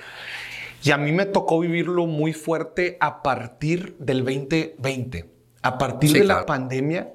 Y 0.83 0.91
a 0.91 0.97
mí 0.97 1.13
me 1.13 1.27
tocó 1.27 1.61
vivirlo 1.61 2.07
muy 2.07 2.33
fuerte 2.33 2.97
a 3.01 3.23
partir 3.23 3.97
del 3.99 4.25
2020, 4.25 5.27
a 5.63 5.79
partir 5.79 6.13
de 6.13 6.25
la 6.25 6.45
pandemia, 6.45 7.13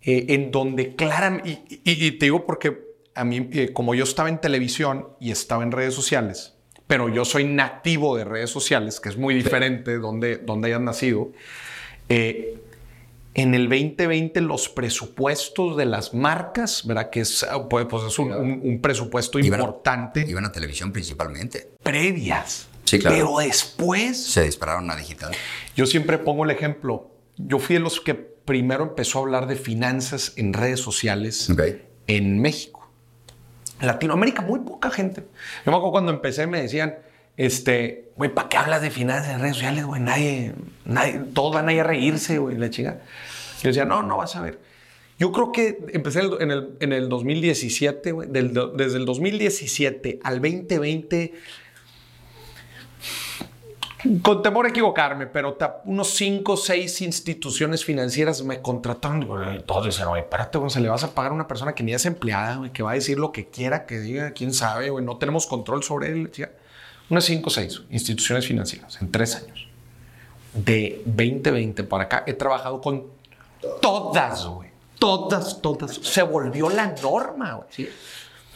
eh, 0.00 0.26
en 0.30 0.50
donde 0.50 0.96
claramente, 0.96 1.62
y, 1.68 2.12
te 2.12 2.26
digo 2.26 2.46
porque 2.46 2.80
a 3.14 3.24
mí, 3.24 3.50
eh, 3.52 3.72
como 3.72 3.94
yo 3.94 4.04
estaba 4.04 4.30
en 4.30 4.40
televisión 4.40 5.08
y 5.20 5.30
estaba 5.30 5.62
en 5.62 5.72
redes 5.72 5.94
sociales, 5.94 6.54
pero 6.86 7.08
yo 7.08 7.24
soy 7.24 7.44
nativo 7.44 8.16
de 8.16 8.24
redes 8.24 8.50
sociales, 8.50 8.98
que 8.98 9.10
es 9.10 9.16
muy 9.16 9.34
diferente 9.34 9.98
donde, 9.98 10.38
donde 10.38 10.68
hayas 10.68 10.80
nacido, 10.80 11.32
eh, 12.08 12.61
en 13.34 13.54
el 13.54 13.68
2020 13.68 14.40
los 14.42 14.68
presupuestos 14.68 15.76
de 15.76 15.86
las 15.86 16.12
marcas, 16.12 16.86
¿verdad? 16.86 17.10
Que 17.10 17.20
es, 17.20 17.46
pues, 17.70 17.86
pues 17.88 18.04
es 18.04 18.18
un, 18.18 18.80
presupuesto 18.82 19.38
importante. 19.38 20.24
Iban 20.28 20.44
a 20.44 20.52
televisión 20.52 20.92
principalmente. 20.92 21.70
Previas. 21.82 22.68
Sí, 22.84 22.98
claro. 22.98 23.16
Pero 23.16 23.38
después... 23.38 24.22
Se 24.22 24.42
dispararon 24.42 24.90
a 24.90 24.96
digital. 24.96 25.32
Yo 25.74 25.86
siempre 25.86 26.18
pongo 26.18 26.44
el 26.44 26.50
ejemplo. 26.50 27.10
Yo 27.36 27.58
fui 27.58 27.74
de 27.74 27.80
los 27.80 28.00
que 28.00 28.14
primero 28.14 28.84
empezó 28.84 29.18
a 29.18 29.22
hablar 29.22 29.46
de 29.46 29.56
finanzas 29.56 30.34
en 30.36 30.52
redes 30.52 30.80
sociales 30.80 31.48
en 32.06 32.40
México. 32.40 32.90
Latinoamérica 33.80 34.42
muy 34.42 34.60
poca 34.60 34.90
gente. 34.90 35.22
Yo 35.64 35.72
me 35.72 35.76
acuerdo 35.76 35.92
cuando 35.92 36.12
empecé 36.12 36.46
me 36.46 36.62
decían, 36.62 36.98
este, 37.36 38.10
güey, 38.16 38.32
¿para 38.32 38.48
qué 38.48 38.56
hablas 38.56 38.82
de 38.82 38.90
finanzas 38.90 39.34
en 39.34 39.40
redes 39.40 39.56
sociales, 39.56 39.84
güey? 39.84 40.00
Nadie, 40.00 40.54
nadie, 40.84 41.20
todos 41.34 41.54
van 41.54 41.68
a 41.68 41.72
ir 41.72 41.80
a 41.80 41.84
reírse, 41.84 42.38
güey, 42.38 42.56
la 42.56 42.70
chica. 42.70 43.00
Yo 43.62 43.68
decía, 43.68 43.84
no, 43.84 44.02
no 44.02 44.18
vas 44.18 44.36
a 44.36 44.42
ver. 44.42 44.60
Yo 45.18 45.30
creo 45.30 45.52
que 45.52 45.78
empecé 45.92 46.20
en 46.40 46.50
el, 46.50 46.70
en 46.80 46.92
el 46.92 47.08
2017, 47.08 48.12
güey, 48.12 48.28
desde 48.28 48.96
el 48.96 49.04
2017 49.04 50.18
al 50.24 50.40
2020, 50.40 51.32
con 54.20 54.42
temor 54.42 54.66
a 54.66 54.70
equivocarme, 54.70 55.28
pero 55.28 55.56
unos 55.84 56.10
5 56.10 56.52
o 56.52 56.56
6 56.56 57.02
instituciones 57.02 57.84
financieras 57.84 58.42
me 58.42 58.60
contrataron. 58.60 59.54
Y 59.54 59.60
todos 59.60 59.86
decían, 59.86 60.08
oye, 60.08 60.22
espérate, 60.22 60.58
güey, 60.58 60.70
se 60.70 60.80
le 60.80 60.88
vas 60.88 61.04
a 61.04 61.14
pagar 61.14 61.30
a 61.30 61.34
una 61.36 61.46
persona 61.46 61.72
que 61.72 61.84
ni 61.84 61.94
es 61.94 62.04
empleada, 62.04 62.56
güey, 62.56 62.72
que 62.72 62.82
va 62.82 62.90
a 62.90 62.94
decir 62.94 63.18
lo 63.18 63.30
que 63.30 63.46
quiera 63.46 63.86
que 63.86 64.00
diga, 64.00 64.32
quién 64.32 64.52
sabe, 64.52 64.90
güey, 64.90 65.04
no 65.04 65.18
tenemos 65.18 65.46
control 65.46 65.84
sobre 65.84 66.08
él. 66.08 66.32
Unas 67.12 67.24
5 67.26 67.46
o 67.46 67.50
6 67.52 67.82
instituciones 67.90 68.46
financieras 68.46 68.96
en 69.02 69.12
3 69.12 69.36
años. 69.36 69.68
De 70.54 71.02
2020 71.04 71.84
para 71.84 72.04
acá 72.04 72.24
he 72.26 72.32
trabajado 72.32 72.80
con 72.80 73.04
todas, 73.82 74.46
güey. 74.46 74.70
Todas, 74.98 75.60
todas. 75.60 75.94
Se 75.94 76.22
volvió 76.22 76.70
la 76.70 76.86
norma, 77.02 77.52
güey. 77.52 77.90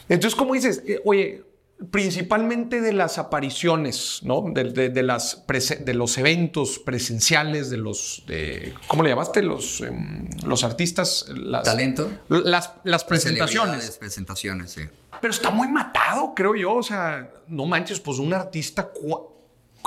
Entonces, 0.09 0.35
como 0.35 0.55
dices, 0.55 0.81
eh, 0.87 0.99
oye, 1.05 1.43
principalmente 1.91 2.81
de 2.81 2.91
las 2.91 3.17
apariciones, 3.17 4.21
¿no? 4.23 4.43
De, 4.51 5.03
las 5.03 5.45
de 5.47 5.93
los 5.93 6.17
eventos 6.17 6.79
presenciales, 6.79 7.69
de 7.69 7.77
los, 7.77 8.23
de, 8.27 8.73
¿cómo 8.87 9.03
le 9.03 9.09
llamaste? 9.09 9.43
Los, 9.43 9.81
em, 9.81 10.27
los 10.43 10.63
artistas. 10.63 11.25
Las, 11.29 11.63
Talento. 11.63 12.09
Las, 12.29 12.73
las 12.83 13.03
presentaciones. 13.03 13.97
Presentaciones, 13.97 14.71
sí. 14.71 14.81
Pero 15.21 15.31
está 15.31 15.51
muy 15.51 15.67
matado, 15.67 16.33
creo 16.35 16.55
yo. 16.55 16.75
O 16.75 16.83
sea, 16.83 17.31
no 17.47 17.65
manches, 17.65 17.99
pues 17.99 18.17
un 18.17 18.33
artista, 18.33 18.91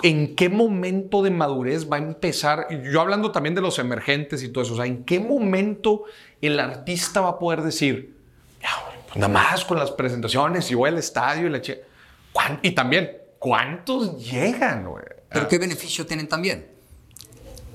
¿en 0.03 0.37
qué 0.37 0.49
momento 0.49 1.23
de 1.23 1.31
madurez 1.31 1.91
va 1.91 1.97
a 1.97 2.01
empezar? 2.01 2.69
Yo 2.85 3.01
hablando 3.01 3.33
también 3.33 3.55
de 3.55 3.61
los 3.61 3.79
emergentes 3.81 4.43
y 4.43 4.49
todo 4.49 4.63
eso, 4.63 4.75
o 4.75 4.77
sea, 4.77 4.87
¿en 4.87 5.05
qué 5.05 5.19
momento 5.19 6.05
el 6.41 6.61
artista 6.61 7.21
va 7.21 7.31
a 7.31 7.39
poder 7.39 7.63
decir, 7.63 8.20
nada 9.15 9.29
más 9.29 9.65
con 9.65 9.79
las 9.79 9.91
presentaciones 9.91 10.71
y 10.71 10.75
voy 10.75 10.89
al 10.89 10.99
estadio 10.99 11.47
y 11.47 11.51
la 11.51 11.61
che... 11.61 11.83
Y 12.63 12.73
también, 12.73 13.19
¿cuántos 13.39 14.19
llegan, 14.19 14.87
güey? 14.89 15.05
Pero 15.33 15.49
¿qué 15.49 15.59
beneficio 15.59 16.07
tienen 16.07 16.29
también? 16.29 16.69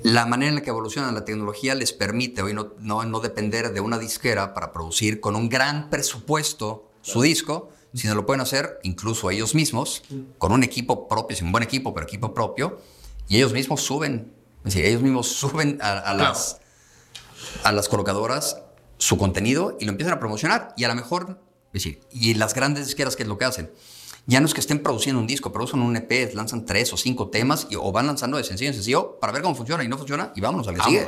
La 0.04 0.26
manera 0.26 0.50
en 0.50 0.56
la 0.56 0.62
que 0.62 0.70
evoluciona 0.70 1.12
la 1.12 1.26
tecnología 1.26 1.76
les 1.76 1.92
permite 1.92 2.42
hoy 2.42 2.54
no, 2.54 2.74
no, 2.80 3.04
no 3.04 3.20
depender 3.20 3.74
de 3.74 3.80
una 3.80 3.98
disquera 3.98 4.54
para 4.54 4.72
producir 4.72 5.20
con 5.20 5.36
un 5.36 5.50
gran 5.50 5.90
presupuesto 5.90 6.92
su 7.02 7.22
disco, 7.22 7.70
sino 7.94 8.14
lo 8.16 8.26
pueden 8.26 8.42
hacer 8.42 8.80
incluso 8.84 9.30
ellos 9.32 9.56
mismos, 9.56 10.04
con 10.38 10.52
un 10.52 10.64
equipo 10.64 11.08
propio, 11.08 11.36
sin 11.36 11.48
un 11.48 11.52
buen 11.52 11.64
equipo, 11.64 11.94
pero 11.94 12.06
equipo 12.06 12.34
propio, 12.34 12.80
y 13.28 13.38
ellos 13.38 13.54
mismos 13.54 13.82
suben, 13.82 14.34
es 14.60 14.74
decir, 14.74 14.86
ellos 14.86 15.02
mismos 15.02 15.28
suben 15.28 15.80
a, 15.82 16.14
las, 16.14 16.60
a 17.64 17.72
las 17.72 17.88
colocadoras 17.88 18.62
su 18.98 19.18
contenido 19.18 19.78
y 19.80 19.86
lo 19.86 19.92
empiezan 19.92 20.14
a 20.16 20.20
promocionar. 20.20 20.74
Y 20.78 20.84
a 20.84 20.88
lo 20.88 20.96
mejor 20.96 21.40
Es 21.74 21.84
decir, 21.84 22.00
y 22.12 22.34
las 22.36 22.54
grandes 22.54 22.86
disqueras, 22.86 23.16
¿qué 23.16 23.24
es 23.24 23.30
lo 23.30 23.38
que 23.38 23.46
hacen? 23.46 23.70
Ya 24.28 24.40
no 24.40 24.48
es 24.48 24.54
que 24.54 24.62
estén 24.62 24.80
produciendo 24.82 25.20
un 25.22 25.28
disco, 25.28 25.52
producen 25.52 25.82
un 25.82 25.96
EP, 25.96 26.34
lanzan 26.34 26.66
tres 26.66 26.92
o 26.94 26.98
cinco 26.98 27.30
temas 27.30 27.68
y, 27.70 27.76
o 27.76 27.92
van 27.92 28.08
lanzando 28.08 28.38
de 28.38 28.44
sencillo 28.44 28.70
en 28.70 28.74
sencillo 28.74 29.20
para 29.20 29.32
ver 29.34 29.42
cómo 29.44 29.54
funciona 29.56 29.84
y 29.84 29.88
no 29.88 29.98
funciona 29.98 30.32
y 30.36 30.42
vámonos 30.42 30.68
a 30.68 30.74
que 30.74 30.82
sigue. 30.82 31.08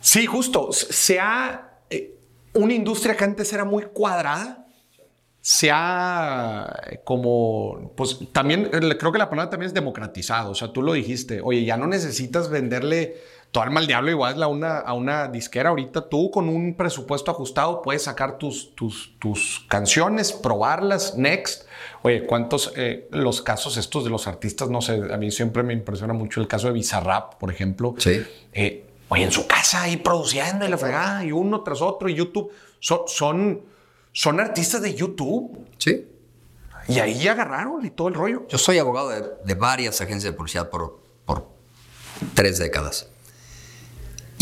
Sí, 0.00 0.26
justo. 0.26 0.72
Se 0.72 1.20
ha. 1.20 1.78
eh, 1.90 2.16
una 2.54 2.72
industria 2.74 3.16
que 3.16 3.24
antes 3.24 3.52
era 3.52 3.64
muy 3.64 3.84
cuadrada. 3.92 4.66
Se 5.40 5.70
ha 5.72 6.72
eh, 6.90 7.00
como. 7.04 7.92
Pues 7.96 8.18
también. 8.32 8.70
eh, 8.72 8.96
Creo 8.98 9.12
que 9.12 9.18
la 9.18 9.28
palabra 9.28 9.50
también 9.50 9.68
es 9.68 9.74
democratizado. 9.74 10.50
O 10.50 10.54
sea, 10.54 10.72
tú 10.72 10.82
lo 10.82 10.92
dijiste. 10.94 11.40
Oye, 11.42 11.64
ya 11.64 11.76
no 11.76 11.86
necesitas 11.86 12.48
venderle 12.48 13.16
tu 13.52 13.60
alma 13.60 13.80
al 13.80 13.86
diablo 13.86 14.10
igual 14.10 14.42
a 14.42 14.48
una, 14.48 14.78
a 14.78 14.94
una 14.94 15.28
disquera. 15.28 15.68
Ahorita 15.68 16.08
tú 16.08 16.30
con 16.30 16.48
un 16.48 16.74
presupuesto 16.74 17.30
ajustado 17.30 17.82
puedes 17.82 18.04
sacar 18.04 18.38
tus, 18.38 18.74
tus, 18.74 19.14
tus 19.18 19.66
canciones, 19.68 20.32
probarlas, 20.32 21.16
next. 21.16 21.68
Oye, 22.00 22.26
¿cuántos 22.26 22.72
eh, 22.76 23.08
los 23.10 23.42
casos 23.42 23.76
estos 23.76 24.04
de 24.04 24.10
los 24.10 24.26
artistas? 24.26 24.70
No 24.70 24.80
sé, 24.80 24.94
a 25.12 25.18
mí 25.18 25.30
siempre 25.30 25.62
me 25.62 25.74
impresiona 25.74 26.14
mucho 26.14 26.40
el 26.40 26.48
caso 26.48 26.68
de 26.68 26.72
Bizarrap, 26.72 27.34
por 27.34 27.52
ejemplo. 27.52 27.94
Sí. 27.98 28.24
Eh, 28.54 28.86
oye, 29.08 29.24
en 29.24 29.30
su 29.30 29.46
casa 29.46 29.82
ahí 29.82 29.98
produciendo 29.98 30.64
y 30.64 30.70
la 30.70 30.78
fregada, 30.78 31.22
y 31.22 31.30
uno 31.30 31.62
tras 31.62 31.82
otro, 31.82 32.08
y 32.08 32.14
YouTube. 32.14 32.50
Son, 32.80 33.02
son, 33.06 33.60
son 34.12 34.40
artistas 34.40 34.80
de 34.80 34.94
YouTube. 34.94 35.66
Sí. 35.76 36.08
Y 36.88 36.98
ahí 37.00 37.28
agarraron 37.28 37.84
y 37.84 37.90
todo 37.90 38.08
el 38.08 38.14
rollo. 38.14 38.46
Yo 38.48 38.56
soy 38.56 38.78
abogado 38.78 39.10
de, 39.10 39.22
de 39.44 39.54
varias 39.54 40.00
agencias 40.00 40.32
de 40.32 40.36
publicidad 40.36 40.70
por, 40.70 40.98
por 41.26 41.46
tres 42.34 42.58
décadas. 42.58 43.10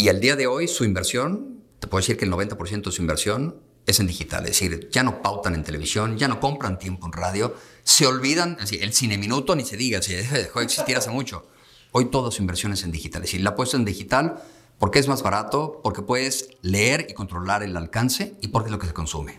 Y 0.01 0.09
al 0.09 0.19
día 0.19 0.35
de 0.35 0.47
hoy 0.47 0.67
su 0.67 0.85
inversión, 0.85 1.63
te 1.79 1.87
puedo 1.87 2.01
decir 2.01 2.17
que 2.17 2.25
el 2.25 2.33
90% 2.33 2.85
de 2.85 2.91
su 2.91 3.03
inversión 3.03 3.61
es 3.85 4.01
en 4.01 4.07
digital. 4.07 4.45
Es 4.45 4.53
decir, 4.53 4.89
ya 4.91 5.03
no 5.03 5.21
pautan 5.21 5.55
en 5.55 5.63
televisión, 5.63 6.17
ya 6.17 6.27
no 6.27 6.41
compran 6.41 6.79
tiempo 6.79 7.05
en 7.05 7.13
radio, 7.13 7.55
se 7.83 8.07
olvidan, 8.07 8.53
es 8.53 8.71
decir, 8.71 8.83
el 8.83 8.95
cine 8.95 9.19
minuto 9.19 9.55
ni 9.55 9.63
se 9.63 9.77
diga, 9.77 10.01
se 10.01 10.17
dejó 10.33 10.61
de 10.61 10.65
existir 10.65 10.97
hace 10.97 11.11
mucho. 11.11 11.47
Hoy 11.93 12.07
toda 12.07 12.31
su 12.31 12.41
inversión 12.41 12.73
es 12.73 12.83
en 12.83 12.93
digital. 12.93 13.21
Es 13.25 13.29
decir, 13.29 13.43
la 13.43 13.51
apuesta 13.51 13.77
en 13.77 13.85
digital 13.85 14.43
porque 14.79 15.01
es 15.01 15.07
más 15.07 15.23
barato, 15.23 15.83
porque 15.85 16.01
puedes 16.01 16.49
leer 16.63 17.07
y 17.11 17.13
controlar 17.13 17.63
el 17.63 17.77
alcance 17.77 18.37
y 18.41 18.49
porque 18.49 18.69
es 18.69 18.73
lo 18.73 18.79
que 18.79 18.87
se 18.87 18.95
consume. 18.95 19.39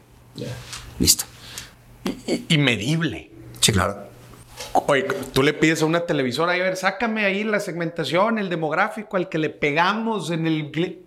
Listo. 1.00 1.24
Y, 2.28 2.46
y 2.50 2.58
medible. 2.60 3.32
Sí, 3.62 3.72
claro. 3.72 4.11
Oye, 4.74 5.04
tú 5.34 5.44
le 5.44 5.54
pides 5.54 5.82
a 5.82 5.86
una 5.86 6.06
televisora, 6.06 6.54
a 6.54 6.58
ver, 6.58 6.78
sácame 6.78 7.26
ahí 7.26 7.44
la 7.44 7.60
segmentación, 7.60 8.40
el 8.40 8.50
demográfico 8.50 9.18
al 9.18 9.28
que 9.30 9.38
le 9.38 9.50
pegamos 9.50 10.32
en 10.32 10.48
el... 10.48 10.72
gli-". 10.72 11.00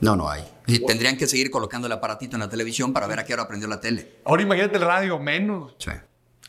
No, 0.00 0.16
no 0.16 0.28
hay. 0.28 0.44
Y 0.66 0.80
tendrían 0.84 1.16
que 1.16 1.26
seguir 1.26 1.50
colocando 1.50 1.86
el 1.86 1.92
aparatito 1.92 2.36
en 2.36 2.40
la 2.40 2.48
televisión 2.48 2.92
para 2.92 3.06
ver 3.06 3.20
a 3.20 3.24
qué 3.24 3.32
hora 3.32 3.44
aprendió 3.44 3.68
la 3.68 3.80
tele. 3.80 4.16
Ahora 4.24 4.42
imagínate 4.42 4.76
el 4.76 4.82
radio, 4.82 5.18
menos. 5.18 5.74
Sí. 5.78 5.90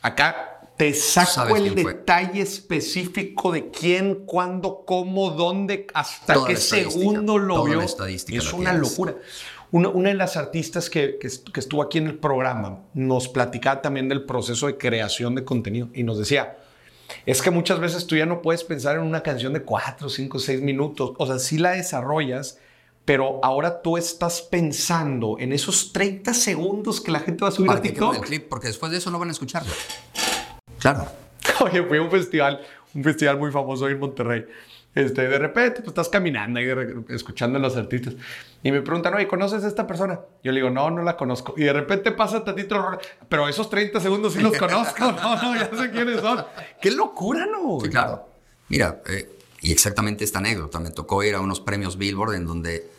Acá 0.02 0.60
te 0.76 0.94
saco 0.94 1.56
el 1.56 1.72
fue. 1.74 1.84
detalle 1.94 2.42
específico 2.42 3.52
de 3.52 3.70
quién, 3.72 4.26
cuándo, 4.26 4.84
cómo, 4.86 5.32
dónde, 5.32 5.88
hasta 5.94 6.34
Toda 6.34 6.48
qué 6.48 6.56
segundo 6.58 7.38
lo 7.38 7.56
toda 7.56 7.70
vio. 7.70 7.78
la 7.80 7.86
estadística 7.86 8.38
es 8.38 8.46
la 8.46 8.56
una 8.58 8.72
tienes. 8.72 8.90
locura. 8.92 9.16
Una, 9.72 9.90
una 9.90 10.10
de 10.10 10.16
las 10.16 10.38
artistas 10.38 10.90
que, 10.90 11.18
que 11.20 11.28
est- 11.28 11.50
que 11.50 11.60
estuvo 11.60 11.82
aquí 11.82 11.98
en 11.98 12.08
el 12.08 12.18
programa 12.18 12.80
nos 12.94 13.28
platicaba 13.28 13.82
también 13.82 14.08
del 14.08 14.24
proceso 14.24 14.68
de 14.68 14.78
creación 14.78 15.36
de 15.36 15.44
contenido 15.44 15.90
y 15.94 16.04
nos 16.04 16.18
decía, 16.18 16.58
es 17.26 17.42
que 17.42 17.52
muchas 17.52 17.80
veces 17.80 18.08
tú 18.08 18.16
ya 18.16 18.26
no 18.26 18.42
puedes 18.42 18.64
pensar 18.64 18.96
en 18.96 19.02
una 19.04 19.24
canción 19.24 19.54
de 19.54 19.62
4, 19.64 20.10
5, 20.10 20.40
6 20.40 20.62
minutos. 20.62 21.12
O 21.18 21.26
sea, 21.28 21.40
sí 21.40 21.58
la 21.58 21.72
desarrollas, 21.72 22.60
pero 23.06 23.40
ahora 23.44 23.82
tú 23.82 23.98
estás 23.98 24.42
pensando 24.42 25.38
en 25.40 25.52
esos 25.54 25.92
30 25.94 26.34
segundos 26.34 27.00
que 27.02 27.12
la 27.12 27.20
gente 27.20 27.44
va 27.44 27.50
a 27.50 27.52
subir 27.52 27.68
Para 27.68 27.80
a 27.80 27.82
que 27.82 27.94
quede 27.94 28.06
el 28.06 28.12
TikTok. 28.12 28.26
clip, 28.28 28.50
porque 28.50 28.68
después 28.68 28.92
de 28.92 28.98
eso 29.00 29.12
no 29.12 29.20
van 29.20 29.30
a 29.30 29.32
escucharlo. 29.32 29.72
Claro. 30.80 31.06
Oye, 31.62 31.84
fui 31.84 31.98
a 31.98 32.02
un 32.02 32.12
festival, 32.12 32.62
un 32.94 33.04
festival 33.04 33.38
muy 33.40 33.52
famoso 33.52 33.88
en 33.88 34.00
Monterrey. 34.00 34.46
Este, 34.98 35.28
de 35.28 35.38
repente, 35.38 35.82
pues 35.82 35.90
estás 35.90 36.10
caminando 36.10 36.60
y 36.60 37.14
escuchando 37.14 37.60
a 37.60 37.62
los 37.62 37.78
artistas. 37.78 38.16
Y 38.64 38.72
me 38.72 38.82
preguntan, 38.82 39.14
oye, 39.14 39.28
¿conoces 39.28 39.64
a 39.64 39.68
esta 39.68 39.86
persona? 39.86 40.20
Yo 40.44 40.52
le 40.52 40.60
digo, 40.60 40.72
no, 40.72 40.90
no 40.90 41.04
la 41.04 41.16
conozco. 41.16 41.54
Y 41.56 41.66
de 41.66 41.74
repente 41.74 42.12
pasa 42.12 42.44
tantito, 42.44 42.98
pero 43.30 43.48
esos 43.48 43.70
30 43.70 44.00
segundos 44.00 44.34
sí 44.34 44.42
los 44.42 44.58
conozco. 44.58 45.12
No, 45.12 45.36
no, 45.36 45.56
ya 45.56 45.70
sé 45.70 45.92
quiénes 45.92 46.20
son. 46.20 46.44
¡Qué 46.82 46.90
locura, 46.90 47.46
no! 47.46 47.78
Sí, 47.80 47.90
claro. 47.90 48.28
Mira, 48.70 49.04
eh, 49.08 49.30
y 49.62 49.72
exactamente 49.72 50.24
esta 50.24 50.40
anécdota. 50.40 50.80
Me 50.80 50.90
tocó 50.90 51.24
ir 51.24 51.36
a 51.36 51.42
unos 51.42 51.60
premios 51.60 52.00
Billboard 52.00 52.34
en 52.34 52.48
donde 52.48 52.90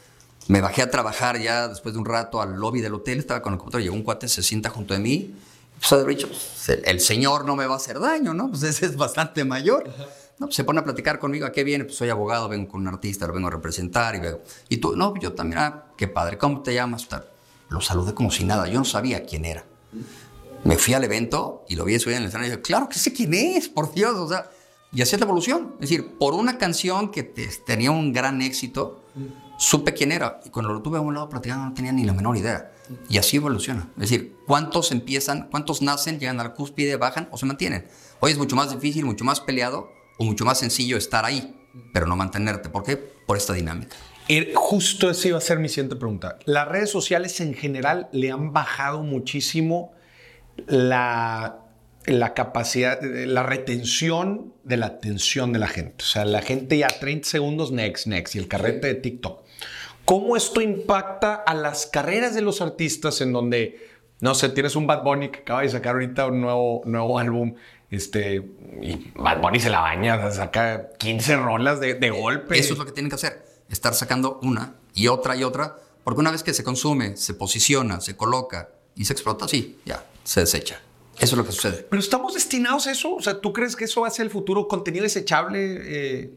me 0.47 0.61
bajé 0.61 0.83
a 0.83 0.91
trabajar 0.93 1.41
ya 1.41 1.67
después 1.67 1.95
de 1.95 1.99
un 1.99 2.07
rato 2.07 2.41
al 2.41 2.55
lobby 2.55 2.81
del 2.81 2.95
hotel. 2.95 3.19
Estaba 3.19 3.43
con 3.43 3.55
el 3.55 3.59
computador, 3.59 3.83
llegó 3.83 3.97
un 3.97 4.05
cuate, 4.05 4.29
se 4.29 4.45
sienta 4.45 4.71
junto 4.71 4.95
a 4.95 5.01
mí. 5.01 5.35
Pues 5.81 6.07
dicho, 6.07 6.29
pues, 6.29 6.69
el, 6.69 6.83
el 6.85 7.01
señor 7.01 7.45
no 7.45 7.57
me 7.57 7.67
va 7.67 7.75
a 7.75 7.79
hacer 7.79 7.99
daño, 7.99 8.35
¿no? 8.35 8.51
Pues 8.51 8.63
ese 8.63 8.87
es 8.87 8.97
bastante 8.97 9.45
mayor. 9.45 9.93
No, 10.39 10.51
se 10.53 10.63
pone 10.65 10.79
a 10.81 10.85
platicar 10.85 11.19
conmigo, 11.19 11.47
¿a 11.47 11.53
qué 11.53 11.65
viene? 11.65 11.85
Pues 11.85 11.97
soy 11.97 12.11
abogado, 12.11 12.49
vengo 12.49 12.69
con 12.69 12.81
un 12.83 12.89
artista, 12.89 13.27
lo 13.27 13.33
vengo 13.33 13.49
a 13.49 13.51
representar 13.51 14.15
y 14.15 14.21
veo. 14.21 14.43
Y 14.69 14.77
tú, 14.77 14.95
no, 14.97 15.15
yo 15.21 15.33
también, 15.33 15.59
ah, 15.59 15.87
qué 15.97 16.07
padre, 16.07 16.39
¿cómo 16.39 16.63
te 16.63 16.75
llamas? 16.75 17.09
Lo 17.69 17.81
saludé 17.81 18.15
como 18.15 18.31
si 18.31 18.45
nada, 18.45 18.69
yo 18.69 18.79
no 18.79 18.85
sabía 18.85 19.25
quién 19.25 19.45
era. 19.45 19.65
Me 20.65 20.77
fui 20.77 20.95
al 20.95 21.03
evento 21.05 21.65
y 21.69 21.75
lo 21.77 21.85
vi 21.85 21.99
subir 21.99 22.17
en 22.17 22.23
el 22.23 22.29
escenario 22.29 22.49
y 22.49 22.57
dije, 22.57 22.63
claro 22.63 22.89
que 22.89 22.99
sé 22.99 23.13
quién 23.13 23.35
es, 23.35 23.69
por 23.69 23.93
Dios, 23.93 24.15
o 24.17 24.29
sea, 24.29 24.49
y 24.93 25.03
así 25.03 25.15
es 25.17 25.21
la 25.21 25.27
evolución. 25.27 25.75
Es 25.75 25.91
decir, 25.91 26.17
por 26.19 26.35
una 26.35 26.57
canción 26.57 27.11
que 27.11 27.23
te- 27.25 27.49
tenía 27.67 27.91
un 27.91 28.13
gran 28.13 28.41
éxito, 28.41 29.05
supe 29.59 29.93
quién 29.93 30.13
era. 30.13 30.41
Y 30.45 30.51
cuando 30.51 30.73
lo 30.73 30.81
tuve 30.83 30.99
a 30.99 31.01
un 31.01 31.15
lado 31.15 31.29
platicando 31.29 31.65
no 31.67 31.75
tenía 31.75 31.93
ni 31.93 32.05
la 32.05 32.13
menor 32.13 32.37
idea. 32.37 32.73
Y 33.09 33.19
así 33.19 33.37
evoluciona. 33.37 33.89
Es 33.97 34.11
decir, 34.11 34.37
¿cuántos 34.47 34.93
empiezan, 34.93 35.49
cuántos 35.51 35.83
nacen, 35.83 36.19
llegan 36.19 36.41
a 36.41 36.45
la 36.45 36.55
cúspide, 36.55 36.97
bajan 36.97 37.29
o 37.33 37.37
se 37.37 37.45
mantienen? 37.45 37.87
Hoy 38.21 38.33
es 38.33 38.39
mucho 38.39 38.57
más 38.57 38.71
difícil, 38.71 39.05
mucho 39.05 39.25
más 39.25 39.41
peleado 39.41 39.91
o 40.19 40.25
mucho 40.25 40.45
más 40.45 40.59
sencillo 40.59 40.97
estar 40.97 41.25
ahí, 41.25 41.55
pero 41.93 42.07
no 42.07 42.17
mantenerte. 42.17 42.69
¿Por 42.69 42.83
qué? 42.83 42.97
Por 42.97 43.37
esta 43.37 43.55
dinámica. 43.55 43.97
Eh, 44.29 44.53
Justo 44.55 45.09
esa 45.09 45.29
iba 45.29 45.39
a 45.39 45.41
ser 45.41 45.59
mi 45.59 45.69
siguiente 45.69 45.97
pregunta. 45.97 46.39
Las 46.45 46.69
redes 46.69 46.91
sociales 46.91 47.41
en 47.41 47.55
general 47.55 48.09
le 48.13 48.31
han 48.31 48.53
bajado 48.53 49.03
muchísimo 49.03 49.93
la, 50.67 51.61
la 52.05 52.35
capacidad, 52.35 53.03
eh, 53.03 53.27
la 53.27 53.43
retención 53.43 54.53
de 54.65 54.77
la 54.77 54.87
atención 54.87 55.53
de 55.53 55.59
la 55.59 55.69
gente. 55.69 56.05
O 56.05 56.07
sea, 56.07 56.25
la 56.25 56.43
gente 56.43 56.77
ya 56.77 56.89
30 56.89 57.27
segundos, 57.27 57.73
next, 57.73 58.07
next, 58.07 58.35
y 58.35 58.39
el 58.39 58.49
carrete 58.49 58.89
de 58.89 58.95
TikTok. 58.97 59.43
¿Cómo 60.05 60.37
esto 60.37 60.61
impacta 60.61 61.35
a 61.35 61.55
las 61.55 61.87
carreras 61.87 62.35
de 62.35 62.41
los 62.43 62.61
artistas 62.61 63.21
en 63.21 63.33
donde, 63.33 63.79
no 64.21 64.35
sé, 64.35 64.49
tienes 64.49 64.75
un 64.75 64.87
Bad 64.87 65.03
Bunny 65.05 65.29
que 65.29 65.41
acaba 65.41 65.63
de 65.63 65.69
sacar 65.69 65.95
ahorita 65.95 66.27
un 66.27 66.41
nuevo, 66.41 66.83
nuevo 66.87 67.19
álbum? 67.19 67.55
Este, 67.91 68.37
y 68.83 69.13
Bad 69.15 69.41
Bunny 69.41 69.61
se 69.61 69.71
la 69.71 69.81
baña, 69.81 70.31
saca 70.31 70.91
15 70.99 71.37
rolas 71.37 71.81
de, 71.81 71.95
de 71.95 72.11
golpe. 72.11 72.59
Eso 72.59 72.75
es 72.75 72.79
lo 72.79 72.85
que 72.85 72.93
tienen 72.93 73.09
que 73.09 73.15
hacer, 73.17 73.45
estar 73.71 73.95
sacando 73.95 74.39
una 74.43 74.75
y 74.95 75.09
otra 75.09 75.37
y 75.37 75.45
otra, 75.45 75.77
porque 76.05 76.21
una 76.21 76.31
vez 76.31 76.43
que 76.43 76.53
se 76.53 76.63
consume, 76.65 77.17
se 77.17 77.35
posiciona, 77.35 78.01
se 78.01 78.17
coloca 78.17 78.69
y 78.95 79.05
se 79.05 79.13
explota, 79.15 79.49
sí, 79.49 79.79
ya, 79.87 80.05
se 80.25 80.41
desecha. 80.41 80.81
Eso 81.19 81.35
es 81.35 81.39
lo 81.39 81.45
que 81.45 81.53
sucede. 81.53 81.87
Pero 81.91 81.99
estamos 82.01 82.35
destinados 82.35 82.87
a 82.87 82.93
eso. 82.93 83.15
O 83.15 83.21
sea, 83.21 83.41
¿tú 83.41 83.53
crees 83.53 83.75
que 83.75 83.87
eso 83.87 84.03
va 84.03 84.07
a 84.07 84.11
ser 84.11 84.25
el 84.27 84.31
futuro? 84.31 84.69
¿Contenido 84.69 85.03
desechable? 85.03 85.79
Eh, 85.83 86.31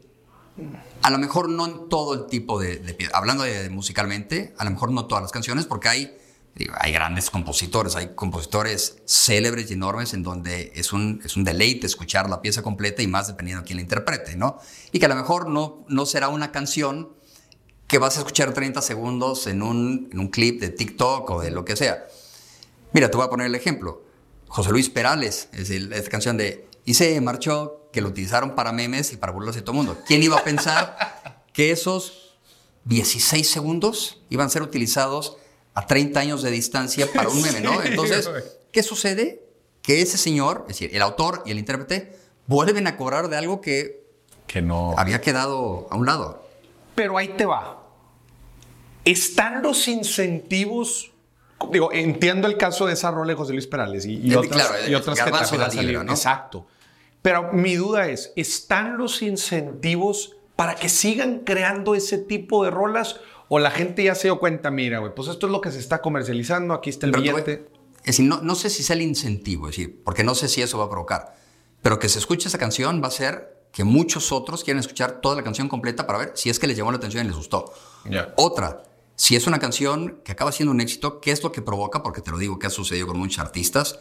A 1.02 1.10
lo 1.10 1.18
mejor 1.18 1.48
no 1.48 1.66
en 1.66 1.88
todo 1.88 2.14
el 2.14 2.26
tipo 2.26 2.58
de, 2.60 2.78
de 2.78 3.08
hablando 3.12 3.44
de, 3.44 3.70
musicalmente, 3.70 4.54
a 4.58 4.64
lo 4.64 4.72
mejor 4.72 4.90
no 4.90 5.06
todas 5.06 5.22
las 5.22 5.30
canciones, 5.30 5.66
porque 5.66 5.88
hay, 5.88 6.16
hay 6.78 6.92
grandes 6.92 7.30
compositores, 7.30 7.96
hay 7.96 8.14
compositores 8.14 8.98
célebres 9.06 9.70
y 9.70 9.74
enormes 9.74 10.12
en 10.12 10.22
donde 10.22 10.72
es 10.74 10.92
un, 10.92 11.20
es 11.24 11.36
un 11.36 11.44
deleite 11.44 11.86
escuchar 11.86 12.28
la 12.28 12.42
pieza 12.42 12.62
completa 12.62 13.02
y 13.02 13.06
más 13.06 13.26
dependiendo 13.26 13.62
de 13.62 13.66
quién 13.66 13.76
la 13.78 13.82
interprete, 13.82 14.36
¿no? 14.36 14.58
Y 14.92 14.98
que 14.98 15.06
a 15.06 15.08
lo 15.08 15.16
mejor 15.16 15.48
no, 15.48 15.84
no 15.88 16.04
será 16.04 16.28
una 16.28 16.52
canción 16.52 17.12
que 17.86 17.98
vas 17.98 18.16
a 18.16 18.20
escuchar 18.20 18.52
30 18.52 18.82
segundos 18.82 19.46
en 19.46 19.62
un, 19.62 20.08
en 20.12 20.18
un 20.18 20.28
clip 20.28 20.60
de 20.60 20.68
TikTok 20.68 21.30
o 21.30 21.40
de 21.40 21.50
lo 21.50 21.64
que 21.64 21.76
sea. 21.76 22.06
Mira, 22.92 23.10
te 23.10 23.16
voy 23.16 23.26
a 23.26 23.30
poner 23.30 23.46
el 23.46 23.54
ejemplo. 23.54 24.02
José 24.48 24.70
Luis 24.70 24.90
Perales, 24.90 25.48
es 25.52 25.70
esta 25.70 26.10
canción 26.10 26.36
de 26.36 26.68
Y 26.84 26.94
se 26.94 27.18
marchó, 27.22 27.88
que 27.92 28.00
lo 28.00 28.08
utilizaron 28.08 28.54
para 28.54 28.72
memes 28.72 29.12
y 29.12 29.16
para 29.16 29.32
burlarse 29.32 29.60
de 29.60 29.64
todo 29.64 29.72
el 29.78 29.86
mundo. 29.86 30.02
¿Quién 30.06 30.22
iba 30.22 30.38
a 30.38 30.44
pensar 30.44 31.42
que 31.52 31.70
esos 31.70 32.36
16 32.84 33.48
segundos 33.48 34.22
iban 34.28 34.46
a 34.46 34.50
ser 34.50 34.62
utilizados 34.62 35.36
a 35.74 35.86
30 35.86 36.20
años 36.20 36.42
de 36.42 36.50
distancia 36.50 37.06
para 37.12 37.28
un 37.28 37.40
meme, 37.42 37.60
¿no? 37.60 37.82
Entonces. 37.82 38.30
¿qué 38.72 38.82
sucede? 38.82 39.44
Que 39.82 40.00
ese 40.00 40.16
señor, 40.16 40.62
es 40.62 40.78
decir, 40.78 40.90
el 40.94 41.02
autor 41.02 41.42
y 41.44 41.50
el 41.50 41.58
intérprete, 41.58 42.16
vuelven 42.46 42.86
a 42.86 42.96
cobrar 42.96 43.28
de 43.28 43.36
algo 43.36 43.60
que 43.60 44.02
que 44.46 44.62
no. 44.62 44.94
había 44.96 45.20
quedado 45.20 45.86
a 45.90 45.96
un 45.96 46.06
lado. 46.06 46.46
Pero 46.94 47.16
ahí 47.18 47.28
te 47.28 47.46
va. 47.46 47.82
Están 49.04 49.62
los 49.62 49.88
incentivos. 49.88 51.10
Digo, 51.70 51.90
entiendo 51.92 52.48
el 52.48 52.56
caso 52.56 52.86
de 52.86 52.94
esa 52.94 53.10
rola 53.10 53.32
de 53.32 53.36
José 53.36 53.52
Luis 53.52 53.66
Perales 53.66 54.04
y, 54.04 54.18
y 54.18 54.32
Eh, 54.32 54.36
otras, 54.36 54.68
claro, 54.68 54.74
y 54.84 54.88
el 54.88 54.94
otras 54.96 55.18
que 55.18 55.30
también 55.30 55.62
han 55.62 55.70
salido. 55.70 56.04
¿no? 56.04 56.12
Exacto. 56.12 56.66
Pero 57.22 57.52
mi 57.52 57.76
duda 57.76 58.08
es: 58.08 58.32
¿están 58.36 58.98
los 58.98 59.22
incentivos 59.22 60.36
para 60.56 60.74
que 60.74 60.88
sigan 60.88 61.40
creando 61.40 61.94
ese 61.94 62.18
tipo 62.18 62.64
de 62.64 62.70
rolas? 62.70 63.20
¿O 63.54 63.58
la 63.58 63.70
gente 63.70 64.02
ya 64.02 64.14
se 64.14 64.28
dio 64.28 64.38
cuenta, 64.38 64.70
mira, 64.70 65.00
güey, 65.00 65.14
pues 65.14 65.28
esto 65.28 65.44
es 65.44 65.52
lo 65.52 65.60
que 65.60 65.70
se 65.70 65.78
está 65.78 66.00
comercializando, 66.00 66.72
aquí 66.72 66.88
está 66.88 67.04
el 67.04 67.12
Pero 67.12 67.22
billete? 67.22 67.68
es 67.98 68.06
decir, 68.06 68.24
no, 68.24 68.40
no 68.40 68.54
sé 68.54 68.70
si 68.70 68.82
sea 68.82 68.96
el 68.96 69.02
incentivo, 69.02 69.68
es 69.68 69.76
decir, 69.76 70.00
porque 70.02 70.24
no 70.24 70.34
sé 70.34 70.48
si 70.48 70.62
eso 70.62 70.78
va 70.78 70.86
a 70.86 70.88
provocar, 70.88 71.36
pero 71.82 71.98
que 71.98 72.08
se 72.08 72.18
escuche 72.18 72.48
esa 72.48 72.56
canción 72.56 73.02
va 73.04 73.08
a 73.08 73.10
ser 73.10 73.66
que 73.70 73.84
muchos 73.84 74.32
otros 74.32 74.64
quieren 74.64 74.80
escuchar 74.80 75.20
toda 75.20 75.36
la 75.36 75.42
canción 75.42 75.68
completa 75.68 76.06
para 76.06 76.18
ver 76.18 76.32
si 76.34 76.48
es 76.48 76.58
que 76.58 76.66
les 76.66 76.78
llamó 76.78 76.92
la 76.92 76.96
atención 76.96 77.26
y 77.26 77.28
les 77.28 77.36
gustó. 77.36 77.74
Otra, 78.36 78.84
si 79.16 79.36
es 79.36 79.46
una 79.46 79.58
canción 79.58 80.22
que 80.24 80.32
acaba 80.32 80.50
siendo 80.50 80.72
un 80.72 80.80
éxito, 80.80 81.20
¿qué 81.20 81.30
es 81.30 81.42
lo 81.42 81.52
que 81.52 81.60
provoca? 81.60 82.02
Porque 82.02 82.22
te 82.22 82.30
lo 82.30 82.38
digo 82.38 82.58
que 82.58 82.68
ha 82.68 82.70
sucedido 82.70 83.06
con 83.06 83.18
muchos 83.18 83.38
artistas. 83.38 83.98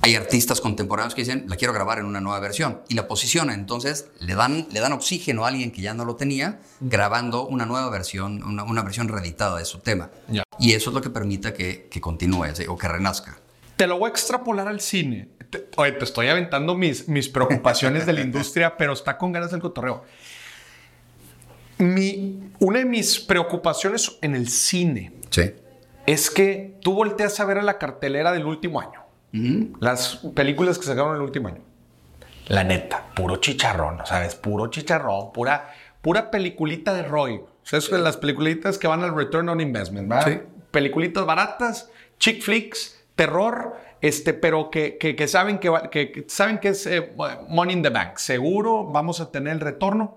Hay 0.00 0.14
artistas 0.14 0.60
contemporáneos 0.60 1.14
que 1.14 1.22
dicen, 1.22 1.44
la 1.48 1.56
quiero 1.56 1.74
grabar 1.74 1.98
en 1.98 2.04
una 2.06 2.20
nueva 2.20 2.38
versión 2.40 2.82
y 2.88 2.94
la 2.94 3.08
posicionan. 3.08 3.58
Entonces 3.58 4.08
le 4.20 4.34
dan, 4.36 4.66
le 4.70 4.80
dan 4.80 4.92
oxígeno 4.92 5.44
a 5.44 5.48
alguien 5.48 5.72
que 5.72 5.82
ya 5.82 5.92
no 5.92 6.04
lo 6.04 6.14
tenía, 6.16 6.60
grabando 6.80 7.46
una 7.46 7.66
nueva 7.66 7.90
versión, 7.90 8.42
una, 8.44 8.62
una 8.62 8.82
versión 8.82 9.08
reeditada 9.08 9.58
de 9.58 9.64
su 9.64 9.80
tema. 9.80 10.10
Ya. 10.28 10.44
Y 10.58 10.72
eso 10.74 10.90
es 10.90 10.94
lo 10.94 11.00
que 11.02 11.10
permite 11.10 11.52
que, 11.52 11.88
que 11.90 12.00
continúe 12.00 12.46
o 12.68 12.78
que 12.78 12.88
renazca. 12.88 13.38
Te 13.76 13.86
lo 13.86 13.98
voy 13.98 14.08
a 14.08 14.10
extrapolar 14.10 14.68
al 14.68 14.80
cine. 14.80 15.28
Te- 15.50 15.68
oye, 15.76 15.92
te 15.92 16.04
estoy 16.04 16.28
aventando 16.28 16.74
mis, 16.76 17.08
mis 17.08 17.28
preocupaciones 17.28 18.06
de 18.06 18.12
la 18.12 18.20
industria, 18.20 18.76
pero 18.78 18.92
está 18.92 19.18
con 19.18 19.32
ganas 19.32 19.50
del 19.50 19.60
cotorreo. 19.60 20.04
Mi, 21.78 22.50
una 22.58 22.80
de 22.80 22.84
mis 22.84 23.20
preocupaciones 23.20 24.16
en 24.20 24.34
el 24.34 24.48
cine 24.48 25.12
Sí. 25.30 25.52
es 26.06 26.30
que 26.30 26.76
tú 26.82 26.94
volteas 26.94 27.38
a 27.40 27.44
ver 27.44 27.58
a 27.58 27.62
la 27.62 27.78
cartelera 27.78 28.32
del 28.32 28.46
último 28.46 28.80
año. 28.80 28.97
Las 29.32 30.16
películas 30.34 30.78
que 30.78 30.84
sacaron 30.86 31.14
el 31.16 31.22
último 31.22 31.48
año. 31.48 31.60
La 32.48 32.64
neta, 32.64 33.04
puro 33.14 33.36
chicharrón, 33.36 33.98
¿sabes? 34.06 34.34
Puro 34.34 34.68
chicharrón, 34.68 35.32
pura, 35.32 35.70
pura 36.00 36.30
peliculita 36.30 36.94
de 36.94 37.02
Roy. 37.02 37.34
O 37.36 37.46
sea, 37.62 37.78
es 37.78 37.90
de 37.90 37.98
las 37.98 38.16
peliculitas 38.16 38.78
que 38.78 38.86
van 38.86 39.02
al 39.02 39.14
return 39.14 39.48
on 39.50 39.60
investment, 39.60 40.08
¿verdad? 40.08 40.26
Sí. 40.26 40.40
Peliculitas 40.70 41.26
baratas, 41.26 41.90
chick 42.18 42.42
flicks, 42.42 42.98
terror, 43.16 43.76
este, 44.00 44.32
pero 44.32 44.70
que, 44.70 44.96
que- 44.96 45.14
que 45.14 45.28
saben 45.28 45.58
que, 45.58 45.68
va- 45.68 45.90
que- 45.90 46.10
que 46.10 46.24
saben 46.28 46.58
que 46.58 46.68
es 46.68 46.86
eh, 46.86 47.12
money 47.48 47.74
in 47.76 47.82
the 47.82 47.90
bank. 47.90 48.16
Seguro 48.16 48.84
vamos 48.86 49.20
a 49.20 49.30
tener 49.30 49.52
el 49.52 49.60
retorno. 49.60 50.16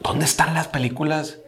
¿Dónde 0.00 0.24
están 0.24 0.54
las 0.54 0.66
películas 0.66 1.38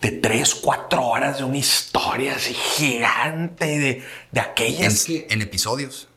de 0.00 0.10
3, 0.12 0.54
4 0.56 1.02
horas 1.06 1.38
de 1.38 1.44
una 1.44 1.58
historia 1.58 2.36
así 2.36 2.54
gigante 2.54 3.64
de, 3.64 4.02
de 4.30 4.40
aquellas 4.40 5.08
en, 5.08 5.22
que... 5.22 5.26
en 5.34 5.42
episodios. 5.42 6.08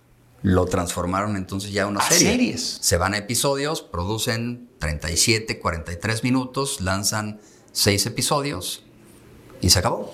Lo 0.42 0.66
transformaron 0.66 1.36
entonces 1.36 1.72
ya 1.72 1.84
a 1.84 1.88
una 1.88 2.00
¿A 2.00 2.10
serie. 2.10 2.32
series? 2.32 2.78
Se 2.82 2.98
van 2.98 3.14
a 3.14 3.18
episodios, 3.18 3.82
producen 3.82 4.70
37, 4.80 5.60
43 5.60 6.24
minutos, 6.24 6.80
lanzan 6.82 7.42
6 7.74 8.06
episodios 8.06 8.84
y 9.62 9.70
se 9.70 9.80
acabó. 9.80 10.14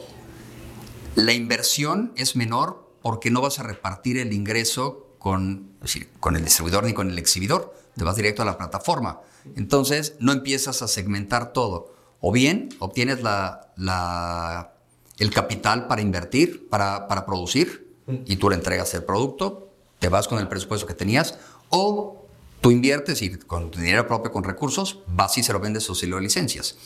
La 1.15 1.33
inversión 1.33 2.11
es 2.17 2.35
menor 2.35 2.91
porque 3.01 3.29
no 3.29 3.41
vas 3.41 3.59
a 3.59 3.63
repartir 3.63 4.17
el 4.17 4.33
ingreso 4.33 5.15
con, 5.19 5.71
decir, 5.81 6.09
con 6.19 6.35
el 6.35 6.43
distribuidor 6.43 6.83
ni 6.83 6.93
con 6.93 7.09
el 7.09 7.19
exhibidor. 7.19 7.75
Te 7.95 8.03
vas 8.03 8.15
directo 8.15 8.41
a 8.41 8.45
la 8.45 8.57
plataforma. 8.57 9.21
Entonces 9.55 10.15
no 10.19 10.31
empiezas 10.31 10.81
a 10.81 10.87
segmentar 10.87 11.53
todo. 11.53 11.94
O 12.27 12.31
bien 12.31 12.69
obtienes 12.79 13.21
la, 13.21 13.67
la- 13.77 14.71
el 15.19 15.29
capital 15.31 15.85
para 15.85 16.01
invertir, 16.01 16.67
para, 16.69 17.07
para 17.07 17.23
producir, 17.23 17.93
y 18.25 18.37
tú 18.37 18.49
le 18.49 18.55
entregas 18.55 18.91
el 18.95 19.03
producto, 19.03 19.69
te 19.99 20.09
vas 20.09 20.27
con 20.27 20.39
el 20.39 20.47
presupuesto 20.47 20.87
que 20.87 20.95
tenías, 20.95 21.37
o 21.69 22.25
tú 22.61 22.71
inviertes 22.71 23.21
y 23.21 23.35
con 23.37 23.69
tu 23.69 23.77
dinero 23.79 24.07
propio, 24.07 24.31
con 24.31 24.43
recursos, 24.43 25.01
vas 25.05 25.37
y 25.37 25.43
se 25.43 25.53
lo 25.53 25.59
vendes 25.59 25.87
o 25.91 25.93
si 25.93 26.07
lo 26.07 26.19
licencias. 26.19 26.77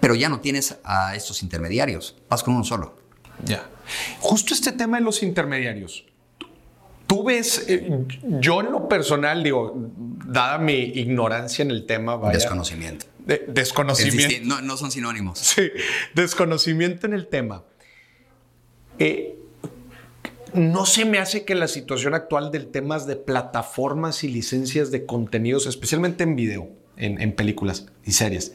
Pero 0.00 0.16
ya 0.16 0.28
no 0.28 0.40
tienes 0.40 0.76
a 0.82 1.14
estos 1.14 1.44
intermediarios, 1.44 2.16
vas 2.28 2.42
con 2.42 2.54
uno 2.56 2.64
solo. 2.64 2.96
Ya. 3.44 3.68
Justo 4.18 4.52
este 4.52 4.72
tema 4.72 4.96
de 4.98 5.04
los 5.04 5.22
intermediarios. 5.22 6.04
Tú 7.06 7.22
ves, 7.22 7.66
eh, 7.68 8.04
yo 8.40 8.60
en 8.62 8.72
lo 8.72 8.88
personal, 8.88 9.44
digo, 9.44 9.72
dada 10.26 10.58
mi 10.58 10.74
ignorancia 10.74 11.62
en 11.62 11.70
el 11.70 11.86
tema, 11.86 12.16
vaya, 12.16 12.34
Desconocimiento. 12.36 13.06
De- 13.28 13.44
Es 13.46 13.54
desconocimiento. 13.54 14.36
no, 14.46 14.60
no 14.62 14.76
son 14.76 14.90
sinónimos. 14.90 15.38
Sí, 15.38 15.70
desconocimiento 16.14 17.06
en 17.06 17.12
el 17.14 17.28
tema. 17.28 17.64
Eh, 18.98 19.36
no 20.54 20.86
se 20.86 21.04
me 21.04 21.18
hace 21.18 21.44
que 21.44 21.54
la 21.54 21.68
situación 21.68 22.14
actual 22.14 22.50
del 22.50 22.68
temas 22.68 23.06
de 23.06 23.16
plataformas 23.16 24.24
y 24.24 24.28
licencias 24.28 24.90
de 24.90 25.04
contenidos, 25.06 25.66
especialmente 25.66 26.24
en 26.24 26.36
video, 26.36 26.70
en, 26.96 27.20
en 27.20 27.32
películas 27.36 27.86
y 28.04 28.12
series, 28.12 28.54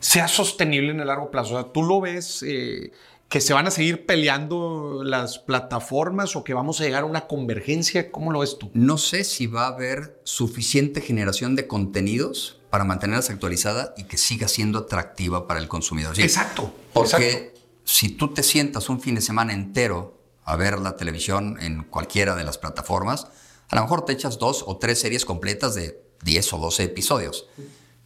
sea 0.00 0.28
sostenible 0.28 0.90
en 0.90 1.00
el 1.00 1.06
largo 1.08 1.30
plazo. 1.30 1.56
O 1.56 1.62
sea, 1.62 1.72
tú 1.72 1.82
lo 1.82 2.00
ves 2.00 2.44
eh, 2.46 2.92
que 3.30 3.40
se 3.40 3.54
van 3.54 3.66
a 3.66 3.70
seguir 3.70 4.04
peleando 4.06 5.02
las 5.02 5.38
plataformas 5.38 6.36
o 6.36 6.44
que 6.44 6.52
vamos 6.52 6.80
a 6.80 6.84
llegar 6.84 7.02
a 7.04 7.06
una 7.06 7.26
convergencia. 7.26 8.10
¿Cómo 8.12 8.32
lo 8.32 8.40
ves 8.40 8.58
tú? 8.58 8.70
No 8.74 8.98
sé 8.98 9.24
si 9.24 9.46
va 9.46 9.64
a 9.64 9.68
haber 9.68 10.20
suficiente 10.24 11.00
generación 11.00 11.56
de 11.56 11.66
contenidos 11.66 12.59
para 12.70 12.84
mantenerlas 12.84 13.30
actualizada 13.30 13.94
y 13.96 14.04
que 14.04 14.16
siga 14.16 14.48
siendo 14.48 14.78
atractiva 14.80 15.46
para 15.46 15.60
el 15.60 15.68
consumidor. 15.68 16.14
Sí, 16.16 16.22
Exacto. 16.22 16.72
Porque 16.92 17.30
exacto. 17.30 17.60
si 17.84 18.08
tú 18.10 18.32
te 18.32 18.42
sientas 18.42 18.88
un 18.88 19.00
fin 19.00 19.16
de 19.16 19.20
semana 19.20 19.52
entero 19.52 20.18
a 20.44 20.56
ver 20.56 20.78
la 20.78 20.96
televisión 20.96 21.58
en 21.60 21.84
cualquiera 21.84 22.36
de 22.36 22.44
las 22.44 22.58
plataformas, 22.58 23.26
a 23.68 23.76
lo 23.76 23.82
mejor 23.82 24.04
te 24.04 24.12
echas 24.12 24.38
dos 24.38 24.64
o 24.66 24.78
tres 24.78 25.00
series 25.00 25.24
completas 25.24 25.74
de 25.74 26.02
10 26.22 26.52
o 26.54 26.58
12 26.58 26.84
episodios. 26.84 27.46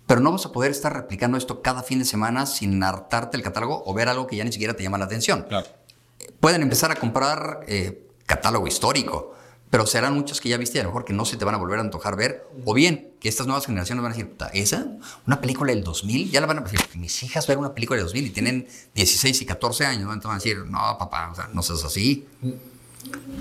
Pero 0.06 0.20
no 0.20 0.32
vas 0.32 0.44
a 0.44 0.52
poder 0.52 0.70
estar 0.70 0.92
replicando 0.92 1.38
esto 1.38 1.62
cada 1.62 1.82
fin 1.82 1.98
de 1.98 2.04
semana 2.04 2.46
sin 2.46 2.82
hartarte 2.82 3.36
el 3.36 3.42
catálogo 3.42 3.82
o 3.86 3.94
ver 3.94 4.08
algo 4.08 4.26
que 4.26 4.36
ya 4.36 4.44
ni 4.44 4.52
siquiera 4.52 4.74
te 4.74 4.82
llama 4.82 4.98
la 4.98 5.06
atención. 5.06 5.46
Claro. 5.48 5.66
Pueden 6.40 6.62
empezar 6.62 6.90
a 6.90 6.96
comprar 6.96 7.60
eh, 7.66 8.06
catálogo 8.26 8.66
histórico, 8.66 9.34
pero 9.70 9.86
serán 9.86 10.14
muchos 10.14 10.40
que 10.40 10.48
ya 10.48 10.56
viste 10.56 10.78
y 10.78 10.80
a 10.80 10.84
lo 10.84 10.90
mejor 10.90 11.04
que 11.04 11.12
no 11.12 11.24
se 11.24 11.36
te 11.36 11.44
van 11.44 11.54
a 11.54 11.58
volver 11.58 11.78
a 11.78 11.82
antojar 11.82 12.16
ver. 12.16 12.46
O 12.64 12.74
bien, 12.74 13.10
que 13.18 13.28
estas 13.28 13.46
nuevas 13.46 13.66
generaciones 13.66 14.02
van 14.02 14.12
a 14.12 14.14
decir, 14.14 14.36
"Ta, 14.36 14.46
¿esa? 14.54 14.86
¿Una 15.26 15.40
película 15.40 15.72
del 15.72 15.82
2000? 15.82 16.30
Ya 16.30 16.40
la 16.40 16.46
van 16.46 16.58
a 16.58 16.60
decir, 16.60 16.80
mis 16.94 17.22
hijas 17.24 17.46
ven 17.46 17.58
una 17.58 17.74
película 17.74 17.96
del 17.96 18.06
2000 18.06 18.26
y 18.26 18.30
tienen 18.30 18.68
16 18.94 19.42
y 19.42 19.46
14 19.46 19.84
años, 19.86 20.04
¿no? 20.04 20.12
Entonces 20.12 20.28
van 20.28 20.36
a 20.36 20.38
decir, 20.38 20.70
no, 20.70 20.98
papá, 20.98 21.30
o 21.32 21.34
sea, 21.34 21.48
no 21.52 21.62
seas 21.62 21.84
así. 21.84 22.26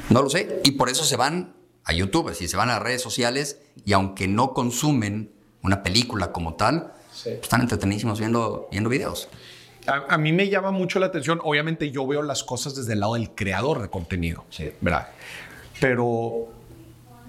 No 0.09 0.21
lo 0.21 0.30
sé. 0.30 0.61
Y 0.63 0.71
por 0.71 0.89
eso 0.89 1.03
se 1.03 1.15
van 1.15 1.53
a 1.86 1.93
YouTube, 1.93 2.30
decir, 2.30 2.49
se 2.49 2.57
van 2.57 2.69
a 2.69 2.80
redes 2.80 3.01
sociales 3.01 3.59
y 3.86 3.93
aunque 3.93 4.28
no 4.28 4.53
consumen 4.53 5.32
una 5.61 5.84
película 5.84 6.32
como 6.32 6.55
tal, 6.55 6.93
están 7.26 7.61
entretenidísimos 7.61 8.19
viendo, 8.19 8.67
viendo 8.71 8.89
videos. 8.89 9.30
A, 9.86 10.15
a 10.15 10.17
mí 10.17 10.32
me 10.32 10.49
llama 10.49 10.71
mucho 10.71 10.99
la 10.99 11.07
atención. 11.07 11.39
Obviamente 11.43 11.91
yo 11.91 12.07
veo 12.07 12.21
las 12.21 12.43
cosas 12.43 12.76
desde 12.76 12.93
el 12.93 13.01
lado 13.01 13.15
del 13.15 13.32
creador 13.32 13.82
de 13.82 13.89
contenido, 13.89 14.45
¿verdad? 14.82 15.09
Pero, 15.84 16.47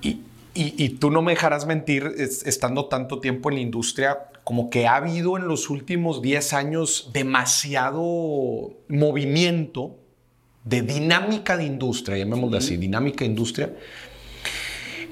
y, 0.01 0.11
y- 0.55 0.75
y 0.85 0.89
tú 0.91 1.11
no 1.11 1.23
me 1.23 1.33
dejarás 1.33 1.67
mentir, 1.67 2.13
es- 2.17 2.47
estando 2.47 2.85
tanto 2.85 3.19
tiempo 3.19 3.49
en 3.51 3.57
la 3.57 3.63
industria, 3.63 4.17
como 4.45 4.71
que 4.71 4.87
ha 4.87 4.95
habido 4.95 5.37
en 5.37 5.49
los 5.49 5.71
últimos 5.71 6.23
10 6.23 6.53
años 6.53 7.11
demasiado 7.13 8.71
movimiento 8.89 9.97
de 10.63 10.83
dinámica 10.83 11.57
de 11.57 11.65
industria, 11.65 12.17
llamémoslo 12.17 12.57
así, 12.59 12.77
dinámica 12.77 13.25
de 13.25 13.31
industria, 13.31 13.75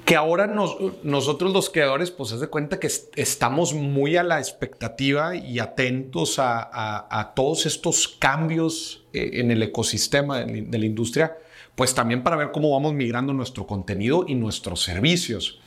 que 0.05 0.15
ahora 0.15 0.47
nos- 0.47 0.77
nosotros 1.03 1.53
los 1.53 1.69
creadores, 1.69 2.13
pues, 2.13 2.31
haz 2.33 2.39
de 2.39 2.47
cuenta 2.47 2.79
que 2.79 2.87
est- 2.87 3.13
estamos 3.19 3.75
muy 3.75 4.17
a 4.17 4.23
la 4.23 4.39
expectativa 4.39 5.35
y 5.35 5.59
atentos 5.59 6.39
a, 6.39 6.61
a- 6.63 7.09
a 7.21 7.35
todos 7.35 7.67
estos 7.67 8.07
cambios 8.07 9.03
eh, 9.13 9.31
en 9.41 9.51
el 9.51 9.65
ecosistema 9.65 10.39
de, 10.39 10.47
la- 10.63 10.69
de 10.71 10.79
la 10.79 10.87
industria, 10.87 11.37
pues 11.75 11.95
también 11.95 12.23
para 12.23 12.37
ver 12.37 12.51
cómo 12.53 12.71
vamos 12.71 12.93
migrando 12.95 13.33
nuestro 13.33 13.67
contenido 13.67 14.25
y 14.29 14.35
nuestros 14.35 14.83
servicios. 14.83 15.61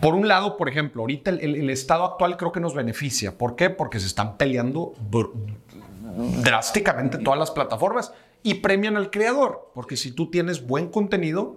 Por 0.00 0.14
un 0.14 0.28
lado, 0.28 0.56
por 0.56 0.68
ejemplo, 0.68 1.02
ahorita 1.02 1.30
el, 1.30 1.40
el- 1.40 1.54
el 1.56 1.70
estado 1.70 2.04
actual 2.04 2.36
creo 2.36 2.52
que 2.52 2.60
nos 2.60 2.74
beneficia. 2.74 3.36
¿Por 3.36 3.56
qué? 3.56 3.70
Porque 3.70 3.98
se 3.98 4.06
están 4.06 4.36
peleando 4.36 4.94
drásticamente 6.42 7.18
todas 7.18 7.38
las 7.38 7.50
plataformas 7.50 8.12
y 8.42 8.54
premian 8.54 8.96
al 8.96 9.10
creador. 9.10 9.70
Porque 9.74 9.96
si 9.96 10.12
tú 10.12 10.30
tienes 10.30 10.66
buen 10.66 10.88
contenido, 10.88 11.56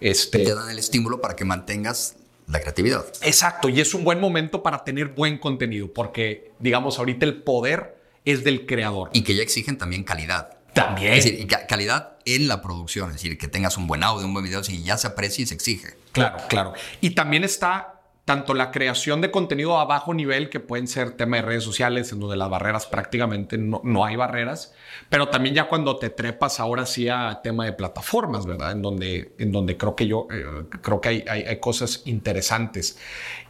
este, 0.00 0.38
Te 0.38 0.54
dan 0.54 0.70
el 0.70 0.78
estímulo 0.78 1.20
para 1.20 1.36
que 1.36 1.44
mantengas 1.44 2.16
la 2.46 2.60
creatividad. 2.60 3.04
Exacto, 3.22 3.68
y 3.68 3.80
es 3.80 3.92
un 3.94 4.02
buen 4.02 4.18
momento 4.18 4.62
para 4.62 4.82
tener 4.82 5.08
buen 5.08 5.36
contenido, 5.38 5.92
porque, 5.92 6.52
digamos, 6.58 6.98
ahorita 6.98 7.26
el 7.26 7.42
poder 7.42 7.98
es 8.24 8.42
del 8.42 8.64
creador. 8.66 9.10
Y 9.12 9.22
que 9.22 9.34
ya 9.34 9.42
exigen 9.42 9.76
también 9.76 10.02
calidad. 10.02 10.56
También. 10.72 11.12
Es 11.14 11.24
decir, 11.24 11.40
y 11.40 11.46
ca- 11.46 11.66
calidad 11.66 12.12
en 12.24 12.48
la 12.48 12.60
producción, 12.62 13.08
es 13.10 13.16
decir, 13.16 13.36
que 13.38 13.48
tengas 13.48 13.76
un 13.76 13.86
buen 13.86 14.02
audio, 14.02 14.26
un 14.26 14.32
buen 14.32 14.44
video, 14.44 14.62
si 14.64 14.82
ya 14.82 14.96
se 14.96 15.06
aprecia 15.06 15.42
y 15.42 15.46
se 15.46 15.54
exige. 15.54 15.96
Claro, 16.12 16.38
claro. 16.48 16.72
Y 17.00 17.10
también 17.10 17.44
está 17.44 17.99
tanto 18.30 18.54
la 18.54 18.70
creación 18.70 19.20
de 19.20 19.32
contenido 19.32 19.80
a 19.80 19.86
bajo 19.86 20.14
nivel, 20.14 20.50
que 20.50 20.60
pueden 20.60 20.86
ser 20.86 21.10
tema 21.16 21.38
de 21.38 21.42
redes 21.42 21.64
sociales, 21.64 22.12
en 22.12 22.20
donde 22.20 22.36
las 22.36 22.48
barreras 22.48 22.86
prácticamente 22.86 23.58
no, 23.58 23.80
no 23.82 24.04
hay 24.04 24.14
barreras, 24.14 24.72
pero 25.08 25.26
también 25.30 25.56
ya 25.56 25.64
cuando 25.66 25.96
te 25.96 26.10
trepas 26.10 26.60
ahora 26.60 26.86
sí 26.86 27.08
a 27.08 27.40
tema 27.42 27.64
de 27.64 27.72
plataformas, 27.72 28.46
¿verdad? 28.46 28.70
En 28.70 28.82
donde, 28.82 29.32
en 29.38 29.50
donde 29.50 29.76
creo 29.76 29.96
que 29.96 30.06
yo, 30.06 30.28
eh, 30.32 30.44
creo 30.80 31.00
que 31.00 31.08
hay, 31.08 31.24
hay- 31.28 31.42
hay 31.42 31.58
cosas 31.58 32.02
interesantes. 32.04 32.96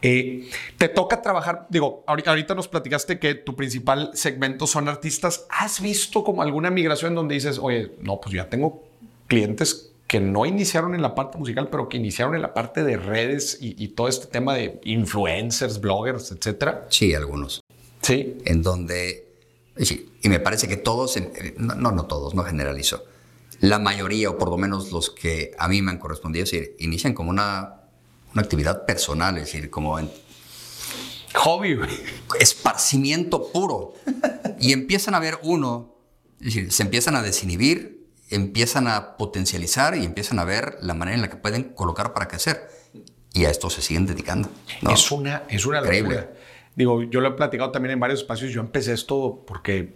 Eh, 0.01 0.49
te 0.79 0.89
toca 0.89 1.21
trabajar, 1.21 1.67
digo, 1.69 2.03
ahorita, 2.07 2.55
nos 2.55 2.67
platicaste 2.67 3.19
que 3.19 3.35
tu 3.35 3.55
principal 3.55 4.09
segmento 4.15 4.65
son 4.65 4.89
artistas. 4.89 5.45
¿Has 5.51 5.79
visto 5.79 6.23
como 6.23 6.41
alguna 6.41 6.71
migración 6.71 7.13
donde 7.13 7.35
dices, 7.35 7.59
oye, 7.61 7.91
no, 8.01 8.19
pues 8.19 8.33
ya 8.33 8.49
tengo 8.49 8.83
clientes 9.27 9.90
que 10.11 10.19
no 10.19 10.45
iniciaron 10.45 10.93
en 10.93 11.01
la 11.01 11.15
parte 11.15 11.37
musical, 11.37 11.69
pero 11.71 11.87
que 11.87 11.95
iniciaron 11.95 12.35
en 12.35 12.41
la 12.41 12.53
parte 12.53 12.83
de 12.83 12.97
redes 12.97 13.57
y, 13.61 13.87
todo 13.87 14.09
este 14.09 14.27
tema 14.27 14.53
de 14.55 14.81
influencers, 14.83 15.79
bloggers, 15.79 16.33
etcétera. 16.33 16.85
Sí, 16.89 17.15
algunos. 17.15 17.61
Sí. 18.01 18.37
En 18.43 18.61
donde, 18.61 19.25
sí, 19.77 20.11
y 20.21 20.27
me 20.27 20.41
parece 20.41 20.67
que 20.67 20.75
todos, 20.75 21.17
no, 21.55 21.93
no 21.93 22.05
todos, 22.07 22.35
no 22.35 22.43
generalizo, 22.43 23.05
la 23.61 23.79
mayoría, 23.79 24.31
o 24.31 24.37
por 24.37 24.49
lo 24.49 24.57
menos 24.57 24.91
los 24.91 25.11
que 25.11 25.53
a 25.57 25.69
mí 25.69 25.81
me 25.81 25.91
han 25.91 25.97
correspondido, 25.97 26.43
es 26.43 26.51
decir, 26.51 26.75
inician 26.79 27.13
como 27.13 27.29
una, 27.29 27.83
una 28.33 28.41
actividad 28.41 28.85
personal, 28.85 29.37
es 29.37 29.45
decir, 29.45 29.69
como 29.69 29.97
en... 29.97 30.11
Hobby, 31.35 31.79
Esparcimiento 32.37 33.49
puro. 33.49 33.93
y 34.59 34.73
empiezan 34.73 35.15
a 35.15 35.19
ver 35.19 35.39
uno, 35.41 35.95
es 36.41 36.47
decir, 36.47 36.71
se 36.73 36.83
empiezan 36.83 37.15
a 37.15 37.21
desinhibir, 37.21 38.00
empiezan 38.31 38.87
a 38.87 39.17
potencializar 39.17 39.95
y 39.95 40.05
empiezan 40.05 40.39
a 40.39 40.45
ver 40.45 40.77
la 40.81 40.93
manera 40.93 41.15
en 41.15 41.21
la 41.21 41.29
que 41.29 41.37
pueden 41.37 41.63
colocar 41.63 42.13
para 42.13 42.27
crecer. 42.27 42.69
Y 43.33 43.45
a 43.45 43.49
esto 43.49 43.69
se 43.69 43.81
siguen 43.81 44.05
dedicando. 44.05 44.49
Es 44.91 45.11
una, 45.11 45.43
es 45.47 45.65
una 45.65 45.81
locura. 45.81 46.31
Digo, 46.75 47.03
yo 47.03 47.21
lo 47.21 47.29
he 47.29 47.31
platicado 47.31 47.71
también 47.71 47.93
en 47.93 47.99
varios 47.99 48.21
espacios. 48.21 48.51
Yo 48.51 48.61
empecé 48.61 48.93
esto 48.93 49.43
porque 49.45 49.93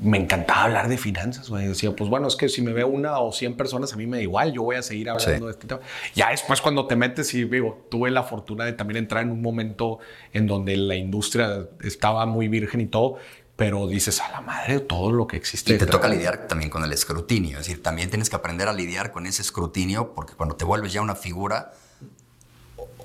me 0.00 0.18
encantaba 0.18 0.64
hablar 0.64 0.88
de 0.88 0.96
finanzas, 0.96 1.50
güey. 1.50 1.66
Decía, 1.66 1.94
pues 1.94 2.08
bueno, 2.08 2.28
es 2.28 2.36
que 2.36 2.48
si 2.48 2.62
me 2.62 2.72
ve 2.72 2.84
una 2.84 3.18
o 3.18 3.32
100 3.32 3.56
personas, 3.56 3.92
a 3.92 3.96
mí 3.96 4.06
me 4.06 4.18
da 4.18 4.22
igual, 4.22 4.52
yo 4.52 4.62
voy 4.62 4.76
a 4.76 4.82
seguir 4.82 5.10
hablando 5.10 5.46
de 5.46 5.52
este 5.52 5.66
tema. 5.66 5.80
Ya 6.14 6.30
después 6.30 6.60
cuando 6.60 6.86
te 6.86 6.96
metes 6.96 7.32
y 7.34 7.44
digo, 7.44 7.86
tuve 7.90 8.10
la 8.10 8.22
fortuna 8.22 8.64
de 8.64 8.72
también 8.72 8.98
entrar 8.98 9.22
en 9.24 9.30
un 9.30 9.42
momento 9.42 9.98
en 10.32 10.46
donde 10.46 10.76
la 10.76 10.94
industria 10.94 11.66
estaba 11.82 12.24
muy 12.26 12.48
virgen 12.48 12.80
y 12.80 12.86
todo, 12.86 13.18
pero 13.56 13.86
dices, 13.86 14.20
a 14.20 14.30
la 14.30 14.40
madre, 14.40 14.80
todo 14.80 15.12
lo 15.12 15.26
que 15.26 15.36
existe. 15.36 15.74
Y 15.74 15.78
te 15.78 15.86
toca 15.86 16.08
lidiar 16.08 16.48
también 16.48 16.70
con 16.70 16.82
el 16.84 16.92
escrutinio, 16.92 17.58
es 17.58 17.66
decir, 17.66 17.82
también 17.82 18.10
tienes 18.10 18.30
que 18.30 18.36
aprender 18.36 18.68
a 18.68 18.72
lidiar 18.72 19.12
con 19.12 19.26
ese 19.26 19.42
escrutinio, 19.42 20.14
porque 20.14 20.34
cuando 20.34 20.56
te 20.56 20.64
vuelves 20.64 20.92
ya 20.92 21.02
una 21.02 21.14
figura 21.14 21.72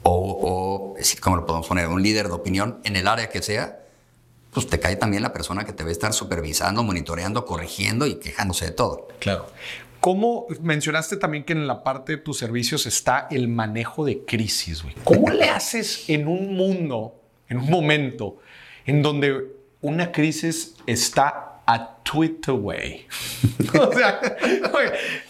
o, 0.04 0.94
o 0.94 0.96
¿cómo 1.22 1.36
lo 1.36 1.46
podemos 1.46 1.68
poner? 1.68 1.88
Un 1.88 2.02
líder 2.02 2.28
de 2.28 2.34
opinión 2.34 2.80
en 2.84 2.96
el 2.96 3.08
área 3.08 3.30
que 3.30 3.42
sea, 3.42 3.80
pues 4.52 4.68
te 4.68 4.80
cae 4.80 4.96
también 4.96 5.22
la 5.22 5.34
persona 5.34 5.66
que 5.66 5.74
te 5.74 5.84
va 5.84 5.90
a 5.90 5.92
estar 5.92 6.14
supervisando, 6.14 6.82
monitoreando, 6.82 7.46
corrigiendo 7.46 8.08
y 8.08 8.16
quejándose 8.16 8.66
de 8.66 8.72
todo. 8.72 9.10
Claro. 9.20 9.48
¿Cómo 10.00 10.48
mencionaste 10.62 11.18
también 11.18 11.44
que 11.44 11.54
en 11.54 11.68
la 11.68 11.84
parte 11.84 12.14
de 12.14 12.18
tus 12.20 12.38
servicios 12.38 12.86
está 12.86 13.28
el 13.30 13.48
manejo 13.48 14.06
de 14.06 14.24
crisis? 14.26 14.84
Güey? 14.84 14.96
¿Cómo 15.04 15.30
le 15.30 15.50
haces 15.50 16.10
en 16.10 16.28
un 16.28 16.56
mundo, 16.56 17.16
en 17.50 17.58
un 17.58 17.70
momento, 17.70 18.38
en 18.86 19.02
donde 19.02 19.57
una 19.82 20.12
crisis 20.12 20.76
está 20.86 21.62
a 21.66 21.98
tweet 22.04 22.42
away? 22.48 23.06
o 23.80 23.94
sea, 23.94 24.20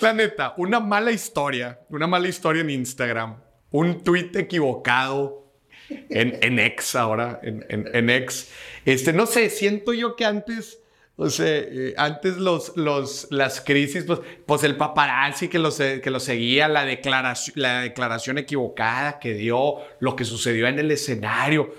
la 0.01 0.13
neta, 0.13 0.53
una 0.57 0.79
mala 0.79 1.11
historia, 1.11 1.79
una 1.89 2.07
mala 2.07 2.27
historia 2.27 2.61
en 2.61 2.69
Instagram, 2.69 3.37
un 3.71 4.03
tweet 4.03 4.31
equivocado 4.35 5.51
en, 5.89 6.37
en 6.41 6.59
X 6.59 6.95
ahora, 6.95 7.39
en, 7.43 7.65
en, 7.69 7.89
en 7.93 8.09
X 8.09 8.51
este, 8.87 9.11
no 9.11 9.25
sé, 9.25 9.49
siento 9.49 9.93
yo 9.93 10.15
que 10.15 10.23
antes, 10.23 10.79
o 11.17 11.29
sea, 11.29 11.45
eh, 11.45 11.93
antes 11.97 12.37
los, 12.37 12.71
los, 12.77 13.27
las 13.31 13.59
crisis, 13.59 14.05
pues, 14.05 14.21
pues 14.45 14.63
el 14.63 14.77
paparazzi 14.77 15.49
que 15.49 15.59
lo, 15.59 15.75
que 15.75 16.09
lo 16.09 16.21
seguía, 16.21 16.69
la 16.69 16.85
declaración, 16.85 17.59
la 17.59 17.81
declaración 17.81 18.37
equivocada 18.37 19.19
que 19.19 19.33
dio, 19.33 19.79
lo 19.99 20.15
que 20.15 20.23
sucedió 20.23 20.67
en 20.67 20.79
el 20.79 20.89
escenario. 20.89 21.73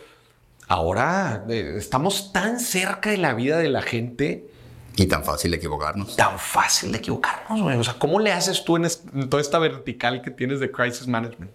Ahora 0.69 1.45
eh, 1.49 1.75
estamos 1.79 2.33
tan 2.33 2.61
cerca 2.61 3.11
de 3.11 3.17
la 3.17 3.35
vida 3.35 3.59
de 3.59 3.71
la 3.71 3.83
gente. 3.83 4.49
Y 4.97 5.07
tan 5.07 5.25
fácil 5.25 5.51
de 5.51 5.57
equivocarnos. 5.57 6.17
Tan 6.17 6.39
fácil 6.39 6.93
de 6.93 6.99
equivocarnos, 6.99 7.63
güey. 7.63 7.77
O 7.77 7.85
sea, 7.85 7.95
¿cómo 7.99 8.21
le 8.21 8.33
haces 8.33 8.65
tú 8.65 8.77
en, 8.77 8.85
en 8.85 9.31
toda 9.31 9.41
esta 9.41 9.59
vertical 9.59 10.21
que 10.23 10.31
tienes 10.31 10.61
de 10.61 10.71
crisis 10.71 11.07
management? 11.07 11.51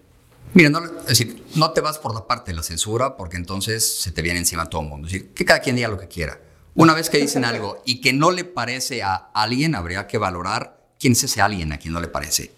Mira, 0.54 0.70
no, 0.70 0.84
es 0.84 1.06
decir, 1.08 1.44
no 1.56 1.72
te 1.72 1.82
vas 1.82 1.98
por 1.98 2.14
la 2.14 2.28
parte 2.28 2.52
de 2.52 2.58
la 2.58 2.64
censura 2.64 3.18
porque 3.18 3.38
entonces 3.38 4.02
se 4.02 4.12
te 4.12 4.22
viene 4.22 4.40
encima 4.40 4.66
todo 4.66 4.82
el 4.82 4.88
mundo. 4.88 5.08
Es 5.08 5.14
decir, 5.14 5.34
que 5.34 5.46
cada 5.46 5.60
quien 5.60 5.76
diga 5.76 5.88
lo 5.88 5.98
que 6.00 6.08
quiera. 6.08 6.40
Una 6.76 6.94
vez 6.94 7.10
que 7.10 7.18
dicen 7.18 7.46
algo 7.46 7.82
y 7.86 8.02
que 8.02 8.14
no 8.14 8.32
le 8.32 8.46
parece 8.46 9.04
a 9.04 9.16
alguien, 9.34 9.76
habría 9.76 10.08
que 10.08 10.18
valorar 10.18 10.80
quién 11.00 11.14
es 11.14 11.24
ese 11.24 11.42
alguien 11.42 11.72
a 11.72 11.78
quien 11.78 11.94
no 11.94 12.00
le 12.00 12.08
parece. 12.08 12.52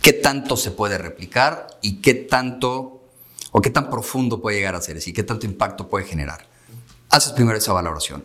¿Qué 0.00 0.12
tanto 0.12 0.56
se 0.56 0.70
puede 0.70 0.96
replicar 0.96 1.66
y 1.82 2.00
qué 2.00 2.14
tanto 2.14 2.97
o 3.52 3.60
qué 3.60 3.70
tan 3.70 3.90
profundo 3.90 4.40
puede 4.40 4.58
llegar 4.58 4.74
a 4.74 4.80
ser? 4.80 4.96
Es 4.96 5.02
decir, 5.02 5.14
qué 5.14 5.22
tanto 5.22 5.46
impacto 5.46 5.88
puede 5.88 6.04
generar. 6.04 6.46
Haces 7.10 7.32
primero 7.32 7.56
esa 7.56 7.72
valoración. 7.72 8.24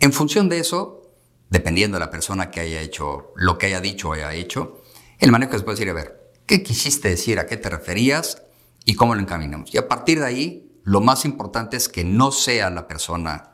En 0.00 0.12
función 0.12 0.48
de 0.48 0.58
eso, 0.58 1.10
dependiendo 1.50 1.96
de 1.96 2.00
la 2.00 2.10
persona 2.10 2.50
que 2.50 2.60
haya 2.60 2.80
hecho 2.80 3.32
lo 3.36 3.58
que 3.58 3.66
haya 3.66 3.80
dicho 3.80 4.08
o 4.08 4.12
haya 4.12 4.32
hecho, 4.34 4.82
el 5.18 5.30
manejo 5.30 5.56
se 5.56 5.64
puede 5.64 5.76
decir, 5.76 5.90
a 5.90 5.94
ver, 5.94 6.32
qué 6.46 6.62
quisiste 6.62 7.08
decir, 7.08 7.38
a 7.38 7.46
qué 7.46 7.56
te 7.56 7.70
referías 7.70 8.42
y 8.84 8.94
cómo 8.94 9.14
lo 9.14 9.20
encaminamos. 9.20 9.72
Y 9.72 9.78
a 9.78 9.88
partir 9.88 10.20
de 10.20 10.26
ahí, 10.26 10.80
lo 10.82 11.00
más 11.00 11.24
importante 11.24 11.76
es 11.76 11.88
que 11.88 12.04
no 12.04 12.32
sea 12.32 12.70
la 12.70 12.86
persona 12.86 13.50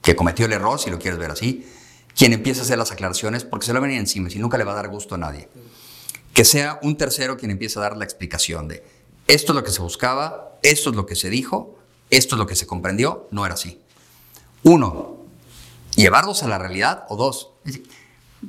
que 0.00 0.16
cometió 0.16 0.46
el 0.46 0.52
error, 0.52 0.78
si 0.78 0.90
lo 0.90 0.98
quieres 0.98 1.18
ver 1.18 1.30
así, 1.30 1.66
quien 2.16 2.32
empiece 2.32 2.60
a 2.60 2.62
hacer 2.62 2.78
las 2.78 2.92
aclaraciones, 2.92 3.44
porque 3.44 3.66
se 3.66 3.72
lo 3.72 3.80
venía 3.80 3.98
encima 3.98 4.28
y 4.30 4.38
nunca 4.38 4.56
le 4.56 4.64
va 4.64 4.72
a 4.72 4.76
dar 4.76 4.88
gusto 4.88 5.16
a 5.16 5.18
nadie. 5.18 5.48
Que 6.32 6.44
sea 6.44 6.78
un 6.82 6.96
tercero 6.96 7.36
quien 7.36 7.50
empiece 7.50 7.78
a 7.78 7.82
dar 7.82 7.96
la 7.96 8.04
explicación 8.04 8.68
de 8.68 8.84
esto 9.26 9.52
es 9.52 9.56
lo 9.56 9.64
que 9.64 9.70
se 9.70 9.80
buscaba, 9.80 10.58
esto 10.62 10.90
es 10.90 10.96
lo 10.96 11.06
que 11.06 11.16
se 11.16 11.30
dijo, 11.30 11.78
esto 12.10 12.34
es 12.34 12.38
lo 12.38 12.46
que 12.46 12.56
se 12.56 12.66
comprendió, 12.66 13.28
no 13.30 13.44
era 13.44 13.54
así. 13.54 13.80
Uno, 14.62 15.18
llevarlos 15.96 16.42
a 16.42 16.48
la 16.48 16.58
realidad, 16.58 17.04
o 17.08 17.16
dos, 17.16 17.50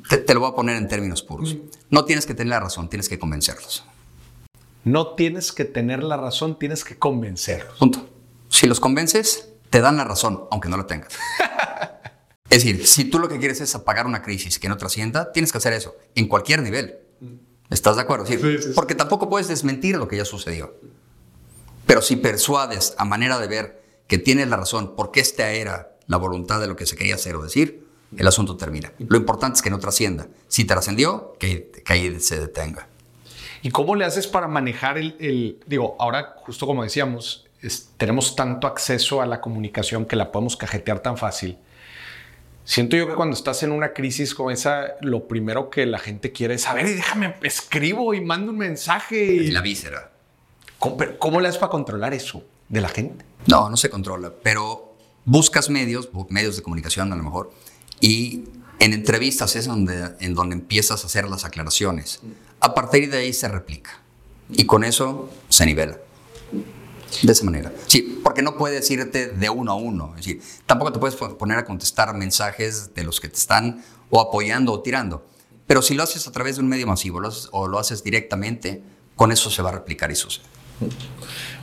te, 0.09 0.33
lo 0.33 0.39
voy 0.41 0.49
a 0.49 0.55
poner 0.55 0.75
en 0.75 0.87
términos 0.87 1.23
puros. 1.23 1.55
No 1.89 2.05
tienes 2.05 2.25
que 2.25 2.33
tener 2.33 2.51
la 2.51 2.59
razón, 2.59 2.89
tienes 2.89 3.09
que 3.09 3.19
convencerlos. 3.19 3.85
No 4.83 5.15
tienes 5.15 5.51
que 5.51 5.65
tener 5.65 6.03
la 6.03 6.17
razón, 6.17 6.59
tienes 6.59 6.83
que 6.83 6.97
convencerlos. 6.97 7.77
Punto. 7.79 8.07
Si 8.49 8.67
los 8.67 8.79
convences, 8.79 9.49
te 9.69 9.81
dan 9.81 9.97
la 9.97 10.03
razón, 10.03 10.45
aunque 10.51 10.69
no 10.69 10.77
la 10.77 10.87
tengas. 10.87 11.13
es 12.49 12.63
decir, 12.63 12.85
si 12.85 13.05
tú 13.05 13.19
lo 13.19 13.27
que 13.27 13.39
quieres 13.39 13.61
es 13.61 13.73
apagar 13.75 14.05
una 14.05 14.21
crisis 14.21 14.59
que 14.59 14.69
no 14.69 14.77
trascienda, 14.77 15.31
tienes 15.31 15.51
que 15.51 15.57
hacer 15.57 15.73
eso, 15.73 15.95
en 16.13 16.27
cualquier 16.27 16.61
nivel. 16.61 16.99
¿Estás 17.69 17.95
de 17.95 18.03
acuerdo? 18.03 18.25
Sí, 18.25 18.37
Porque 18.75 18.95
tampoco 18.95 19.29
puedes 19.29 19.47
desmentir 19.47 19.97
lo 19.97 20.07
que 20.07 20.17
ya 20.17 20.25
sucedió. 20.25 20.75
Pero 21.85 22.01
si 22.01 22.15
persuades 22.15 22.95
a 22.97 23.05
manera 23.05 23.39
de 23.39 23.47
ver 23.47 23.83
que 24.07 24.17
tienes 24.17 24.47
la 24.49 24.57
razón 24.57 24.93
porque 24.95 25.19
esta 25.19 25.51
era 25.51 25.95
la 26.07 26.17
voluntad 26.17 26.59
de 26.59 26.67
lo 26.67 26.75
que 26.75 26.85
se 26.85 26.95
quería 26.95 27.15
hacer 27.15 27.35
o 27.35 27.43
decir, 27.43 27.85
el 28.17 28.27
asunto 28.27 28.55
termina. 28.55 28.93
Lo 28.99 29.17
importante 29.17 29.57
es 29.57 29.61
que 29.61 29.69
no 29.69 29.79
trascienda. 29.79 30.27
Si 30.47 30.65
trascendió, 30.65 31.35
que, 31.39 31.71
que 31.83 31.93
ahí 31.93 32.19
se 32.19 32.39
detenga. 32.39 32.87
¿Y 33.61 33.71
cómo 33.71 33.95
le 33.95 34.05
haces 34.05 34.27
para 34.27 34.47
manejar 34.47 34.97
el, 34.99 35.59
digo, 35.65 35.95
ahora 35.99 36.35
justo 36.37 36.67
como 36.67 36.83
decíamos, 36.83 37.47
tenemos 37.97 38.35
tanto 38.35 38.67
acceso 38.67 39.21
a 39.21 39.25
la 39.25 39.41
comunicación 39.41 40.05
que 40.05 40.15
la 40.15 40.31
podemos 40.31 40.55
cajetear 40.55 40.99
tan 40.99 41.17
fácil. 41.17 41.57
Siento 42.65 42.97
yo 42.97 43.07
que 43.07 43.13
cuando 43.13 43.35
estás 43.35 43.63
en 43.63 43.71
una 43.71 43.93
crisis 43.93 44.35
como 44.35 44.51
esa, 44.51 44.95
lo 45.01 45.27
primero 45.27 45.69
que 45.69 45.85
la 45.85 45.99
gente 45.99 46.31
quiere 46.31 46.55
es 46.55 46.63
saber 46.63 46.87
y 46.87 46.93
déjame, 46.93 47.35
escribo 47.43 48.13
y 48.13 48.21
mando 48.21 48.51
un 48.51 48.57
mensaje. 48.57 49.23
Y... 49.23 49.51
La 49.51 49.61
víscera. 49.61 50.11
¿Cómo, 50.79 50.97
¿Cómo 51.19 51.39
le 51.39 51.47
haces 51.47 51.59
para 51.59 51.69
controlar 51.69 52.13
eso 52.13 52.43
de 52.67 52.81
la 52.81 52.89
gente? 52.89 53.23
No, 53.45 53.69
no 53.69 53.77
se 53.77 53.89
controla, 53.89 54.33
pero 54.43 54.95
buscas 55.25 55.69
medios, 55.69 56.09
medios 56.29 56.55
de 56.55 56.63
comunicación 56.63 57.13
a 57.13 57.15
lo 57.15 57.23
mejor, 57.23 57.51
y 58.01 58.45
en 58.79 58.93
entrevistas 58.93 59.55
es 59.55 59.67
donde, 59.67 60.15
en 60.19 60.33
donde 60.33 60.55
empiezas 60.55 61.03
a 61.03 61.07
hacer 61.07 61.29
las 61.29 61.45
aclaraciones. 61.45 62.21
A 62.59 62.73
partir 62.73 63.09
de 63.09 63.19
ahí 63.19 63.33
se 63.33 63.47
replica. 63.47 63.99
Y 64.49 64.65
con 64.65 64.83
eso 64.83 65.29
se 65.49 65.65
nivela. 65.65 65.97
De 67.21 67.31
esa 67.31 67.43
manera. 67.45 67.71
Sí, 67.87 68.19
porque 68.23 68.41
no 68.41 68.57
puedes 68.57 68.89
irte 68.91 69.27
de 69.27 69.49
uno 69.49 69.71
a 69.71 69.75
uno. 69.75 70.13
Es 70.17 70.25
decir, 70.25 70.41
tampoco 70.65 70.91
te 70.91 70.99
puedes 70.99 71.15
poner 71.15 71.57
a 71.57 71.65
contestar 71.65 72.13
mensajes 72.15 72.93
de 72.93 73.03
los 73.03 73.19
que 73.19 73.29
te 73.29 73.37
están 73.37 73.83
o 74.09 74.19
apoyando 74.19 74.71
o 74.73 74.81
tirando. 74.81 75.25
Pero 75.67 75.81
si 75.81 75.93
lo 75.93 76.03
haces 76.03 76.27
a 76.27 76.31
través 76.31 76.57
de 76.57 76.61
un 76.61 76.67
medio 76.67 76.87
masivo 76.87 77.21
o 77.51 77.67
lo 77.67 77.79
haces 77.79 78.03
directamente, 78.03 78.83
con 79.15 79.31
eso 79.31 79.49
se 79.49 79.61
va 79.61 79.69
a 79.69 79.73
replicar 79.73 80.11
y 80.11 80.15
sucede. 80.15 80.45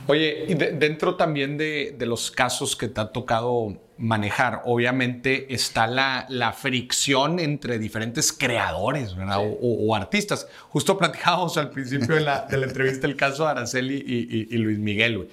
Oye, 0.07 0.45
y 0.49 0.55
dentro 0.55 1.15
también 1.15 1.57
de, 1.57 1.95
los 1.99 2.31
casos 2.31 2.75
que 2.75 2.87
te 2.87 2.99
ha 2.99 3.11
tocado 3.11 3.77
manejar, 4.03 4.61
obviamente 4.65 5.53
está 5.53 5.87
la, 5.87 6.25
la 6.29 6.51
fricción 6.51 7.39
entre 7.39 7.79
diferentes 7.79 8.31
creadores 8.33 9.15
o, 9.61 9.95
artistas. 9.95 10.47
Justo 10.69 10.97
platicábamos 10.97 11.57
al 11.57 11.69
principio 11.69 12.15
de 12.15 12.21
la, 12.21 12.47
entrevista 12.51 13.07
el 13.07 13.15
caso 13.15 13.45
de 13.45 13.49
Araceli 13.51 14.03
y, 14.49 14.57
Luis 14.57 14.77
Miguel. 14.77 15.29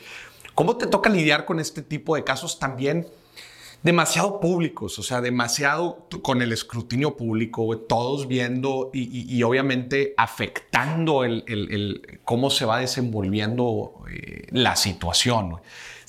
¿Cómo 0.55 0.77
te 0.77 0.87
toca 0.87 1.11
lidiar 1.11 1.45
con 1.45 1.59
este 1.61 1.83
tipo 1.83 2.15
de 2.17 2.25
casos 2.25 2.59
también? 2.59 3.07
demasiado 3.83 4.41
públicos, 4.41 4.99
o 4.99 5.03
sea, 5.03 5.23
demasiado 5.23 6.07
con 6.21 6.43
el 6.43 6.53
escrutinio 6.53 7.17
público, 7.17 7.79
todos 7.79 8.29
viendo 8.29 8.91
y, 8.93 9.43
obviamente 9.43 10.13
afectando 10.19 11.25
el, 11.25 11.45
el- 11.47 11.73
el 11.73 12.21
cómo 12.25 12.51
se 12.51 12.67
va 12.67 12.79
desenvolviendo 12.79 13.95
eh, 14.13 14.49
la 14.51 14.77
situación. 14.77 15.57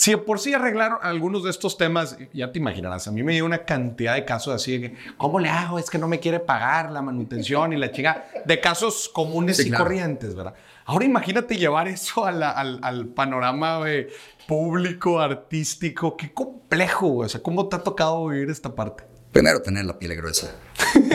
Si 0.01 0.15
por 0.15 0.39
sí 0.39 0.51
arreglar 0.51 0.97
algunos 1.03 1.43
de 1.43 1.51
estos 1.51 1.77
temas, 1.77 2.17
ya 2.33 2.51
te 2.51 2.57
imaginarás, 2.57 3.07
a 3.07 3.11
mí 3.11 3.21
me 3.21 3.33
dio 3.33 3.45
una 3.45 3.65
cantidad 3.65 4.15
de 4.15 4.25
casos 4.25 4.51
así 4.55 4.79
de 4.79 4.89
que, 4.89 4.97
¿cómo 5.15 5.37
le 5.39 5.47
hago? 5.47 5.77
Es 5.77 5.91
que 5.91 5.99
no 5.99 6.07
me 6.07 6.19
quiere 6.19 6.39
pagar 6.39 6.91
la 6.91 7.03
manutención 7.03 7.71
y 7.71 7.77
la 7.77 7.91
chinga, 7.91 8.25
de 8.43 8.59
casos 8.59 9.07
comunes 9.13 9.57
Sí, 9.57 9.63
y 9.63 9.69
claro. 9.69 9.83
corrientes, 9.83 10.33
¿verdad? 10.33 10.55
Ahora 10.85 11.05
imagínate 11.05 11.55
llevar 11.55 11.87
eso 11.87 12.25
a 12.25 12.31
la- 12.31 12.49
al, 12.49 12.79
al 12.81 13.09
panorama 13.09 13.77
güey, 13.77 14.07
público, 14.47 15.19
artístico, 15.19 16.17
qué 16.17 16.33
complejo, 16.33 17.05
güey. 17.07 17.27
o 17.27 17.29
sea, 17.29 17.43
¿cómo 17.43 17.69
te 17.69 17.75
ha 17.75 17.83
tocado 17.83 18.25
vivir 18.25 18.49
esta 18.49 18.73
parte? 18.73 19.03
Primero 19.31 19.61
tener 19.61 19.85
la 19.85 19.99
piel 19.99 20.15
gruesa. 20.15 20.49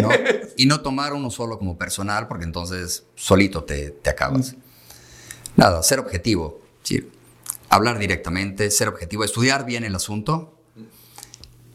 ¿no? 0.00 0.10
y 0.56 0.66
no 0.66 0.80
tomar 0.80 1.12
uno 1.12 1.30
solo 1.32 1.58
como 1.58 1.76
personal, 1.76 2.28
porque 2.28 2.44
entonces 2.44 3.04
solito 3.16 3.64
te, 3.64 3.90
te 3.90 4.10
acabas. 4.10 4.54
Nada, 5.56 5.82
ser 5.82 5.98
objetivo. 5.98 6.60
Sí, 6.84 7.10
hablar 7.68 7.98
directamente, 7.98 8.70
ser 8.70 8.88
objetivo, 8.88 9.24
estudiar 9.24 9.64
bien 9.64 9.84
el 9.84 9.94
asunto 9.94 10.60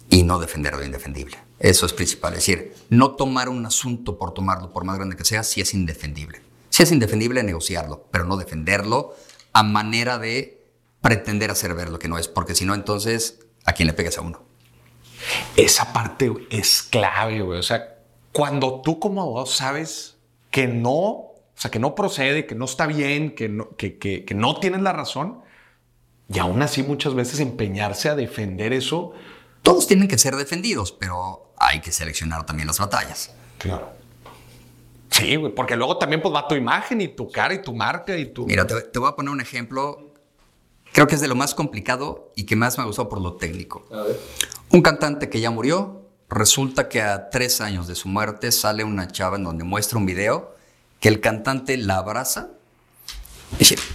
y 0.10 0.24
no 0.24 0.40
defender 0.40 0.76
lo 0.76 0.84
indefendible. 0.84 1.38
Eso 1.60 1.86
es 1.86 1.94
principal. 1.94 2.34
Es 2.34 2.40
decir, 2.40 2.74
no 2.90 3.12
tomar 3.12 3.50
un 3.50 3.66
asunto 3.66 4.18
por 4.18 4.34
tomarlo, 4.34 4.72
por 4.72 4.84
más 4.84 4.98
grande 4.98 5.16
que 5.16 5.26
sea, 5.26 5.44
si 5.44 5.62
es 5.62 5.74
indefendible. 5.74 6.42
Si 6.70 6.84
es 6.84 6.92
indefendible, 6.92 7.44
negociarlo, 7.44 8.08
pero 8.12 8.26
no 8.26 8.38
defenderlo 8.38 9.16
a 9.54 9.64
manera 9.64 10.18
de 10.18 10.66
pretender 11.02 11.52
hacer 11.52 11.74
ver 11.76 11.90
lo 11.90 12.00
que 12.00 12.08
no 12.08 12.18
es, 12.18 12.28
porque 12.28 12.56
si 12.56 12.66
no, 12.66 12.74
entonces, 12.74 13.40
¿a 13.66 13.74
quién 13.74 13.88
le 13.88 13.94
pegas 13.94 14.18
a 14.18 14.22
uno? 14.22 14.44
Esa 15.56 15.94
parte 15.94 16.32
es 16.50 16.84
clave, 16.84 17.42
güey. 17.42 17.60
O 17.60 17.64
sea, 17.64 18.00
cuando 18.32 18.82
tú 18.82 19.00
como 19.00 19.22
abogado 19.22 19.46
sabes 19.46 20.18
que 20.50 20.68
no, 20.68 20.98
o 20.98 21.44
sea, 21.56 21.70
que 21.72 21.80
no 21.80 21.96
procede, 21.96 22.46
que 22.46 22.56
no 22.56 22.66
está 22.66 22.88
bien, 22.88 23.36
que 23.36 23.50
no, 23.50 23.76
que 23.76 24.34
no 24.36 24.60
tienes 24.60 24.82
la 24.82 24.94
razón, 24.94 25.42
y 26.32 26.40
aún 26.40 26.62
así 26.62 26.84
muchas 26.84 27.14
veces 27.14 27.40
empeñarse 27.40 28.10
a 28.10 28.16
defender 28.16 28.74
eso. 28.74 29.12
Todos 29.64 29.88
tienen 29.88 30.08
que 30.08 30.18
ser 30.18 30.36
defendidos, 30.36 30.92
pero 30.92 31.54
hay 31.58 31.82
que 31.82 31.92
seleccionar 31.92 32.46
también 32.46 32.68
las 32.68 32.80
batallas. 32.80 33.32
Claro. 33.58 33.92
Sí, 35.10 35.36
güey, 35.36 35.54
porque 35.54 35.76
luego 35.76 35.98
también 35.98 36.22
pues 36.22 36.34
va 36.34 36.48
tu 36.48 36.56
imagen 36.56 37.02
y 37.02 37.10
tu 37.10 37.30
cara 37.30 37.54
y 37.54 37.62
tu 37.62 37.74
marca 37.74 38.18
y 38.18 38.28
tu... 38.28 38.46
Mira, 38.46 38.66
te, 38.66 38.82
te 38.82 38.98
voy 38.98 39.10
a 39.10 39.16
poner 39.16 39.32
un 39.32 39.42
ejemplo. 39.42 40.14
Creo 40.94 41.06
que 41.06 41.16
es 41.16 41.22
de 41.22 41.28
lo 41.28 41.36
más 41.36 41.54
complicado 41.54 42.32
y 42.36 42.46
que 42.46 42.56
más 42.56 42.78
me 42.78 42.84
ha 42.84 42.88
gustado 42.88 43.10
por 43.10 43.22
lo 43.22 43.34
técnico. 43.34 43.86
Un 44.70 44.82
cantante 44.82 45.30
que 45.30 45.42
ya 45.42 45.52
murió, 45.52 46.02
resulta 46.30 46.88
que 46.88 47.02
a 47.02 47.30
tres 47.30 47.60
años 47.60 47.88
de 47.88 47.96
su 47.96 48.08
muerte 48.08 48.52
sale 48.52 48.86
una 48.86 49.08
chava 49.08 49.36
en 49.36 49.44
donde 49.44 49.66
muestra 49.66 49.98
un 49.98 50.06
video 50.06 50.56
que 51.02 51.10
el 51.10 51.20
cantante 51.20 51.76
la 51.78 51.98
abraza, 51.98 52.52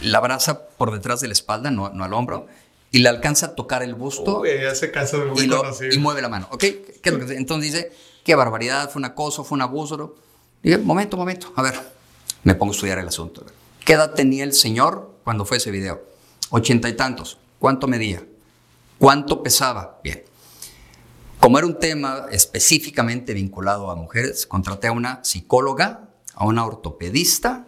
la 0.02 0.18
abraza 0.18 0.66
por 0.68 0.92
detrás 0.92 1.20
de 1.20 1.28
la 1.28 1.32
espalda, 1.32 1.70
no, 1.70 1.88
no 1.90 2.04
al 2.04 2.12
hombro, 2.12 2.46
y 2.92 2.98
le 3.00 3.09
alcanza 3.09 3.46
a 3.46 3.54
tocar 3.54 3.82
el 3.82 3.94
busto 3.94 4.40
Uy, 4.40 4.50
ese 4.50 4.90
caso 4.90 5.24
es 5.24 5.32
muy 5.32 5.44
y, 5.44 5.46
lo- 5.46 5.62
y 5.92 5.98
mueve 5.98 6.22
la 6.22 6.28
mano. 6.28 6.48
¿Ok? 6.52 6.61
¿Qué 6.61 7.00
es 7.04 7.12
lo 7.12 7.26
que- 7.26 7.34
entonces 7.34 7.72
dice, 7.72 7.92
qué 8.24 8.34
barbaridad, 8.34 8.90
fue 8.90 9.00
un 9.00 9.07
acoso, 9.07 9.44
fue 9.44 9.57
un 9.57 9.62
abuso. 9.62 10.16
Dije, 10.62 10.78
momento, 10.78 11.16
momento, 11.16 11.52
a 11.57 11.62
ver, 11.62 11.74
me 12.44 12.54
pongo 12.54 12.72
a 12.72 12.74
estudiar 12.74 12.98
el 12.98 13.09
asunto. 13.09 13.44
¿Qué 13.84 13.94
edad 13.94 14.14
tenía 14.14 14.44
el 14.44 14.52
señor 14.52 15.12
cuando 15.24 15.44
fue 15.44 15.57
ese 15.59 15.70
video? 15.70 16.02
Ochenta 16.50 16.88
y 16.88 16.94
tantos. 16.94 17.38
¿Cuánto 17.59 17.86
medía? 17.88 18.24
¿Cuánto 18.98 19.42
pesaba? 19.42 20.00
Bien. 20.02 20.22
Como 21.40 21.59
era 21.59 21.66
un 21.66 21.78
tema 21.78 22.26
específicamente 22.30 23.34
vinculado 23.34 23.90
a 23.90 23.94
mujeres, 23.94 24.46
contraté 24.46 24.86
a 24.88 24.92
una 24.92 25.22
psicóloga, 25.24 26.09
a 26.34 26.44
una 26.46 26.64
ortopedista 26.64 27.66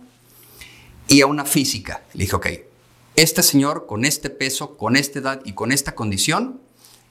y 1.09 1.23
a 1.23 1.27
una 1.27 1.45
física. 1.45 2.03
Le 2.13 2.25
dije, 2.25 2.37
ok, 2.37 2.47
este 3.17 3.43
señor 3.43 3.87
con 3.87 4.05
este 4.05 4.31
peso, 4.31 4.77
con 4.77 4.95
esta 4.95 5.19
edad 5.19 5.41
y 5.45 5.55
con 5.55 5.73
esta 5.73 5.95
condición, 5.95 6.61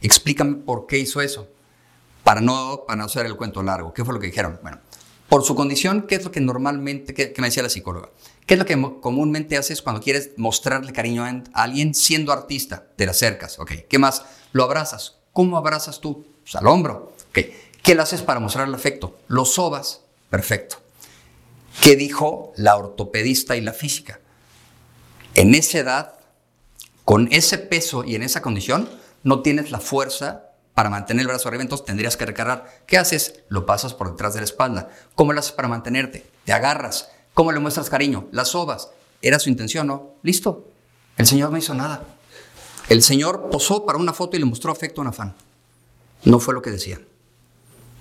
explícame 0.02 0.56
por 0.56 0.88
qué 0.88 1.00
hizo 1.00 1.20
eso. 1.20 1.50
Para 2.24 2.40
no, 2.42 2.84
para 2.88 2.98
no 2.98 3.06
hacer 3.06 3.26
el 3.26 3.36
cuento 3.36 3.64
largo, 3.64 3.94
¿qué 3.94 4.06
fue 4.06 4.14
lo 4.14 4.20
que 4.20 4.28
dijeron? 4.28 4.60
Bueno, 4.62 4.80
por 5.30 5.44
su 5.44 5.56
condición, 5.56 6.06
¿qué 6.08 6.16
es 6.16 6.24
lo 6.24 6.32
que 6.32 6.40
normalmente, 6.40 7.14
qué, 7.14 7.34
qué 7.34 7.42
me 7.42 7.48
decía 7.48 7.64
la 7.64 7.70
psicóloga? 7.70 8.10
¿Qué 8.46 8.54
es 8.54 8.60
lo 8.60 8.66
que 8.66 8.80
comúnmente 9.02 9.58
haces 9.58 9.82
cuando 9.82 10.02
quieres 10.02 10.32
mostrarle 10.38 10.94
cariño 10.94 11.26
a 11.26 11.64
alguien 11.64 11.94
siendo 11.94 12.32
artista? 12.32 12.88
Te 12.96 13.06
le 13.06 13.12
acercas, 13.12 13.60
ok. 13.60 13.72
¿Qué 13.90 14.00
más? 14.00 14.24
Lo 14.54 14.64
abrazas. 14.64 15.18
¿Cómo 15.34 15.58
abrazas 15.58 16.00
tú? 16.00 16.26
Pues 16.44 16.56
al 16.56 16.68
hombro. 16.68 17.14
Ok. 17.30 17.40
¿Qué 17.84 17.96
le 17.96 18.02
haces 18.02 18.22
para 18.22 18.40
mostrar 18.40 18.68
el 18.68 18.74
afecto? 18.74 19.18
Lo 19.28 19.44
sobas. 19.44 20.02
Perfecto. 20.30 20.78
¿Qué 21.82 21.96
dijo 21.96 22.54
la 22.56 22.76
ortopedista 22.76 23.56
y 23.56 23.62
la 23.62 23.74
física? 23.74 24.20
En 25.36 25.56
esa 25.56 25.80
edad, 25.80 26.14
con 27.06 27.30
ese 27.32 27.58
peso 27.58 28.04
y 28.04 28.16
en 28.16 28.24
esa 28.24 28.42
condición, 28.42 28.90
no 29.24 29.42
tienes 29.42 29.72
la 29.72 29.80
fuerza 29.80 30.52
para 30.74 30.90
mantener 30.90 31.22
el 31.22 31.28
brazo 31.28 31.48
arriba, 31.48 31.64
entonces 31.64 31.86
tendrías 31.86 32.18
que 32.18 32.26
recargar. 32.26 32.84
¿Qué 32.86 32.98
haces? 32.98 33.42
Lo 33.50 33.66
pasas 33.66 33.94
por 33.94 34.12
detrás 34.12 34.34
de 34.34 34.42
la 34.42 34.46
espalda. 34.46 34.90
¿Cómo 35.16 35.34
lo 35.34 35.40
haces 35.40 35.52
para 35.52 35.68
mantenerte? 35.68 36.26
Te 36.46 36.54
agarras. 36.54 37.10
¿Cómo 37.34 37.52
le 37.52 37.60
muestras 37.60 37.90
cariño? 37.90 38.28
La 38.32 38.46
sobas. 38.46 38.90
¿Era 39.22 39.40
su 39.40 39.50
intención? 39.50 39.88
No. 39.88 40.16
Listo. 40.24 40.68
El 41.18 41.26
señor 41.26 41.52
no 41.52 41.58
hizo 41.58 41.74
nada. 41.74 42.04
El 42.90 43.02
señor 43.02 43.50
posó 43.50 43.86
para 43.86 43.98
una 43.98 44.14
foto 44.14 44.38
y 44.38 44.40
le 44.40 44.46
mostró 44.46 44.72
afecto 44.72 45.02
a 45.02 45.04
una 45.04 45.12
fan. 45.12 45.36
No 46.24 46.40
fue 46.40 46.54
lo 46.54 46.62
que 46.62 46.70
decía. 46.70 47.00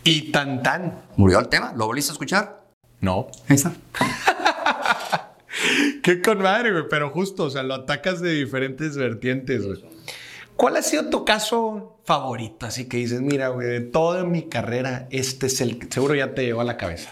Y 0.05 0.31
tan 0.31 0.63
tan. 0.63 1.03
¿Murió 1.17 1.39
el 1.39 1.49
tema? 1.49 1.73
¿Lo 1.75 1.87
volviste 1.87 2.13
a 2.13 2.15
escuchar? 2.15 2.66
No. 3.01 3.29
Ahí 3.49 3.57
está. 3.57 3.75
Qué 6.03 6.21
con 6.23 6.43
madre, 6.43 6.73
güey. 6.73 6.85
Pero 6.89 7.11
justo, 7.11 7.45
o 7.45 7.51
sea, 7.51 7.63
lo 7.63 7.75
atacas 7.75 8.21
de 8.21 8.33
diferentes 8.33 8.97
vertientes, 8.97 9.67
güey. 9.67 9.85
¿Cuál 10.57 10.77
ha 10.77 10.83
sido 10.83 11.11
tu 11.11 11.25
caso 11.25 11.99
favorito? 12.05 12.65
Así 12.65 12.89
que 12.89 12.97
dices, 12.97 13.21
mira, 13.21 13.49
güey, 13.49 13.69
de 13.69 13.81
toda 13.81 14.25
mi 14.25 14.49
carrera, 14.49 15.07
este 15.11 15.47
es 15.47 15.61
el 15.61 15.79
que 15.79 15.87
seguro 15.93 16.15
ya 16.15 16.35
te 16.35 16.45
llevó 16.45 16.63
a 16.63 16.65
la 16.65 16.79
cabeza. 16.79 17.11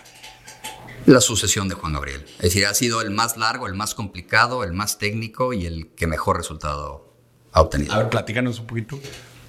La 1.05 1.21
sucesión 1.21 1.69
de 1.69 1.75
Juan 1.75 1.93
Gabriel. 1.93 2.25
Es 2.37 2.43
decir, 2.43 2.65
ha 2.65 2.73
sido 2.73 3.03
el 3.03 3.11
más 3.11 3.37
largo, 3.37 3.67
el 3.67 3.75
más 3.75 3.95
complicado, 3.95 4.65
el 4.65 4.73
más 4.73 4.97
técnico 4.97 5.53
y 5.53 5.67
el 5.67 5.89
que 5.95 6.07
mejor 6.07 6.39
resultado 6.39 7.13
ha 7.53 7.61
obtenido. 7.61 7.93
A 7.93 7.99
ver, 7.99 8.09
platícanos 8.09 8.61
un 8.61 8.67
poquito. 8.67 8.99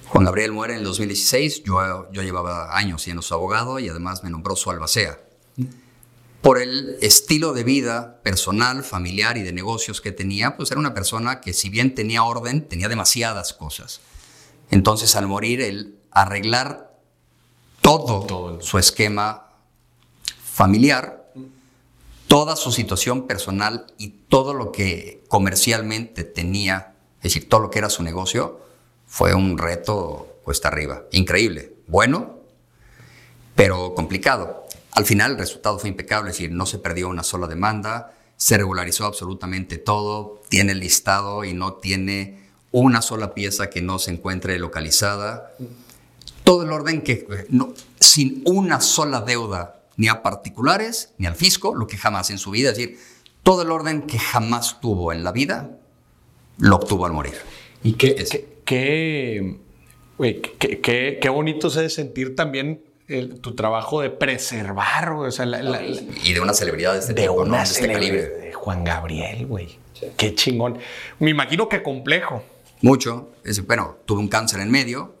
Juan 0.08 0.26
Gabriel 0.26 0.52
muere 0.52 0.74
en 0.74 0.80
el 0.80 0.84
2016, 0.84 1.64
yo, 1.64 2.10
yo 2.12 2.22
llevaba 2.22 2.76
años 2.76 3.02
siendo 3.02 3.22
su 3.22 3.32
abogado 3.32 3.78
y 3.78 3.88
además 3.88 4.22
me 4.22 4.28
nombró 4.28 4.54
su 4.54 4.70
albacea. 4.70 5.18
Por 6.46 6.62
el 6.62 6.96
estilo 7.00 7.54
de 7.54 7.64
vida 7.64 8.20
personal, 8.22 8.84
familiar 8.84 9.36
y 9.36 9.42
de 9.42 9.52
negocios 9.52 10.00
que 10.00 10.12
tenía, 10.12 10.56
pues 10.56 10.70
era 10.70 10.78
una 10.78 10.94
persona 10.94 11.40
que 11.40 11.52
si 11.52 11.70
bien 11.70 11.92
tenía 11.92 12.22
orden, 12.22 12.68
tenía 12.68 12.88
demasiadas 12.88 13.52
cosas. 13.52 14.00
Entonces 14.70 15.16
al 15.16 15.26
morir, 15.26 15.60
el 15.60 15.98
arreglar 16.12 17.00
todo, 17.80 18.26
Todo. 18.26 18.60
su 18.62 18.78
esquema 18.78 19.48
familiar, 20.40 21.32
toda 22.28 22.54
su 22.54 22.70
situación 22.70 23.26
personal 23.26 23.86
y 23.98 24.10
todo 24.28 24.54
lo 24.54 24.70
que 24.70 25.24
comercialmente 25.26 26.22
tenía, 26.22 26.94
es 27.18 27.34
decir, 27.34 27.48
todo 27.48 27.62
lo 27.62 27.70
que 27.70 27.80
era 27.80 27.90
su 27.90 28.04
negocio, 28.04 28.60
fue 29.08 29.34
un 29.34 29.58
reto 29.58 30.38
cuesta 30.44 30.68
arriba. 30.68 31.02
Increíble, 31.10 31.72
bueno, 31.88 32.38
pero 33.56 33.94
complicado. 33.94 34.65
Al 34.96 35.04
final 35.04 35.32
el 35.32 35.38
resultado 35.38 35.78
fue 35.78 35.90
impecable, 35.90 36.30
es 36.30 36.36
decir, 36.38 36.50
no 36.52 36.66
se 36.66 36.78
perdió 36.78 37.08
una 37.08 37.22
sola 37.22 37.46
demanda, 37.46 38.14
se 38.36 38.56
regularizó 38.56 39.04
absolutamente 39.04 39.76
todo, 39.78 40.40
tiene 40.48 40.74
listado 40.74 41.44
y 41.44 41.52
no 41.52 41.74
tiene 41.74 42.48
una 42.72 43.00
sola 43.02 43.34
pieza 43.34 43.70
que 43.70 43.82
no 43.82 43.98
se 43.98 44.10
encuentre 44.10 44.58
localizada. 44.58 45.52
Todo 46.44 46.62
el 46.62 46.72
orden 46.72 47.02
que, 47.02 47.26
no, 47.50 47.72
sin 48.00 48.42
una 48.46 48.80
sola 48.80 49.20
deuda, 49.20 49.82
ni 49.98 50.08
a 50.08 50.22
particulares, 50.22 51.12
ni 51.18 51.26
al 51.26 51.34
fisco, 51.36 51.74
lo 51.74 51.86
que 51.86 51.96
jamás 51.96 52.30
en 52.30 52.38
su 52.38 52.50
vida, 52.50 52.70
es 52.70 52.76
decir, 52.78 52.98
todo 53.42 53.62
el 53.62 53.70
orden 53.70 54.02
que 54.02 54.18
jamás 54.18 54.80
tuvo 54.80 55.12
en 55.12 55.24
la 55.24 55.32
vida, 55.32 55.78
lo 56.58 56.76
obtuvo 56.76 57.04
al 57.06 57.12
morir. 57.12 57.34
Y 57.82 57.92
qué, 57.94 58.14
qué, 58.64 59.60
qué- 60.58 61.18
qué 61.20 61.28
bonito 61.28 61.68
se 61.70 61.82
de 61.82 61.90
sentir 61.90 62.34
también 62.34 62.82
el- 63.08 63.40
tu 63.40 63.54
trabajo 63.54 64.00
de 64.00 64.10
preservar, 64.10 65.14
güey. 65.14 65.28
O 65.28 65.32
sea, 65.32 65.46
la- 65.46 65.62
la- 65.62 65.80
la- 65.82 66.00
Y 66.24 66.32
de 66.32 66.40
una 66.40 66.52
celebridad 66.54 66.92
de 66.94 66.98
este 67.00 67.14
de 67.14 67.22
tipo, 67.22 67.34
¿no? 67.36 67.42
una 67.50 67.58
De 67.58 67.64
este 67.64 67.86
calibre. 67.92 68.22
de 68.28 68.52
Juan 68.52 68.84
Gabriel, 68.84 69.46
güey. 69.46 69.78
Qué 70.16 70.34
chingón. 70.34 70.78
Me 71.20 71.30
imagino 71.30 71.68
que 71.68 71.82
complejo. 71.82 72.42
Mucho. 72.82 73.30
Es- 73.44 73.64
bueno, 73.66 73.96
tuve 74.04 74.20
un 74.20 74.28
cáncer 74.28 74.60
en 74.60 74.70
medio. 74.70 75.14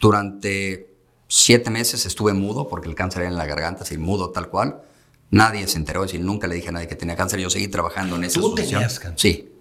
Durante 0.00 0.88
siete 1.28 1.70
meses 1.70 2.06
estuve 2.06 2.32
mudo 2.32 2.68
porque 2.68 2.88
el 2.88 2.94
cáncer 2.94 3.22
era 3.22 3.30
en 3.30 3.36
la 3.36 3.46
garganta, 3.46 3.82
así 3.82 3.98
mudo 3.98 4.30
tal 4.30 4.48
cual. 4.48 4.82
Nadie 5.30 5.66
se 5.68 5.76
enteró, 5.76 6.04
es 6.04 6.12
decir, 6.12 6.24
nunca 6.24 6.46
le 6.46 6.54
dije 6.54 6.68
a 6.68 6.72
nadie 6.72 6.88
que 6.88 6.94
tenía 6.96 7.14
cáncer. 7.16 7.40
Yo 7.40 7.50
seguí 7.50 7.68
trabajando 7.68 8.16
en 8.16 8.24
esa 8.24 8.40
¿Tú 8.40 8.46
asociación. 8.46 8.80
tenías 8.80 8.98
cáncer? 9.00 9.18
Sí. 9.20 9.52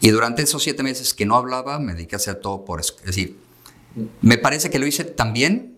Y 0.00 0.10
durante 0.10 0.42
esos 0.42 0.62
siete 0.62 0.82
meses 0.82 1.14
que 1.14 1.24
no 1.26 1.36
hablaba, 1.36 1.78
me 1.78 1.94
dediqué 1.94 2.16
a 2.16 2.18
hacer 2.18 2.36
todo 2.36 2.64
por... 2.64 2.80
Es 2.80 2.94
decir, 3.04 3.38
me 4.20 4.36
parece 4.38 4.70
que 4.70 4.78
lo 4.78 4.86
hice 4.86 5.04
tan 5.04 5.32
bien 5.32 5.76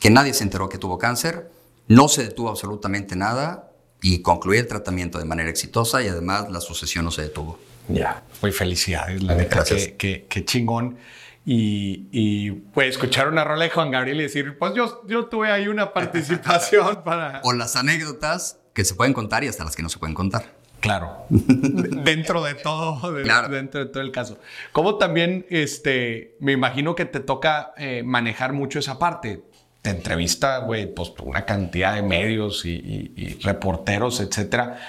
que 0.00 0.10
nadie 0.10 0.34
se 0.34 0.44
enteró 0.44 0.68
que 0.68 0.78
tuvo 0.78 0.98
cáncer. 0.98 1.50
No 1.88 2.08
se 2.08 2.24
detuvo 2.24 2.48
absolutamente 2.48 3.16
nada 3.16 3.70
y 4.02 4.22
concluí 4.22 4.58
el 4.58 4.66
tratamiento 4.66 5.18
de 5.18 5.24
manera 5.24 5.48
exitosa 5.48 6.02
y 6.02 6.08
además 6.08 6.50
la 6.50 6.60
sucesión 6.60 7.04
no 7.04 7.10
se 7.10 7.22
detuvo. 7.22 7.58
Ya, 7.88 8.24
muy 8.42 8.50
felicidades, 8.50 9.22
la 9.22 9.36
neta, 9.36 9.64
qué, 9.96 10.26
qué, 10.28 10.44
chingón. 10.44 10.98
Y, 11.44 12.08
y 12.10 12.50
pues 12.50 12.88
escuchar 12.88 13.28
una 13.28 13.44
rola 13.44 13.64
de 13.64 13.70
Juan 13.70 13.92
Gabriel 13.92 14.18
y 14.18 14.24
decir, 14.24 14.58
pues 14.58 14.74
yo, 14.74 15.02
yo 15.06 15.26
tuve 15.26 15.52
ahí 15.52 15.68
una 15.68 15.92
participación 15.92 17.02
para... 17.04 17.40
O 17.44 17.52
las 17.52 17.76
anécdotas 17.76 18.58
que 18.74 18.84
se 18.84 18.96
pueden 18.96 19.14
contar 19.14 19.44
y 19.44 19.48
hasta 19.48 19.64
las 19.64 19.76
que 19.76 19.82
no 19.82 19.88
se 19.88 19.98
pueden 19.98 20.14
contar. 20.14 20.56
Claro, 20.80 21.24
dentro 21.30 22.42
de 22.42 22.54
todo, 22.54 23.12
dentro 23.12 23.80
de 23.80 23.86
todo 23.86 24.02
el 24.02 24.12
caso. 24.12 24.38
Como 24.72 24.98
también, 24.98 25.46
este, 25.48 26.36
me 26.40 26.52
imagino 26.52 26.94
que 26.94 27.06
te 27.06 27.20
toca 27.20 27.72
eh, 27.76 28.02
manejar 28.04 28.52
mucho 28.52 28.78
esa 28.78 28.98
parte. 28.98 29.42
Te 29.86 29.92
entrevista, 29.92 30.58
güey, 30.58 30.92
pues 30.92 31.12
una 31.22 31.44
cantidad 31.44 31.94
de 31.94 32.02
medios 32.02 32.66
y, 32.66 33.38
reporteros, 33.44 34.18
etcétera. 34.18 34.80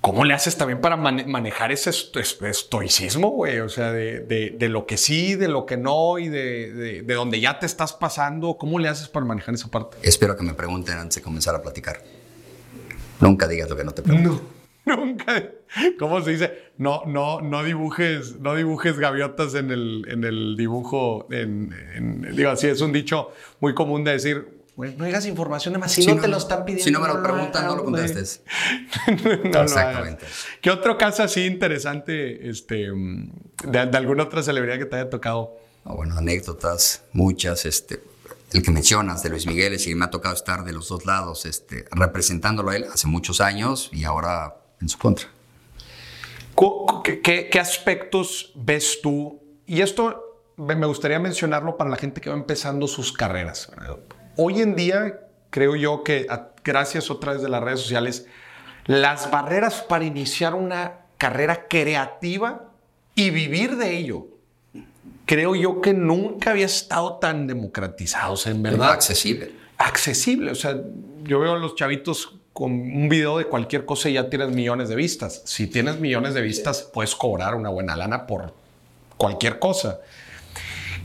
¿Cómo 0.00 0.24
le 0.24 0.32
haces 0.32 0.56
también 0.56 0.80
para 0.80 0.96
manejar 0.96 1.72
ese 1.72 1.90
estoicismo, 1.90 3.30
güey? 3.30 3.58
O 3.58 3.68
sea, 3.68 3.90
de, 3.90 4.20
de, 4.20 4.68
lo 4.68 4.86
que 4.86 4.96
sí, 4.96 5.34
de 5.34 5.48
lo 5.48 5.66
que 5.66 5.76
no 5.76 6.20
y 6.20 6.28
de, 6.28 7.02
de, 7.02 7.14
donde 7.14 7.40
ya 7.40 7.58
te 7.58 7.66
estás 7.66 7.92
pasando. 7.92 8.58
¿Cómo 8.58 8.78
le 8.78 8.86
haces 8.86 9.08
para 9.08 9.26
manejar 9.26 9.56
esa 9.56 9.66
parte? 9.66 9.96
Espero 10.02 10.36
que 10.36 10.44
me 10.44 10.54
pregunten 10.54 10.96
antes 10.96 11.16
de 11.16 11.22
comenzar 11.22 11.56
a 11.56 11.60
platicar. 11.60 12.00
Nunca 13.18 13.48
digas 13.48 13.68
lo 13.68 13.76
que 13.76 13.82
no 13.82 13.90
te 13.90 14.02
pregunto. 14.02 14.40
Nunca. 14.96 15.50
¿Cómo 15.98 16.20
se 16.22 16.32
dice? 16.32 16.72
No, 16.76 17.02
no, 17.06 17.40
no 17.40 17.64
dibujes, 17.64 18.38
no 18.38 18.54
dibujes 18.54 18.98
gaviotas 18.98 19.54
en 19.54 19.70
el, 19.70 20.04
en 20.08 20.24
el 20.24 20.56
dibujo. 20.56 21.26
En, 21.30 22.34
digo 22.36 22.50
así, 22.50 22.66
es 22.66 22.80
un 22.80 22.92
dicho 22.92 23.30
muy 23.60 23.74
común 23.74 24.04
de 24.04 24.12
decir. 24.12 24.62
no 24.76 25.04
digas 25.04 25.26
información 25.26 25.74
de 25.74 25.80
más 25.80 25.92
si, 25.92 26.06
no, 26.06 26.20
te 26.20 26.28
lo 26.28 26.36
están 26.36 26.64
pidiendo. 26.64 26.84
Si 26.84 26.90
no 26.90 27.00
me 27.00 27.08
lo 27.08 27.22
preguntan, 27.22 27.66
no 27.66 27.76
lo 27.76 27.84
contestes. 27.84 28.42
Exactamente. 29.06 30.26
¿Qué 30.60 30.70
otro 30.70 30.98
caso 30.98 31.22
así 31.22 31.44
interesante 31.46 32.48
este, 32.48 32.88
de, 33.64 33.78
alguna 33.78 34.24
otra 34.24 34.42
celebridad 34.42 34.78
que 34.78 34.86
te 34.86 34.96
haya 34.96 35.10
tocado? 35.10 35.58
bueno, 35.84 36.16
anécdotas, 36.16 37.04
muchas. 37.12 37.66
Este, 37.66 38.02
el 38.52 38.62
que 38.62 38.70
mencionas 38.70 39.22
de 39.22 39.30
Luis 39.30 39.46
Miguel, 39.46 39.76
y 39.78 39.94
me 39.94 40.04
ha 40.04 40.10
tocado 40.10 40.34
estar 40.34 40.64
de 40.64 40.72
los 40.72 40.88
dos 40.88 41.04
lados, 41.04 41.44
este, 41.44 41.86
representándolo 41.90 42.70
a 42.70 42.76
él 42.76 42.86
hace 42.92 43.06
muchos 43.06 43.40
años 43.40 43.90
y 43.92 44.04
ahora 44.04 44.63
en 44.80 44.88
su 44.88 44.98
contra. 44.98 45.28
¿Qué, 47.02 47.58
aspectos 47.60 48.52
ves 48.54 49.00
tú? 49.02 49.40
Y 49.66 49.80
esto 49.80 50.42
me 50.56 50.86
gustaría 50.86 51.18
mencionarlo 51.18 51.76
para 51.76 51.90
la 51.90 51.96
gente 51.96 52.20
que 52.20 52.30
va 52.30 52.36
empezando 52.36 52.86
sus 52.86 53.12
carreras. 53.12 53.70
Hoy 54.36 54.60
en 54.60 54.76
día, 54.76 55.20
creo 55.50 55.74
yo 55.76 56.04
que 56.04 56.26
gracias 56.62 57.10
otra 57.10 57.32
vez 57.32 57.42
de 57.42 57.48
las 57.48 57.62
redes 57.62 57.80
sociales, 57.80 58.26
las 58.86 59.30
barreras 59.30 59.82
para 59.82 60.04
iniciar 60.04 60.54
una 60.54 61.00
carrera 61.18 61.66
creativa 61.68 62.70
y 63.14 63.30
vivir 63.30 63.76
de 63.76 63.96
ello 63.96 64.26
creo 65.26 65.54
yo 65.54 65.80
que 65.80 65.92
nunca 65.92 66.50
había 66.50 66.66
estado 66.66 67.14
tan 67.14 67.46
democratizados, 67.46 68.46
en 68.46 68.62
verdad. 68.62 68.92
Accesible. 68.92 69.52
Accesible. 69.78 70.50
O 70.50 70.54
sea, 70.54 70.80
yo 71.22 71.40
veo 71.40 71.54
a 71.54 71.58
los 71.58 71.74
chavitos 71.74 72.36
con 72.54 72.70
un 72.70 73.08
video 73.08 73.38
de 73.38 73.46
cualquier 73.46 73.84
cosa 73.84 74.08
y 74.08 74.12
ya 74.14 74.30
tienes 74.30 74.50
millones 74.50 74.88
de 74.88 74.94
vistas. 74.94 75.42
Si 75.44 75.66
tienes 75.66 75.98
millones 75.98 76.34
de 76.34 76.40
vistas, 76.40 76.88
puedes 76.94 77.16
cobrar 77.16 77.56
una 77.56 77.68
buena 77.68 77.96
lana 77.96 78.28
por 78.28 78.54
cualquier 79.16 79.58
cosa. 79.58 80.00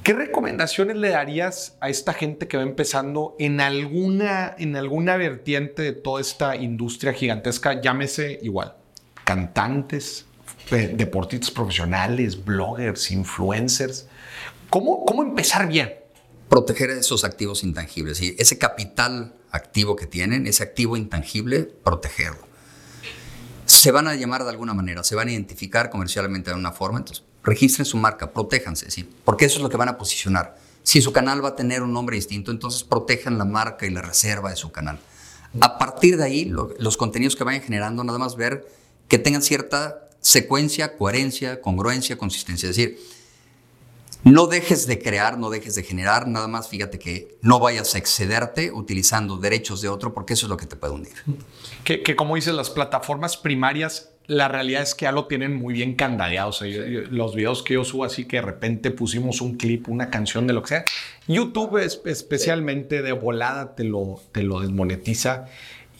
¿Qué 0.04 0.14
recomendaciones 0.14 0.96
le 0.96 1.10
darías 1.10 1.76
a 1.82 1.90
esta 1.90 2.14
gente 2.14 2.48
que 2.48 2.56
va 2.56 2.64
empezando 2.64 3.36
en 3.40 3.62
alguna, 3.62 4.56
en 4.60 4.76
alguna 4.76 5.18
vertiente 5.18 5.82
de 5.82 5.92
toda 5.94 6.22
esta 6.22 6.56
industria 6.56 7.14
gigantesca? 7.14 7.82
Llámese 7.82 8.40
igual, 8.44 8.76
cantantes, 9.24 10.26
deportistas 10.70 11.50
profesionales, 11.50 12.46
bloggers, 12.46 13.10
influencers. 13.10 14.08
¿Cómo, 14.70 15.04
cómo 15.04 15.24
empezar 15.24 15.68
bien? 15.68 15.96
Proteger 16.48 16.92
esos 16.92 17.24
activos 17.24 17.64
intangibles. 17.64 18.22
Y 18.22 18.36
ese 18.38 18.60
capital 18.60 19.34
activo 19.52 19.96
que 19.96 20.08
tienen, 20.08 20.48
ese 20.48 20.64
activo 20.64 20.98
intangible, 20.98 21.64
protegerlo. 21.64 22.48
Se 23.66 23.92
van 23.92 24.08
a 24.08 24.16
llamar 24.16 24.44
de 24.44 24.50
alguna 24.50 24.74
manera, 24.74 25.04
se 25.04 25.16
van 25.16 25.28
a 25.28 25.32
identificar 25.32 25.90
comercialmente 25.90 26.52
de 26.52 26.58
una 26.58 26.72
forma, 26.72 27.00
entonces 27.00 27.24
registren 27.44 27.86
su 27.86 27.98
marca, 27.98 28.32
protéjanse, 28.32 28.90
¿sí? 28.92 29.10
porque 29.24 29.46
eso 29.46 29.58
es 29.58 29.64
lo 29.64 29.70
que 29.70 29.78
van 29.78 29.90
a 29.90 29.98
posicionar. 29.98 30.58
Si 30.84 31.02
su 31.02 31.12
canal 31.12 31.44
va 31.44 31.50
a 31.50 31.56
tener 31.56 31.84
un 31.84 31.94
nombre 31.94 32.16
distinto, 32.16 32.52
entonces 32.52 32.84
protejan 32.84 33.38
la 33.38 33.46
marca 33.46 33.86
y 33.86 33.92
la 33.92 34.02
reserva 34.02 34.50
de 34.50 34.56
su 34.56 34.72
canal. 34.72 35.00
A 35.62 35.78
partir 35.78 36.18
de 36.18 36.24
ahí, 36.24 36.46
los 36.46 36.98
contenidos 36.98 37.36
que 37.36 37.44
vayan 37.44 37.62
generando, 37.62 38.04
nada 38.04 38.20
más 38.20 38.36
ver 38.36 38.68
que 39.08 39.18
tengan 39.18 39.42
cierta 39.42 40.10
secuencia, 40.22 40.98
coherencia, 40.98 41.62
congruencia, 41.62 42.18
consistencia. 42.18 42.70
Es 42.70 42.76
decir, 42.76 43.00
no 44.24 44.48
dejes 44.48 44.86
de 44.88 45.00
crear, 45.00 45.38
no 45.38 45.50
dejes 45.50 45.76
de 45.76 45.84
generar, 45.84 46.28
nada 46.28 46.48
más 46.48 46.68
fíjate 46.68 47.00
que 47.00 47.38
no 47.42 47.60
vayas 47.60 47.96
a 47.96 47.98
excederte 47.98 48.72
utilizando 48.72 49.38
derechos 49.38 49.82
de 49.82 49.90
otro 49.90 50.14
porque 50.14 50.34
eso 50.34 50.46
es 50.46 50.50
lo 50.50 50.58
que 50.58 50.66
te 50.66 50.76
puede 50.76 50.94
hundir. 50.94 51.14
Que, 51.84 52.16
como 52.16 52.36
dices, 52.36 52.54
las 52.54 52.70
plataformas 52.70 53.38
primarias, 53.38 54.12
la 54.28 54.48
realidad 54.48 54.84
es 54.84 54.94
que 54.94 55.04
ya 55.04 55.12
lo 55.12 55.26
tienen 55.26 55.56
muy 55.56 55.74
bien 55.74 55.96
candadeado. 55.96 56.52
los 57.10 57.36
videos 57.36 57.64
que 57.64 57.76
yo 57.76 57.84
subo 57.84 58.04
así 58.04 58.26
que 58.26 58.38
de 58.38 58.44
repente 58.44 58.92
pusimos 58.92 59.42
un 59.42 59.58
clip, 59.58 59.88
una 59.88 60.10
canción 60.10 60.46
de 60.48 60.54
lo 60.54 60.62
que 60.62 60.68
sea, 60.68 60.86
YouTube 61.28 61.78
es, 61.78 62.02
especialmente 62.06 63.02
de 63.02 63.14
volada 63.14 63.76
te 63.76 63.84
lo, 63.84 64.22
te 64.32 64.44
lo 64.44 64.60
desmonetiza 64.60 65.46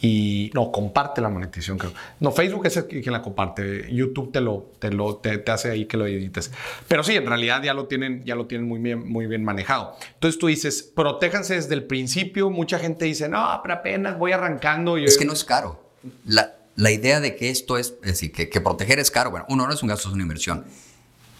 y 0.02 0.50
no, 0.54 0.72
comparte 0.72 1.20
la 1.20 1.28
monetización, 1.28 1.76
creo. 1.76 1.92
No, 2.20 2.32
Facebook 2.32 2.66
es 2.66 2.76
el 2.78 2.86
quien 2.86 3.12
la 3.12 3.20
comparte. 3.20 3.86
YouTube 3.92 4.32
te 4.32 4.40
lo, 4.40 4.72
te 4.78 4.90
lo 4.90 5.16
te, 5.16 5.42
hace 5.50 5.70
ahí 5.70 5.84
que 5.84 5.96
lo 5.96 6.06
edites. 6.06 6.50
Pero 6.88 7.02
sí, 7.02 7.16
en 7.16 7.26
realidad 7.26 7.62
ya 7.62 7.74
lo 7.74 7.86
tienen, 7.86 8.24
ya 8.24 8.34
lo 8.34 8.46
tienen 8.46 8.66
muy 8.66 8.78
bien, 8.80 9.06
muy 9.06 9.26
bien 9.26 9.44
manejado. 9.44 9.96
Entonces 10.14 10.38
tú 10.38 10.46
dices, 10.46 10.82
protéjanse 10.82 11.54
desde 11.54 11.74
el 11.74 11.84
principio. 11.84 12.48
Mucha 12.50 12.78
gente 12.78 13.04
dice, 13.04 13.28
no, 13.28 13.60
pero 13.62 13.74
apenas 13.74 14.18
voy 14.18 14.32
arrancando. 14.32 14.96
Es 14.96 15.18
que 15.18 15.26
no 15.26 15.34
es 15.34 15.44
caro. 15.44 15.84
La, 16.24 16.54
la 16.76 16.90
idea 16.90 17.20
de 17.20 17.36
que 17.36 17.50
esto 17.50 17.76
es, 17.76 17.94
es 18.02 18.12
decir, 18.12 18.32
que, 18.32 18.48
que 18.48 18.60
proteger 18.62 18.98
es 18.98 19.10
caro. 19.10 19.30
Bueno, 19.30 19.44
uno 19.50 19.66
no 19.66 19.74
es 19.74 19.82
un 19.82 19.90
gasto, 19.90 20.08
es 20.08 20.14
una 20.14 20.22
inversión. 20.22 20.64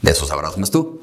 De 0.03 0.11
eso 0.11 0.27
sabrás 0.27 0.59
más 0.59 0.71
tú. 0.71 1.03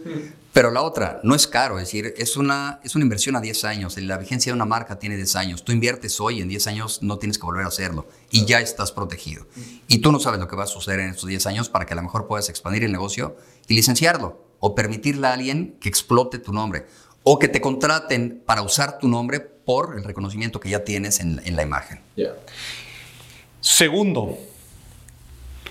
Pero 0.57 0.71
la 0.71 0.81
otra, 0.81 1.19
no 1.21 1.35
es 1.35 1.45
caro, 1.45 1.77
es 1.77 1.83
decir, 1.83 2.15
es 2.17 2.35
una, 2.35 2.79
es 2.83 2.95
una 2.95 3.03
inversión 3.03 3.35
a 3.35 3.41
10 3.41 3.63
años. 3.65 3.95
La 3.95 4.17
vigencia 4.17 4.51
de 4.51 4.55
una 4.55 4.65
marca 4.65 4.97
tiene 4.97 5.15
10 5.15 5.35
años. 5.35 5.63
Tú 5.63 5.71
inviertes 5.71 6.19
hoy, 6.19 6.41
en 6.41 6.47
10 6.47 6.65
años 6.65 7.03
no 7.03 7.19
tienes 7.19 7.37
que 7.37 7.45
volver 7.45 7.63
a 7.63 7.67
hacerlo 7.67 8.07
y 8.31 8.45
ya 8.45 8.59
estás 8.59 8.91
protegido. 8.91 9.45
Y 9.87 9.99
tú 9.99 10.11
no 10.11 10.19
sabes 10.19 10.39
lo 10.39 10.47
que 10.47 10.55
va 10.55 10.63
a 10.63 10.65
suceder 10.65 11.01
en 11.01 11.09
estos 11.09 11.29
10 11.29 11.45
años 11.45 11.69
para 11.69 11.85
que 11.85 11.93
a 11.93 11.95
lo 11.95 12.01
mejor 12.01 12.25
puedas 12.25 12.49
expandir 12.49 12.83
el 12.83 12.91
negocio 12.91 13.37
y 13.67 13.75
licenciarlo 13.75 14.47
o 14.59 14.73
permitirle 14.73 15.27
a 15.27 15.33
alguien 15.33 15.77
que 15.79 15.89
explote 15.89 16.39
tu 16.39 16.51
nombre 16.51 16.87
o 17.21 17.37
que 17.37 17.49
te 17.49 17.61
contraten 17.61 18.41
para 18.43 18.63
usar 18.63 18.97
tu 18.97 19.07
nombre 19.07 19.39
por 19.39 19.95
el 19.95 20.03
reconocimiento 20.03 20.59
que 20.59 20.71
ya 20.71 20.83
tienes 20.83 21.19
en, 21.19 21.55
la 21.55 21.61
imagen. 21.61 21.99
Segundo, 23.61 24.39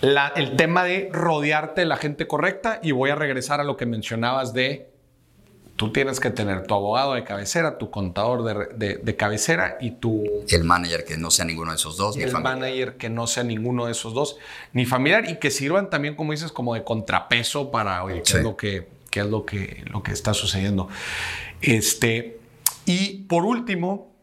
el 0.03 0.57
tema 0.57 0.85
de 0.85 1.09
rodearte 1.13 1.83
de 1.83 1.87
la 1.87 1.97
gente 1.97 2.27
correcta 2.27 2.81
y 2.83 2.93
voy 2.93 3.11
a 3.11 3.15
regresar 3.15 3.61
a 3.61 3.65
lo 3.65 3.77
que 3.77 3.87
mencionabas 3.87 4.53
de 4.53 4.91
tú 5.77 5.93
tienes 5.93 6.21
que 6.21 6.31
tener 6.31 6.67
tu 6.67 6.75
abogado 6.75 7.15
de 7.15 7.23
cabecera, 7.23 7.79
tu 7.79 7.91
contador 7.91 8.45
de, 8.75 9.17
cabecera 9.17 9.77
y 9.81 9.93
tu... 9.93 10.25
El 10.49 10.65
manager 10.65 11.05
que 11.05 11.17
no 11.17 11.31
sea 11.31 11.45
ninguno 11.45 11.71
de 11.71 11.77
esos 11.77 11.97
dos. 11.97 12.17
El 12.17 12.33
manager 12.33 12.97
que 12.97 13.11
no 13.11 13.27
sea 13.27 13.45
ninguno 13.45 13.87
de 13.87 13.93
esos 13.93 14.15
dos, 14.15 14.37
ni 14.73 14.87
familiar 14.87 15.29
y 15.29 15.37
que 15.37 15.51
sirvan 15.51 15.91
también, 15.91 16.17
como 16.17 16.33
dices, 16.33 16.51
como 16.51 16.75
de 16.75 16.83
contrapeso 16.83 17.71
para, 17.71 18.03
oye, 18.05 18.23
qué 18.23 18.39
es, 18.39 18.43
lo 18.43 18.57
que, 18.57 18.89
qué 19.11 19.21
es 19.21 19.27
lo, 19.27 19.45
que, 19.45 19.85
lo 19.91 20.03
que 20.03 20.13
está 20.13 20.33
sucediendo. 20.35 20.89
Este, 21.61 22.41
y 22.87 23.25
por 23.25 23.45
último, 23.45 24.15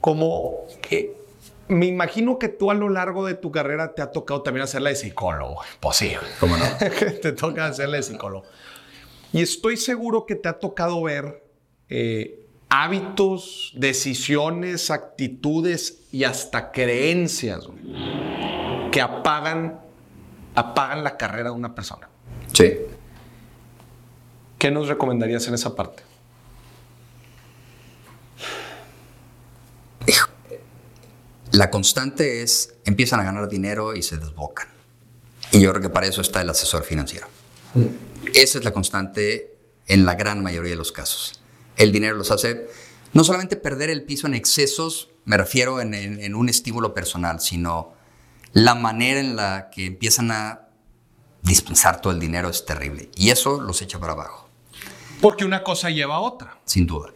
como 0.00 0.66
que 0.82 1.15
me 1.68 1.86
imagino 1.86 2.38
que 2.38 2.48
tú 2.48 2.70
a 2.70 2.74
lo 2.74 2.88
largo 2.88 3.26
de 3.26 3.34
tu 3.34 3.50
carrera 3.50 3.94
te 3.94 4.02
ha 4.02 4.10
tocado 4.10 4.42
también 4.42 4.64
hacerla 4.64 4.90
de 4.90 4.96
psicólogo. 4.96 5.60
Pues 5.80 5.96
sí. 5.96 6.12
¿Cómo 6.40 6.56
no? 6.56 6.64
te 7.22 7.32
toca 7.32 7.66
hacerla 7.66 7.96
de 7.96 8.02
psicólogo. 8.02 8.44
Y 9.32 9.42
estoy 9.42 9.76
seguro 9.76 10.26
que 10.26 10.36
te 10.36 10.48
ha 10.48 10.58
tocado 10.58 11.02
ver 11.02 11.44
eh, 11.88 12.46
hábitos, 12.68 13.72
decisiones, 13.76 14.90
actitudes 14.90 16.06
y 16.12 16.24
hasta 16.24 16.72
creencias 16.72 17.68
que 18.92 19.00
apagan, 19.00 19.80
apagan 20.54 21.04
la 21.04 21.16
carrera 21.16 21.50
de 21.50 21.56
una 21.56 21.74
persona. 21.74 22.08
Sí. 22.52 22.74
¿Qué 24.58 24.70
nos 24.70 24.88
recomendarías 24.88 25.46
en 25.48 25.54
esa 25.54 25.74
parte? 25.74 26.02
La 31.56 31.70
constante 31.70 32.42
es, 32.42 32.74
empiezan 32.84 33.18
a 33.20 33.24
ganar 33.24 33.48
dinero 33.48 33.94
y 33.96 34.02
se 34.02 34.18
desbocan. 34.18 34.68
Y 35.52 35.60
yo 35.60 35.70
creo 35.70 35.80
que 35.80 35.88
para 35.88 36.06
eso 36.06 36.20
está 36.20 36.42
el 36.42 36.50
asesor 36.50 36.82
financiero. 36.84 37.28
Esa 38.34 38.58
es 38.58 38.64
la 38.64 38.72
constante 38.72 39.56
en 39.86 40.04
la 40.04 40.16
gran 40.16 40.42
mayoría 40.42 40.72
de 40.72 40.76
los 40.76 40.92
casos. 40.92 41.40
El 41.78 41.92
dinero 41.92 42.14
los 42.14 42.30
hace 42.30 42.66
no 43.14 43.24
solamente 43.24 43.56
perder 43.56 43.88
el 43.88 44.02
piso 44.02 44.26
en 44.26 44.34
excesos 44.34 45.08
me 45.24 45.38
refiero 45.38 45.80
en, 45.80 45.94
en- 45.94 46.20
en 46.20 46.34
un 46.34 46.50
estímulo 46.50 46.92
personal, 46.92 47.40
sino 47.40 47.94
la 48.52 48.74
manera 48.74 49.18
en 49.18 49.34
la 49.34 49.70
que 49.70 49.86
empiezan 49.86 50.30
a 50.32 50.68
dispensar 51.42 52.02
todo 52.02 52.12
el 52.12 52.20
dinero 52.20 52.50
es 52.50 52.66
terrible. 52.66 53.08
Y 53.16 53.30
eso 53.30 53.60
los 53.62 53.80
echa 53.80 53.98
para 53.98 54.12
abajo, 54.12 54.48
Porque 55.22 55.44
una 55.46 55.62
cosa 55.64 55.88
lleva 55.88 56.16
a 56.16 56.20
otra. 56.20 56.58
sin 56.66 56.86
duda. 56.86 57.10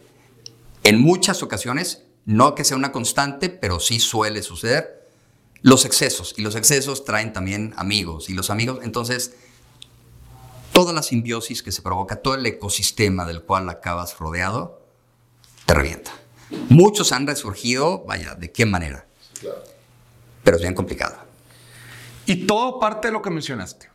En 0.83 0.99
muchas 0.99 1.43
ocasiones, 1.43 2.03
no 2.25 2.55
que 2.55 2.63
sea 2.63 2.77
una 2.77 2.91
constante, 2.91 3.49
pero 3.49 3.79
sí 3.79 3.99
suele 3.99 4.41
suceder, 4.43 5.07
los 5.61 5.85
excesos. 5.85 6.33
Y 6.37 6.41
los 6.41 6.55
excesos 6.55 7.05
traen 7.05 7.33
también 7.33 7.73
amigos. 7.77 8.29
Y 8.29 8.33
los 8.33 8.49
amigos, 8.49 8.79
entonces, 8.83 9.35
toda 10.71 10.93
la 10.93 11.03
simbiosis 11.03 11.63
que 11.63 11.71
se 11.71 11.81
provoca, 11.81 12.17
todo 12.17 12.35
el 12.35 12.45
ecosistema 12.45 13.25
del 13.25 13.41
cual 13.41 13.69
acabas 13.69 14.17
rodeado, 14.17 14.81
te 15.65 15.73
revienta. 15.73 16.11
Muchos 16.69 17.11
han 17.11 17.27
resurgido, 17.27 18.03
vaya, 18.05 18.35
¿de 18.35 18.51
qué 18.51 18.65
manera? 18.65 19.05
Pero 20.43 20.57
es 20.57 20.61
bien 20.61 20.73
complicado. 20.73 21.15
Y 22.25 22.45
todo 22.45 22.79
parte 22.79 23.07
de 23.07 23.13
lo 23.13 23.21
que 23.21 23.29
mencionaste. 23.29 23.89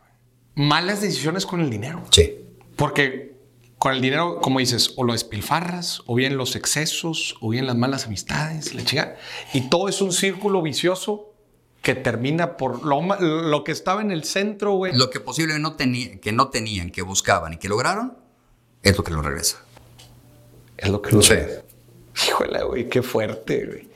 Malas 0.55 1.01
decisiones 1.01 1.45
con 1.45 1.61
el 1.61 1.69
dinero. 1.69 2.03
Sí. 2.11 2.39
Porque 2.75 3.36
con 3.77 3.93
el 3.93 4.01
dinero, 4.01 4.39
como 4.41 4.59
dices, 4.59 4.93
o 4.95 5.03
lo 5.03 5.13
despilfarras, 5.13 6.01
o 6.07 6.15
bien 6.15 6.37
los 6.37 6.55
excesos, 6.55 7.35
o 7.41 7.49
bien 7.49 7.67
las 7.67 7.75
malas 7.75 8.05
amistades, 8.05 8.73
la 8.73 8.83
chica. 8.83 9.17
Y 9.53 9.69
todo 9.69 9.87
es 9.87 10.01
un 10.01 10.11
círculo 10.11 10.61
vicioso 10.61 11.33
que 11.81 11.93
termina 11.93 12.57
por 12.57 12.83
lo, 12.83 13.01
lo 13.21 13.63
que 13.63 13.71
estaba 13.71 14.01
en 14.01 14.11
el 14.11 14.23
centro, 14.23 14.73
güey. 14.73 14.95
Lo 14.95 15.09
que 15.09 15.19
posiblemente 15.19 15.61
no, 15.61 15.75
tenía, 15.75 16.19
que 16.19 16.31
no 16.31 16.49
tenían, 16.49 16.89
que 16.89 17.03
buscaban 17.03 17.53
y 17.53 17.57
que 17.57 17.69
lograron, 17.69 18.17
es 18.81 18.97
lo 18.97 19.03
que 19.03 19.11
lo 19.11 19.21
regresa. 19.21 19.63
Es 20.75 20.89
lo 20.89 21.01
que 21.01 21.11
lo 21.11 21.21
Sí. 21.21 21.35
Híjole, 22.27 22.63
güey, 22.63 22.89
qué 22.89 23.03
fuerte, 23.03 23.65
güey. 23.65 23.89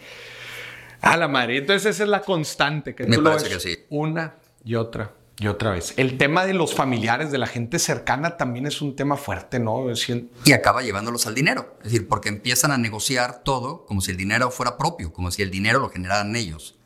A 1.02 1.18
la 1.18 1.28
madre. 1.28 1.58
Entonces 1.58 1.96
esa 1.96 2.04
es 2.04 2.10
la 2.10 2.22
constante 2.22 2.94
que 2.94 3.06
Me 3.06 3.16
tú 3.16 3.24
lo 3.24 3.32
parece 3.32 3.50
ves 3.50 3.58
que 3.58 3.70
sí. 3.76 3.80
una 3.90 4.36
y 4.64 4.76
otra 4.76 5.12
y 5.42 5.48
otra 5.48 5.72
vez. 5.72 5.96
El 5.98 6.20
tema 6.20 6.46
de 6.46 6.54
los 6.54 6.76
familiares, 6.76 7.32
de 7.32 7.40
la 7.40 7.48
gente 7.48 7.80
cercana, 7.80 8.38
también 8.38 8.68
es 8.68 8.80
un 8.80 8.96
tema 8.96 9.18
fuerte, 9.18 9.60
¿no? 9.60 9.88
Y 10.46 10.52
acaba 10.52 10.84
llevándolos 10.84 11.26
al 11.26 11.34
dinero. 11.34 11.78
Es 11.80 11.86
decir, 11.86 12.08
porque 12.08 12.30
empiezan 12.30 12.72
a 12.72 12.78
negociar 12.78 13.42
todo 13.42 13.84
como 13.88 14.02
si 14.02 14.12
el 14.12 14.18
dinero 14.18 14.52
fuera 14.52 14.78
propio, 14.78 15.12
como 15.12 15.32
si 15.32 15.42
el 15.42 15.50
dinero 15.50 15.80
lo 15.80 15.90
generaran 15.90 16.36
ellos. 16.36 16.78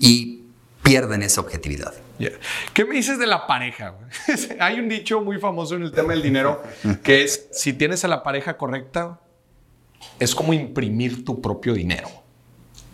Y 0.00 0.42
pierden 0.82 1.22
esa 1.22 1.42
objetividad. 1.42 1.94
Yeah. 2.18 2.32
¿Qué 2.74 2.84
me 2.84 2.96
dices 2.96 3.20
de 3.20 3.26
la 3.28 3.46
pareja? 3.46 3.94
Hay 4.58 4.80
un 4.80 4.88
dicho 4.88 5.20
muy 5.20 5.38
famoso 5.38 5.76
en 5.76 5.82
el 5.82 5.92
tema 5.92 6.12
del 6.12 6.22
dinero 6.22 6.60
que 7.04 7.22
es, 7.22 7.50
si 7.52 7.72
tienes 7.72 8.04
a 8.04 8.08
la 8.08 8.24
pareja 8.24 8.56
correcta, 8.56 9.20
es 10.18 10.34
como 10.34 10.52
imprimir 10.52 11.24
tu 11.24 11.40
propio 11.40 11.72
dinero. 11.72 12.08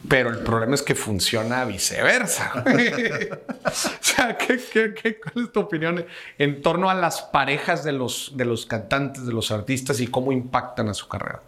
Pero 0.07 0.31
el 0.31 0.39
problema 0.39 0.75
es 0.75 0.83
que 0.83 0.95
funciona 0.95 1.65
viceversa. 1.65 2.65
o 3.65 3.71
sea, 4.01 4.39
¿qué, 4.39 4.59
qué, 4.73 4.95
qué, 4.95 5.19
cuál 5.19 5.47
es 5.47 5.53
tu 5.53 5.61
opinión 5.61 6.07
en 6.39 6.63
torno 6.63 6.89
a 6.89 6.95
las 6.95 7.23
parejas 7.23 7.85
de 7.85 7.93
los, 7.93 8.33
de 8.35 8.45
los 8.45 8.65
cantantes, 8.65 9.27
de 9.27 9.33
los 9.33 9.51
artistas 9.51 10.01
y 10.01 10.07
cómo 10.07 10.31
impactan 10.31 10.89
a 10.89 10.95
su 10.95 11.09
carrera? 11.09 11.43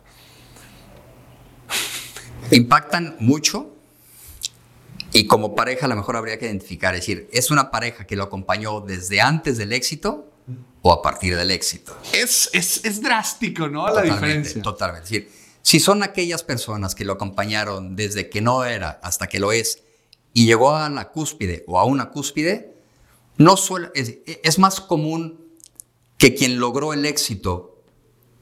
Impactan 2.51 3.17
mucho 3.21 3.73
y 5.13 5.27
como 5.27 5.55
pareja 5.55 5.87
a 5.87 5.89
lo 5.89 5.97
mejor 5.97 6.17
habría 6.17 6.39
que 6.39 6.47
identificar, 6.47 6.95
es 6.95 7.01
decir, 7.03 7.29
¿es 7.33 7.51
una 7.51 7.71
pareja 7.71 8.07
que 8.07 8.17
lo 8.17 8.25
acompañó 8.25 8.81
desde 8.81 9.21
antes 9.21 9.59
del 9.59 9.73
éxito 9.73 10.31
o 10.83 10.93
a 10.93 11.03
partir 11.03 11.37
del 11.37 11.51
éxito? 11.51 11.97
Es, 12.13 12.51
es, 12.53 12.85
es 12.85 13.03
drástico, 13.03 13.69
¿no? 13.69 13.87
La 13.87 14.03
Totalmente, 14.03 14.15
diferencia. 14.15 14.63
Totalmente. 14.63 15.05
Es 15.05 15.11
decir, 15.11 15.40
si 15.63 15.81
son 15.81 16.03
aquellas 16.03 16.43
personas 16.43 16.95
que 16.95 17.05
lo 17.05 17.15
acompañaron 17.15 17.97
desde 17.97 18.31
que 18.31 18.41
no 18.41 18.65
era 18.65 19.01
hasta 19.03 19.29
que 19.29 19.41
lo 19.41 19.53
es 19.53 19.83
y 20.33 20.47
llegó 20.47 20.75
a 20.75 20.89
la 20.89 21.11
cúspide 21.11 21.65
o 21.67 21.79
a 21.79 21.85
una 21.85 22.11
cúspide, 22.11 22.77
no 23.37 23.57
suele, 23.57 23.91
es, 23.95 24.19
es 24.27 24.59
más 24.59 24.81
común 24.81 25.41
que 26.19 26.35
quien 26.35 26.61
logró 26.61 26.93
el 26.93 27.07
éxito 27.07 27.83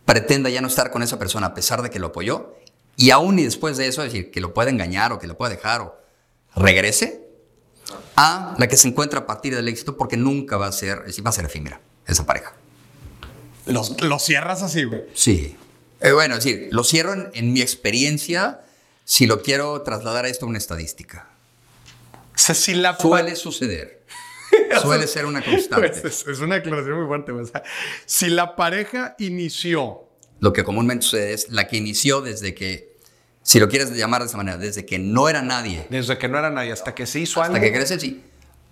pretenda 0.04 0.50
ya 0.50 0.60
no 0.60 0.68
estar 0.68 0.90
con 0.90 1.02
esa 1.02 1.18
persona 1.18 1.48
a 1.48 1.54
pesar 1.54 1.82
de 1.82 1.90
que 1.90 1.98
lo 1.98 2.08
apoyó 2.08 2.54
y 2.96 3.10
aún 3.10 3.38
y 3.38 3.44
después 3.44 3.76
de 3.76 3.86
eso, 3.86 4.02
es 4.02 4.12
decir, 4.12 4.30
que 4.30 4.40
lo 4.40 4.52
puede 4.52 4.70
engañar 4.70 5.12
o 5.12 5.18
que 5.18 5.28
lo 5.28 5.36
puede 5.36 5.54
dejar 5.54 5.82
o 5.82 5.96
regrese 6.56 7.28
a 8.16 8.56
la 8.58 8.66
que 8.66 8.76
se 8.76 8.88
encuentra 8.88 9.20
a 9.20 9.26
partir 9.26 9.54
del 9.54 9.68
éxito 9.68 9.96
porque 9.96 10.16
nunca 10.16 10.56
va 10.56 10.66
a 10.66 10.72
ser, 10.72 11.04
va 11.24 11.30
a 11.30 11.32
ser 11.32 11.44
efímera 11.44 11.80
esa 12.06 12.26
pareja. 12.26 12.52
Los, 13.66 14.00
los 14.00 14.24
cierras 14.24 14.62
así, 14.62 14.84
güey. 14.84 15.04
Sí. 15.14 15.56
Eh, 16.00 16.12
bueno, 16.12 16.36
es 16.36 16.44
decir, 16.44 16.68
lo 16.70 16.84
cierro 16.84 17.12
en, 17.12 17.30
en 17.34 17.52
mi 17.52 17.60
experiencia 17.60 18.60
si 19.04 19.26
lo 19.26 19.42
quiero 19.42 19.82
trasladar 19.82 20.24
a 20.26 20.28
esto 20.28 20.46
a 20.46 20.48
una 20.48 20.58
estadística. 20.58 21.28
O 22.34 22.38
sea, 22.38 22.54
si 22.54 22.74
la 22.74 22.96
Suele 22.96 23.34
suceder. 23.36 23.98
Suele 24.82 25.06
ser 25.06 25.26
una 25.26 25.42
constante. 25.42 25.90
Pues 26.00 26.24
es, 26.26 26.38
una 26.40 26.56
aclaración 26.56 26.98
muy 26.98 27.06
fuerte. 27.06 27.32
güey. 27.32 27.44
O 27.44 27.48
sea, 27.48 27.62
si 28.06 28.28
la 28.28 28.54
pareja 28.56 29.14
inició, 29.18 30.04
Lo 30.40 30.52
que 30.52 30.62
comúnmente 30.64 31.04
sucede 31.04 31.32
es 31.32 31.48
la 31.50 31.66
que 31.68 31.76
inició 31.76 32.20
desde 32.20 32.54
que, 32.54 32.96
si 33.42 33.58
lo 33.58 33.68
quieres 33.68 33.90
llamar 33.92 34.22
de 34.22 34.28
esa 34.28 34.36
manera, 34.36 34.56
desde 34.56 34.86
que 34.86 34.98
no 34.98 35.28
era 35.28 35.42
nadie 35.42 35.86
desde 35.90 36.16
que 36.18 36.28
no 36.28 36.38
era 36.38 36.50
nadie 36.50 36.70
hasta 36.72 36.94
que 36.94 37.06
se 37.06 37.18
hizo 37.20 37.42
hasta 37.42 37.54
algo, 37.56 37.64
que 37.66 37.72
crece, 37.72 37.98
sí. 37.98 38.22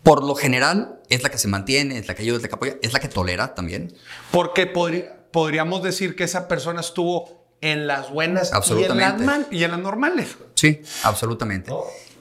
Por 0.03 0.23
lo 0.23 0.35
general 0.37 1.01
es 1.09 1.23
la 1.25 1.31
que 1.31 1.39
se 1.39 1.49
mantiene, 1.49 1.99
es 1.99 2.07
la 2.07 2.15
que 2.15 2.23
ayuda, 2.23 2.37
es 2.37 2.43
la 2.43 2.49
que 2.49 2.55
apoya, 2.55 2.77
es 2.83 2.93
la 2.93 3.01
que 3.01 3.09
tolera 3.09 3.55
también. 3.55 3.93
porque 4.31 4.73
podri- 4.73 5.11
podríamos 5.37 5.83
decir 5.83 6.17
que 6.17 6.25
esa 6.25 6.49
persona 6.49 6.81
estuvo 6.81 7.45
en 7.61 7.87
las 7.87 8.11
buenas 8.11 8.45
y 8.45 8.49
en 8.49 8.53
las, 8.55 8.57
Absolutamente. 8.57 9.25
mal- 9.27 9.47
y 9.51 9.65
en 9.65 9.71
las 9.71 9.81
normales. 9.81 10.35
Sí, 10.55 10.81
absolutamente. 11.03 11.71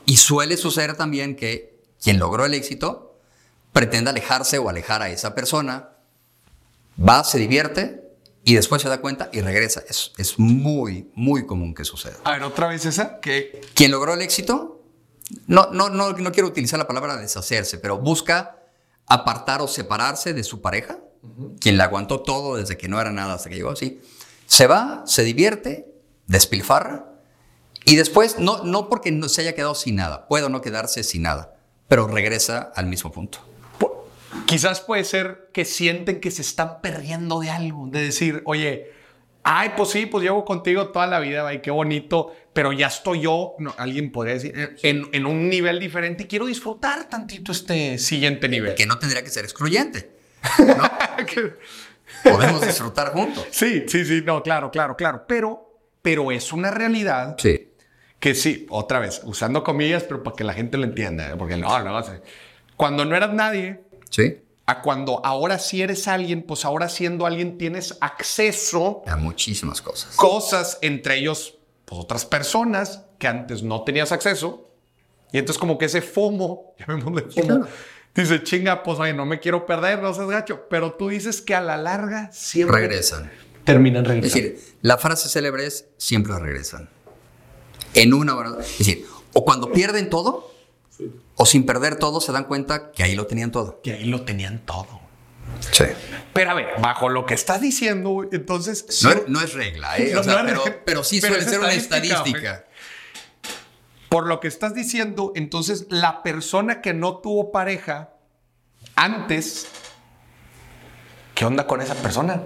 Y 0.05 0.17
suele 0.17 0.57
suceder 0.57 0.97
también 0.97 1.37
que 1.37 1.79
quien 2.03 2.19
logró 2.19 2.43
el 2.43 2.53
éxito 2.53 3.17
pretende 3.71 4.09
alejarse 4.09 4.57
o 4.57 4.67
alejar 4.67 5.01
a 5.01 5.07
esa 5.07 5.33
persona, 5.33 5.91
va, 6.99 7.23
se 7.23 7.37
divierte 7.37 8.03
y 8.43 8.55
después 8.55 8.81
se 8.81 8.89
da 8.89 8.99
cuenta 8.99 9.29
y 9.31 9.39
regresa. 9.39 9.81
Es, 9.87 10.11
es 10.17 10.37
muy, 10.37 11.09
muy 11.15 11.45
común 11.45 11.73
que 11.73 11.85
suceda. 11.85 12.17
A 12.25 12.33
ver, 12.33 12.43
otra 12.43 12.67
vez 12.67 12.85
esa, 12.85 13.21
que 13.21 13.61
Quien 13.75 13.91
logró 13.91 14.13
el 14.15 14.21
éxito, 14.23 14.83
no, 15.47 15.69
no, 15.71 15.87
no, 15.87 16.11
no 16.11 16.31
quiero 16.33 16.49
utilizar 16.49 16.77
la 16.79 16.85
palabra 16.85 17.15
deshacerse, 17.15 17.77
pero 17.77 17.97
busca 17.97 18.57
apartar 19.07 19.61
o 19.61 19.69
separarse 19.69 20.33
de 20.33 20.43
su 20.43 20.59
pareja, 20.61 20.97
quien 21.59 21.77
le 21.77 21.83
aguantó 21.83 22.21
todo 22.21 22.57
desde 22.57 22.77
que 22.77 22.87
no 22.87 22.99
era 22.99 23.11
nada 23.11 23.33
hasta 23.35 23.49
que 23.49 23.55
llegó 23.55 23.71
así. 23.71 24.01
Se 24.45 24.67
va, 24.67 25.03
se 25.05 25.23
divierte, 25.23 25.93
despilfarra 26.27 27.15
y 27.85 27.95
después, 27.95 28.39
no, 28.39 28.63
no 28.63 28.89
porque 28.89 29.11
no 29.11 29.29
se 29.29 29.41
haya 29.41 29.53
quedado 29.53 29.75
sin 29.75 29.95
nada, 29.95 30.27
puede 30.27 30.45
o 30.45 30.49
no 30.49 30.61
quedarse 30.61 31.03
sin 31.03 31.21
nada, 31.21 31.55
pero 31.87 32.07
regresa 32.07 32.71
al 32.75 32.87
mismo 32.87 33.11
punto. 33.11 33.39
quizás 34.47 34.81
puede 34.81 35.03
ser 35.03 35.49
que 35.53 35.65
sienten 35.65 36.19
que 36.19 36.31
se 36.31 36.41
están 36.41 36.81
perdiendo 36.81 37.39
de 37.39 37.51
algo, 37.51 37.87
de 37.87 38.01
decir, 38.01 38.41
oye, 38.45 38.91
ay, 39.43 39.73
pues 39.77 39.89
sí, 39.89 40.07
pues 40.07 40.23
llevo 40.23 40.43
contigo 40.45 40.89
toda 40.89 41.05
la 41.05 41.19
vida, 41.19 41.47
ay, 41.47 41.61
qué 41.61 41.69
bonito, 41.69 42.33
pero 42.53 42.73
ya 42.73 42.87
estoy 42.87 43.21
yo, 43.21 43.53
no, 43.59 43.75
alguien 43.77 44.11
podría 44.11 44.33
decir, 44.33 44.77
en, 44.81 45.07
en 45.11 45.25
un 45.27 45.47
nivel 45.47 45.79
diferente 45.79 46.23
y 46.23 46.25
quiero 46.25 46.47
disfrutar 46.47 47.07
tantito 47.07 47.51
este 47.51 47.99
siguiente 47.99 48.49
nivel. 48.49 48.73
Que 48.73 48.87
no 48.87 48.97
tendría 48.97 49.23
que 49.23 49.29
ser 49.29 49.45
excluyente. 49.45 50.14
Que- 51.27 51.53
Podemos 52.29 52.61
disfrutar 52.61 53.11
juntos. 53.13 53.45
Sí, 53.51 53.83
sí, 53.87 54.03
sí, 54.05 54.21
no, 54.25 54.41
claro, 54.41 54.71
claro, 54.71 54.95
claro. 54.95 55.25
Pero, 55.27 55.79
pero 56.01 56.31
es 56.31 56.51
una 56.53 56.71
realidad 56.71 57.35
Sí. 57.37 57.71
que 58.19 58.33
sí, 58.35 58.65
otra 58.69 58.99
vez, 58.99 59.21
usando 59.25 59.63
comillas, 59.63 60.03
pero 60.03 60.23
para 60.23 60.35
que 60.35 60.43
la 60.43 60.53
gente 60.53 60.77
lo 60.77 60.85
entienda, 60.85 61.29
¿eh? 61.29 61.35
porque 61.37 61.57
no, 61.57 61.67
no, 61.83 62.03
cuando 62.77 63.05
no 63.05 63.15
eras 63.15 63.33
nadie, 63.33 63.81
Sí. 64.09 64.39
a 64.65 64.81
cuando 64.81 65.23
ahora 65.25 65.59
sí 65.59 65.81
eres 65.83 66.07
alguien, 66.07 66.41
pues 66.43 66.65
ahora 66.65 66.89
siendo 66.89 67.25
alguien 67.27 67.57
tienes 67.57 67.95
acceso 68.01 69.03
A 69.07 69.17
muchísimas 69.17 69.81
cosas. 69.81 70.15
cosas, 70.15 70.79
entre 70.81 71.17
ellos, 71.17 71.57
pues 71.85 72.01
otras 72.01 72.25
personas 72.25 73.03
que 73.19 73.27
antes 73.27 73.61
no 73.61 73.83
tenías 73.83 74.11
acceso. 74.11 74.71
Y 75.31 75.37
entonces 75.37 75.59
como 75.59 75.77
que 75.77 75.85
ese 75.85 76.01
FOMO, 76.01 76.73
llamémosle 76.79 77.21
FOMO, 77.29 77.45
claro. 77.47 77.67
Dice, 78.23 78.43
chinga, 78.43 78.83
pues 78.83 78.99
oye, 78.99 79.13
no 79.13 79.25
me 79.25 79.39
quiero 79.39 79.65
perder, 79.65 80.01
no 80.01 80.13
seas 80.13 80.27
gacho. 80.29 80.67
Pero 80.69 80.93
tú 80.93 81.09
dices 81.09 81.41
que 81.41 81.55
a 81.55 81.61
la 81.61 81.77
larga 81.77 82.31
siempre 82.31 82.77
Regresan. 82.81 83.31
terminan 83.63 84.03
Es 84.03 84.09
regresando. 84.09 84.43
decir, 84.49 84.63
la 84.81 84.97
frase 84.97 85.27
célebre 85.29 85.65
es 85.65 85.85
siempre 85.97 86.37
regresan. 86.39 86.89
En 87.93 88.13
una 88.13 88.35
hora. 88.35 88.51
Es 88.61 88.77
decir, 88.79 89.05
o 89.33 89.43
cuando 89.45 89.71
pierden 89.71 90.09
todo, 90.09 90.51
o 91.35 91.45
sin 91.45 91.65
perder 91.65 91.95
todo, 91.97 92.21
se 92.21 92.31
dan 92.31 92.45
cuenta 92.45 92.91
que 92.91 93.03
ahí 93.03 93.15
lo 93.15 93.25
tenían 93.27 93.51
todo. 93.51 93.81
que 93.81 93.93
ahí 93.93 94.05
lo 94.05 94.23
tenían 94.23 94.59
todo. 94.65 95.01
Sí. 95.71 95.85
Pero 96.33 96.51
a 96.51 96.53
ver, 96.53 96.67
bajo 96.81 97.07
lo 97.09 97.25
que 97.25 97.33
estás 97.33 97.61
diciendo, 97.61 98.27
entonces... 98.31 98.85
No, 99.03 99.11
sí, 99.11 99.17
es, 99.17 99.27
no 99.29 99.41
es 99.41 99.53
regla, 99.53 99.97
¿eh? 99.97 100.11
No, 100.13 100.19
O 100.19 100.23
sea, 100.23 100.33
no 100.33 100.39
es 100.39 100.45
pero, 100.47 100.63
regla. 100.65 100.81
pero 100.85 101.03
sí 101.03 101.21
Pero 101.21 101.33
suele 101.35 101.45
es 101.45 101.51
ser 101.51 101.59
una 101.61 101.73
estadística, 101.73 102.17
estadística. 102.17 102.65
Por 104.15 104.27
lo 104.27 104.39
que 104.39 104.47
estás 104.47 104.73
diciendo, 104.73 105.33
entonces 105.35 105.87
la 105.89 106.23
persona 106.23 106.79
que 106.81 106.93
no 106.93 107.17
tuvo 107.17 107.51
pareja 107.51 108.11
antes, 108.95 109.67
¿qué 111.33 111.43
onda 111.43 111.67
con 111.67 111.81
esa 111.81 111.95
persona? 111.95 112.41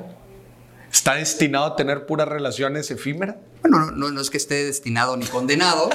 ¿Está 0.92 1.14
destinado 1.14 1.66
a 1.66 1.76
tener 1.76 2.08
puras 2.08 2.28
relaciones 2.28 2.90
efímeras? 2.90 3.36
Bueno, 3.62 3.82
no, 3.82 3.92
no- 3.92 4.10
no 4.10 4.20
es 4.20 4.32
que 4.32 4.38
esté 4.38 4.64
destinado 4.66 5.16
ni 5.16 5.28
condenado, 5.28 5.92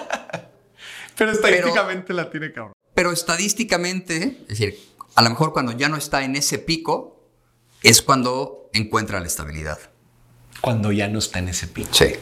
Pero 1.17 1.33
estadísticamente 1.33 2.13
la 2.13 2.31
tiene 2.31 2.53
cabrón. 2.53 2.75
Pero 2.95 3.11
estadísticamente, 3.11 4.39
es 4.43 4.47
decir, 4.47 4.79
a 5.17 5.23
lo 5.23 5.31
mejor 5.31 5.53
cuando 5.53 5.73
ya 5.73 5.89
no 5.89 5.97
está 5.97 6.23
en 6.23 6.37
ese 6.37 6.61
pico, 6.61 7.21
es 7.83 8.01
cuando 8.01 8.71
encuentra 8.75 9.19
la 9.19 9.27
estabilidad. 9.27 9.81
Cuando 10.61 10.93
ya 10.93 11.09
no 11.09 11.19
está 11.19 11.41
en 11.41 11.49
ese 11.49 11.67
pico. 11.67 11.89
Sí. 11.93 12.15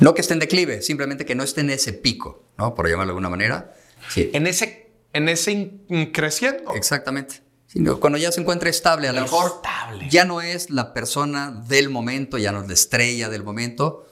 No 0.00 0.14
que 0.14 0.20
esté 0.20 0.34
en 0.34 0.40
declive, 0.40 0.82
simplemente 0.82 1.24
que 1.24 1.34
no 1.34 1.42
esté 1.42 1.60
en 1.60 1.70
ese 1.70 1.92
pico, 1.92 2.44
¿no? 2.58 2.74
Por 2.74 2.86
llamarlo 2.88 3.10
de 3.12 3.16
alguna 3.16 3.28
manera. 3.30 3.74
Sí. 4.08 4.30
En 4.32 4.46
ese, 4.46 4.90
en 5.12 5.28
ese 5.28 5.52
in- 5.52 6.10
creciendo. 6.12 6.74
Exactamente. 6.74 7.42
Cuando 8.00 8.18
ya 8.18 8.30
se 8.32 8.40
encuentra 8.40 8.68
estable, 8.68 9.08
a 9.08 9.12
lo 9.14 9.22
mejor 9.22 9.52
Estable. 9.56 10.06
ya 10.10 10.26
no 10.26 10.42
es 10.42 10.68
la 10.68 10.92
persona 10.92 11.50
del 11.68 11.88
momento, 11.88 12.36
ya 12.36 12.52
no 12.52 12.60
es 12.60 12.68
la 12.68 12.74
estrella 12.74 13.30
del 13.30 13.44
momento. 13.44 14.06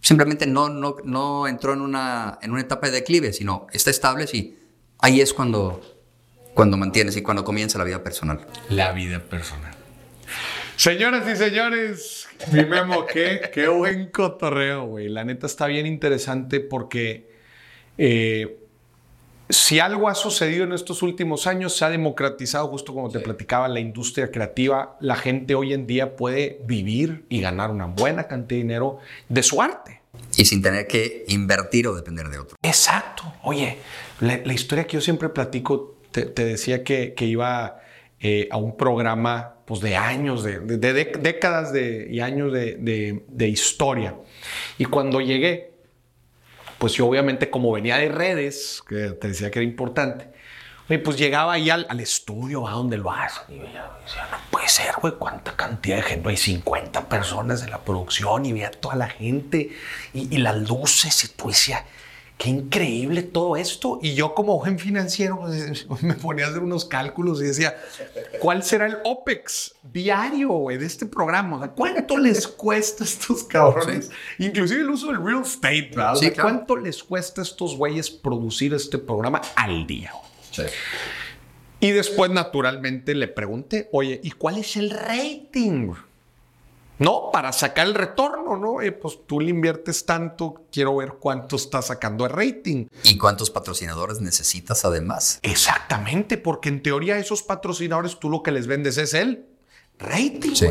Simplemente 0.00 0.46
no, 0.46 0.68
no, 0.70 0.96
no 1.04 1.46
entró 1.46 1.74
en 1.74 1.82
una, 1.82 2.38
en 2.40 2.52
una 2.52 2.62
etapa 2.62 2.86
de 2.86 2.92
declive, 2.94 3.32
sino 3.34 3.66
está 3.72 3.90
estable, 3.90 4.26
sí. 4.26 4.58
Ahí 4.98 5.20
es 5.20 5.34
cuando, 5.34 5.80
cuando 6.54 6.76
mantienes 6.78 7.14
y 7.16 7.22
cuando 7.22 7.44
comienza 7.44 7.76
la 7.76 7.84
vida 7.84 8.02
personal. 8.02 8.46
La 8.70 8.92
vida 8.92 9.18
personal. 9.20 9.74
Señoras 10.76 11.28
y 11.28 11.36
señores, 11.36 12.21
mi 12.52 12.64
Memo, 12.64 13.06
qué, 13.06 13.50
qué 13.52 13.68
buen 13.68 14.06
cotorreo, 14.06 14.86
güey. 14.86 15.08
La 15.08 15.24
neta 15.24 15.46
está 15.46 15.66
bien 15.66 15.86
interesante 15.86 16.60
porque 16.60 17.30
eh, 17.98 18.58
si 19.48 19.80
algo 19.80 20.08
ha 20.08 20.14
sucedido 20.14 20.64
en 20.64 20.72
estos 20.72 21.02
últimos 21.02 21.46
años, 21.46 21.76
se 21.76 21.84
ha 21.84 21.90
democratizado, 21.90 22.68
justo 22.68 22.94
como 22.94 23.10
te 23.10 23.20
platicaba, 23.20 23.68
la 23.68 23.80
industria 23.80 24.30
creativa. 24.30 24.96
La 25.00 25.16
gente 25.16 25.54
hoy 25.54 25.74
en 25.74 25.86
día 25.86 26.16
puede 26.16 26.60
vivir 26.64 27.26
y 27.28 27.40
ganar 27.40 27.70
una 27.70 27.86
buena 27.86 28.28
cantidad 28.28 28.58
de 28.58 28.62
dinero 28.62 28.98
de 29.28 29.42
su 29.42 29.60
arte. 29.60 30.00
Y 30.36 30.44
sin 30.44 30.62
tener 30.62 30.86
que 30.86 31.24
invertir 31.28 31.86
o 31.86 31.94
depender 31.94 32.28
de 32.28 32.38
otro. 32.38 32.56
Exacto. 32.62 33.24
Oye, 33.42 33.78
la, 34.20 34.40
la 34.44 34.52
historia 34.52 34.86
que 34.86 34.94
yo 34.94 35.00
siempre 35.00 35.28
platico, 35.28 35.96
te, 36.10 36.24
te 36.24 36.44
decía 36.44 36.82
que, 36.82 37.14
que 37.14 37.26
iba 37.26 37.81
eh, 38.22 38.48
a 38.50 38.56
un 38.56 38.76
programa 38.76 39.56
pues, 39.66 39.80
de 39.80 39.96
años, 39.96 40.44
de, 40.44 40.60
de- 40.60 41.04
décadas 41.04 41.72
de, 41.72 42.06
y 42.10 42.20
años 42.20 42.52
de, 42.52 43.48
historia. 43.48 44.14
Y 44.78 44.84
cuando 44.84 45.20
llegué, 45.20 45.72
pues 46.78 46.94
yo 46.94 47.06
obviamente 47.06 47.50
como 47.50 47.72
venía 47.72 47.96
de 47.98 48.08
redes, 48.08 48.82
que 48.88 49.10
te 49.10 49.28
decía 49.28 49.50
que 49.50 49.58
era 49.58 49.68
importante, 49.68 50.30
pues 51.04 51.16
llegaba 51.16 51.54
ahí 51.54 51.70
al, 51.70 51.86
al 51.88 52.00
estudio, 52.00 52.68
a 52.68 52.72
donde 52.72 52.98
lo 52.98 53.10
hacen. 53.10 53.44
Y 53.48 53.58
veía, 53.60 53.90
decía, 54.04 54.28
no 54.30 54.36
puede 54.50 54.68
ser, 54.68 54.94
güey, 55.00 55.14
cuánta 55.18 55.56
cantidad 55.56 55.96
de 55.96 56.02
gente. 56.02 56.28
Hay 56.28 56.36
50 56.36 57.08
personas 57.08 57.62
en 57.62 57.70
la 57.70 57.78
producción 57.78 58.44
y 58.44 58.52
veía 58.52 58.70
toda 58.70 58.96
la 58.96 59.08
gente 59.08 59.70
y, 60.12 60.34
y 60.34 60.38
las 60.38 60.56
luces 60.68 61.24
y 61.24 61.28
tú 61.28 61.48
decías, 61.48 61.82
qué 62.42 62.50
increíble 62.50 63.22
todo 63.22 63.56
esto. 63.56 64.00
Y 64.02 64.14
yo 64.14 64.34
como 64.34 64.58
buen 64.58 64.76
financiero 64.76 65.38
pues, 65.40 65.86
me 66.02 66.14
ponía 66.14 66.46
a 66.46 66.48
hacer 66.48 66.60
unos 66.60 66.84
cálculos 66.84 67.40
y 67.40 67.44
decía, 67.44 67.76
¿cuál 68.40 68.64
será 68.64 68.86
el 68.86 68.96
OPEX 69.04 69.76
diario 69.84 70.48
güey, 70.48 70.76
de 70.76 70.86
este 70.86 71.06
programa? 71.06 71.56
O 71.56 71.58
sea, 71.60 71.68
¿Cuánto 71.68 72.18
les 72.18 72.48
cuesta 72.48 73.04
a 73.04 73.06
estos 73.06 73.44
cabrones? 73.44 74.10
Inclusive 74.38 74.80
el 74.80 74.90
uso 74.90 75.06
del 75.12 75.24
real 75.24 75.42
estate, 75.42 75.90
¿verdad? 75.94 76.14
O 76.14 76.16
Sí, 76.16 76.24
sea, 76.24 76.34
claro. 76.34 76.48
¿Cuánto 76.48 76.76
les 76.78 77.04
cuesta 77.04 77.42
a 77.42 77.44
estos 77.44 77.76
güeyes 77.76 78.10
producir 78.10 78.74
este 78.74 78.98
programa 78.98 79.40
al 79.54 79.86
día? 79.86 80.10
güey? 80.56 80.68
Y 81.78 81.90
después, 81.92 82.28
naturalmente, 82.30 83.14
le 83.14 83.28
pregunté, 83.28 83.88
oye, 83.92 84.20
¿y 84.22 84.32
cuál 84.32 84.58
es 84.58 84.76
el 84.76 84.90
rating? 84.90 85.92
No, 87.02 87.30
para 87.32 87.52
sacar 87.52 87.88
el 87.88 87.94
retorno, 87.94 88.56
¿no? 88.56 88.80
Eh, 88.80 88.92
pues 88.92 89.18
tú 89.26 89.40
le 89.40 89.50
inviertes 89.50 90.06
tanto, 90.06 90.66
quiero 90.70 90.96
ver 90.96 91.14
cuánto 91.18 91.56
está 91.56 91.82
sacando 91.82 92.24
el 92.26 92.30
rating. 92.30 92.86
¿Y 93.02 93.18
cuántos 93.18 93.50
patrocinadores 93.50 94.20
necesitas 94.20 94.84
además? 94.84 95.40
Exactamente, 95.42 96.38
porque 96.38 96.68
en 96.68 96.80
teoría 96.80 97.18
esos 97.18 97.42
patrocinadores 97.42 98.20
tú 98.20 98.30
lo 98.30 98.44
que 98.44 98.52
les 98.52 98.68
vendes 98.68 98.98
es 98.98 99.14
el 99.14 99.46
rating. 99.98 100.54
Sí. 100.54 100.68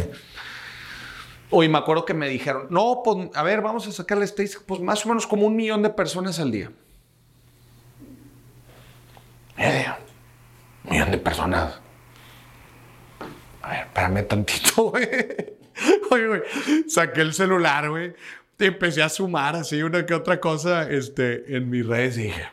Oye, 1.49 1.67
me 1.67 1.79
acuerdo 1.79 2.05
que 2.05 2.13
me 2.13 2.29
dijeron, 2.29 2.67
no, 2.69 3.01
pues 3.03 3.27
a 3.35 3.43
ver, 3.43 3.59
vamos 3.61 3.85
a 3.87 3.91
sacarle 3.91 4.23
estadística, 4.23 4.63
pues 4.65 4.79
más 4.79 5.05
o 5.05 5.09
menos 5.09 5.27
como 5.27 5.47
un 5.47 5.55
millón 5.57 5.81
de 5.83 5.89
personas 5.89 6.39
al 6.39 6.49
día. 6.49 6.71
Eh, 9.57 9.85
un 10.85 10.91
millón 10.91 11.11
de 11.11 11.17
personas. 11.17 11.77
A 13.61 13.69
ver, 13.69 13.79
espérame 13.81 14.27
tantito, 14.27 14.91
güey. 14.91 15.09
Oye, 16.11 16.27
güey, 16.27 16.41
saqué 16.87 17.21
el 17.21 17.33
celular, 17.33 17.89
güey. 17.89 18.13
Y 18.59 18.65
empecé 18.65 19.01
a 19.01 19.09
sumar 19.09 19.55
así 19.55 19.81
una 19.81 20.05
que 20.05 20.13
otra 20.13 20.39
cosa 20.39 20.87
este, 20.89 21.55
en 21.55 21.67
mis 21.69 21.85
redes 21.85 22.17
y 22.17 22.23
dije, 22.23 22.43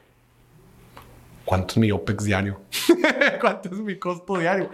¿cuánto 1.45 1.73
es 1.73 1.77
mi 1.77 1.93
OPEX 1.93 2.25
diario? 2.25 2.63
¿Cuánto 3.41 3.69
es 3.69 3.79
mi 3.81 3.99
costo 3.99 4.39
diario? 4.39 4.71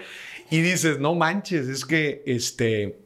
Y 0.51 0.61
dices, 0.61 1.01
no 1.01 1.16
manches, 1.16 1.66
es 1.66 1.84
que 1.84 2.22
este, 2.24 2.97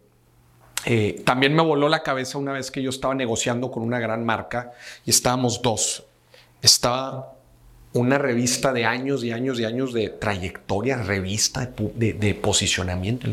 eh, 0.84 1.22
también 1.24 1.54
me 1.54 1.62
voló 1.62 1.88
la 1.88 2.02
cabeza 2.02 2.36
una 2.36 2.52
vez 2.52 2.70
que 2.70 2.82
yo 2.82 2.90
estaba 2.90 3.14
negociando 3.14 3.70
con 3.70 3.82
una 3.82 3.98
gran 3.98 4.24
marca 4.26 4.72
y 5.06 5.10
estábamos 5.10 5.62
dos. 5.62 6.04
Estaba 6.60 7.34
una 7.92 8.18
revista 8.18 8.72
de 8.72 8.84
años 8.84 9.24
y 9.24 9.32
años 9.32 9.58
y 9.60 9.64
años 9.64 9.92
de 9.92 10.08
trayectoria, 10.10 11.02
revista 11.02 11.72
de, 11.76 12.34
posicionamiento. 12.34 13.28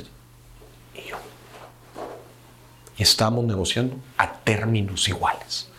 Y 2.97 3.03
estábamos 3.03 3.45
negociando 3.45 3.97
a 4.17 4.31
términos 4.33 5.07
iguales. 5.09 5.69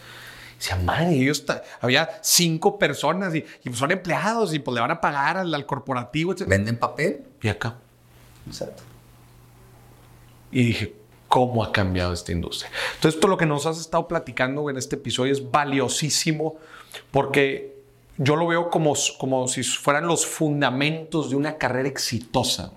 Decía, 0.59 0.77
madre, 0.77 1.15
ellos 1.15 1.45
había 1.81 2.09
cinco 2.23 2.79
personas 2.79 3.35
y, 3.35 3.45
y 3.65 3.73
son 3.75 3.91
empleados 3.91 4.55
y 4.55 4.59
pues 4.59 4.75
le 4.75 4.81
van 4.81 4.91
a 4.91 5.01
pagar 5.01 5.37
al, 5.37 5.53
al 5.55 5.67
corporativo. 5.67 6.33
etc. 6.33 6.43
¿Venden 6.47 6.79
papel? 6.79 7.25
Y 7.43 7.49
acá. 7.49 7.77
Y 10.53 10.63
dije, 10.65 10.95
¿cómo 11.29 11.63
ha 11.65 11.73
cambiado 11.73 12.13
esta 12.13 12.33
industria? 12.33 12.71
Entonces, 12.95 13.21
todo 13.21 13.31
lo 13.31 13.37
que 13.37 13.47
nos 13.47 13.67
has 13.67 13.79
estado 13.79 14.07
platicando 14.09 14.69
en 14.71 14.77
este 14.77 14.97
episodio 14.97 15.33
es 15.33 15.51
valiosísimo 15.51 16.57
porque 17.11 17.77
yo 18.17 18.37
lo 18.37 18.47
veo 18.47 18.71
como, 18.71 18.95
como 19.19 19.47
si 19.49 19.63
fueran 19.63 20.07
los 20.07 20.25
fundamentos 20.27 21.29
de 21.31 21.37
una 21.37 21.59
carrera 21.59 21.89
exitosa. 21.89 22.73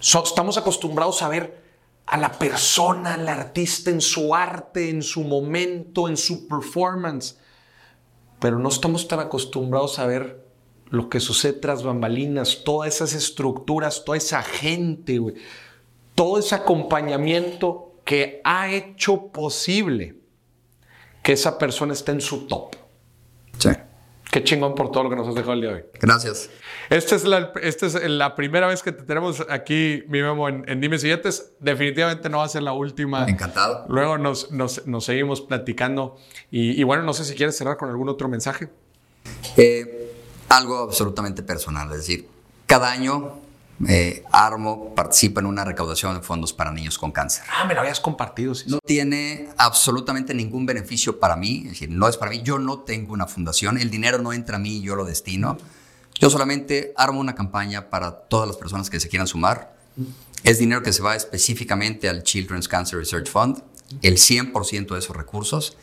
So- 0.00 0.24
estamos 0.24 0.58
acostumbrados 0.58 1.22
a 1.22 1.28
ver 1.28 1.61
a 2.06 2.16
la 2.16 2.32
persona, 2.32 3.14
al 3.14 3.28
artista 3.28 3.90
en 3.90 4.00
su 4.00 4.34
arte, 4.34 4.90
en 4.90 5.02
su 5.02 5.22
momento, 5.22 6.08
en 6.08 6.16
su 6.16 6.46
performance, 6.46 7.38
pero 8.40 8.58
no 8.58 8.68
estamos 8.68 9.06
tan 9.08 9.20
acostumbrados 9.20 9.98
a 9.98 10.06
ver 10.06 10.44
lo 10.90 11.08
que 11.08 11.20
sucede 11.20 11.54
tras 11.54 11.82
bambalinas, 11.82 12.64
todas 12.64 12.94
esas 12.94 13.14
estructuras, 13.14 14.04
toda 14.04 14.18
esa 14.18 14.42
gente, 14.42 15.18
todo 16.14 16.38
ese 16.38 16.54
acompañamiento 16.54 17.94
que 18.04 18.40
ha 18.44 18.70
hecho 18.70 19.28
posible 19.28 20.16
que 21.22 21.32
esa 21.32 21.56
persona 21.56 21.92
esté 21.92 22.12
en 22.12 22.20
su 22.20 22.46
top. 22.46 22.76
Qué 24.32 24.42
chingón 24.42 24.74
por 24.74 24.90
todo 24.90 25.04
lo 25.04 25.10
que 25.10 25.16
nos 25.16 25.28
has 25.28 25.34
dejado 25.34 25.52
el 25.52 25.60
día 25.60 25.70
de 25.72 25.76
hoy. 25.76 25.84
Gracias. 26.00 26.48
Esta 26.88 27.16
es 27.16 27.24
la, 27.24 27.52
esta 27.60 27.84
es 27.84 28.02
la 28.02 28.34
primera 28.34 28.66
vez 28.66 28.82
que 28.82 28.90
te 28.90 29.02
tenemos 29.02 29.44
aquí, 29.50 30.04
mi 30.08 30.22
Memo, 30.22 30.48
en, 30.48 30.64
en 30.66 30.80
Dime 30.80 30.98
Siguientes. 30.98 31.52
Definitivamente 31.60 32.30
no 32.30 32.38
va 32.38 32.44
a 32.44 32.48
ser 32.48 32.62
la 32.62 32.72
última. 32.72 33.28
Encantado. 33.28 33.84
Luego 33.90 34.16
nos, 34.16 34.50
nos, 34.50 34.86
nos 34.86 35.04
seguimos 35.04 35.42
platicando. 35.42 36.16
Y, 36.50 36.80
y 36.80 36.82
bueno, 36.82 37.02
no 37.02 37.12
sé 37.12 37.26
si 37.26 37.34
quieres 37.34 37.58
cerrar 37.58 37.76
con 37.76 37.90
algún 37.90 38.08
otro 38.08 38.26
mensaje. 38.26 38.70
Eh, 39.58 40.14
algo 40.48 40.78
absolutamente 40.78 41.42
personal, 41.42 41.90
es 41.90 41.98
decir, 41.98 42.26
cada 42.66 42.90
año 42.90 43.41
eh, 43.88 44.24
Armo 44.30 44.94
participa 44.94 45.40
en 45.40 45.46
una 45.46 45.64
recaudación 45.64 46.14
de 46.14 46.22
fondos 46.22 46.52
para 46.52 46.70
niños 46.72 46.98
con 46.98 47.12
cáncer. 47.12 47.44
Ah, 47.50 47.64
me 47.64 47.74
lo 47.74 47.80
habías 47.80 48.00
compartido. 48.00 48.54
sí. 48.54 48.64
No 48.68 48.78
tiene 48.84 49.48
absolutamente 49.56 50.34
ningún 50.34 50.66
beneficio 50.66 51.18
para 51.18 51.36
mí, 51.36 51.62
es 51.64 51.70
decir, 51.70 51.90
no 51.90 52.08
es 52.08 52.16
para 52.16 52.30
mí, 52.30 52.42
yo 52.42 52.58
no 52.58 52.80
tengo 52.80 53.12
una 53.12 53.26
fundación, 53.26 53.78
el 53.78 53.90
dinero 53.90 54.18
no 54.18 54.32
entra 54.32 54.56
a 54.56 54.58
mí, 54.58 54.80
yo 54.80 54.96
lo 54.96 55.04
destino. 55.04 55.58
Yo 56.20 56.30
solamente 56.30 56.92
armo 56.96 57.18
una 57.18 57.34
campaña 57.34 57.90
para 57.90 58.12
todas 58.12 58.46
las 58.46 58.56
personas 58.56 58.88
que 58.90 59.00
se 59.00 59.08
quieran 59.08 59.26
sumar. 59.26 59.76
Es 60.44 60.58
dinero 60.58 60.82
que 60.82 60.92
se 60.92 61.02
va 61.02 61.16
específicamente 61.16 62.08
al 62.08 62.22
Children's 62.22 62.68
Cancer 62.68 62.98
Research 62.98 63.28
Fund, 63.28 63.62
el 64.02 64.16
100% 64.18 64.92
de 64.92 64.98
esos 64.98 65.16
recursos. 65.16 65.76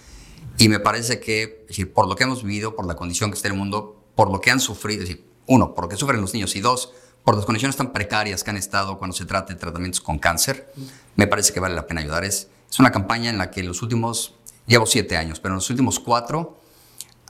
Y 0.58 0.70
me 0.70 0.80
parece 0.80 1.20
que, 1.20 1.64
es 1.64 1.68
decir, 1.68 1.94
por 1.94 2.08
lo 2.08 2.16
que 2.16 2.24
hemos 2.24 2.44
vivido, 2.44 2.76
por 2.76 2.86
la 2.86 2.96
condición 2.96 3.32
que 3.32 3.36
está 3.36 3.48
el 3.48 3.54
mundo, 3.54 4.02
por 4.16 4.32
lo 4.32 4.40
que 4.40 4.52
han 4.52 4.60
sufrido, 4.60 5.04
es 5.04 5.10
decir, 5.10 5.26
uno, 5.46 5.74
por 5.76 5.86
lo 5.86 5.90
que 5.90 5.98
sufren 5.98 6.22
los 6.22 6.34
niños 6.34 6.56
y 6.56 6.62
dos, 6.62 6.94
por 7.24 7.36
las 7.36 7.46
condiciones 7.46 7.76
tan 7.76 7.92
precarias 7.92 8.44
que 8.44 8.50
han 8.50 8.58
estado 8.58 8.98
cuando 8.98 9.16
se 9.16 9.26
trata 9.26 9.54
de 9.54 9.60
tratamientos 9.60 10.02
con 10.02 10.20
cáncer, 10.20 10.74
me 11.16 11.28
parece 11.28 11.54
que 11.54 11.60
vale 11.60 11.76
la 11.76 11.86
pena 11.86 12.02
ayudar. 12.02 12.24
Es, 12.24 12.50
una 12.78 12.92
campaña 12.92 13.30
en 13.30 13.38
la 13.38 13.50
que 13.52 13.62
en 13.62 13.68
los 13.68 13.82
últimos, 13.82 14.36
llevo 14.68 14.86
siete 14.86 15.18
años, 15.18 15.40
pero 15.40 15.54
en 15.54 15.58
los 15.58 15.70
últimos 15.70 16.00
cuatro, 16.00 16.60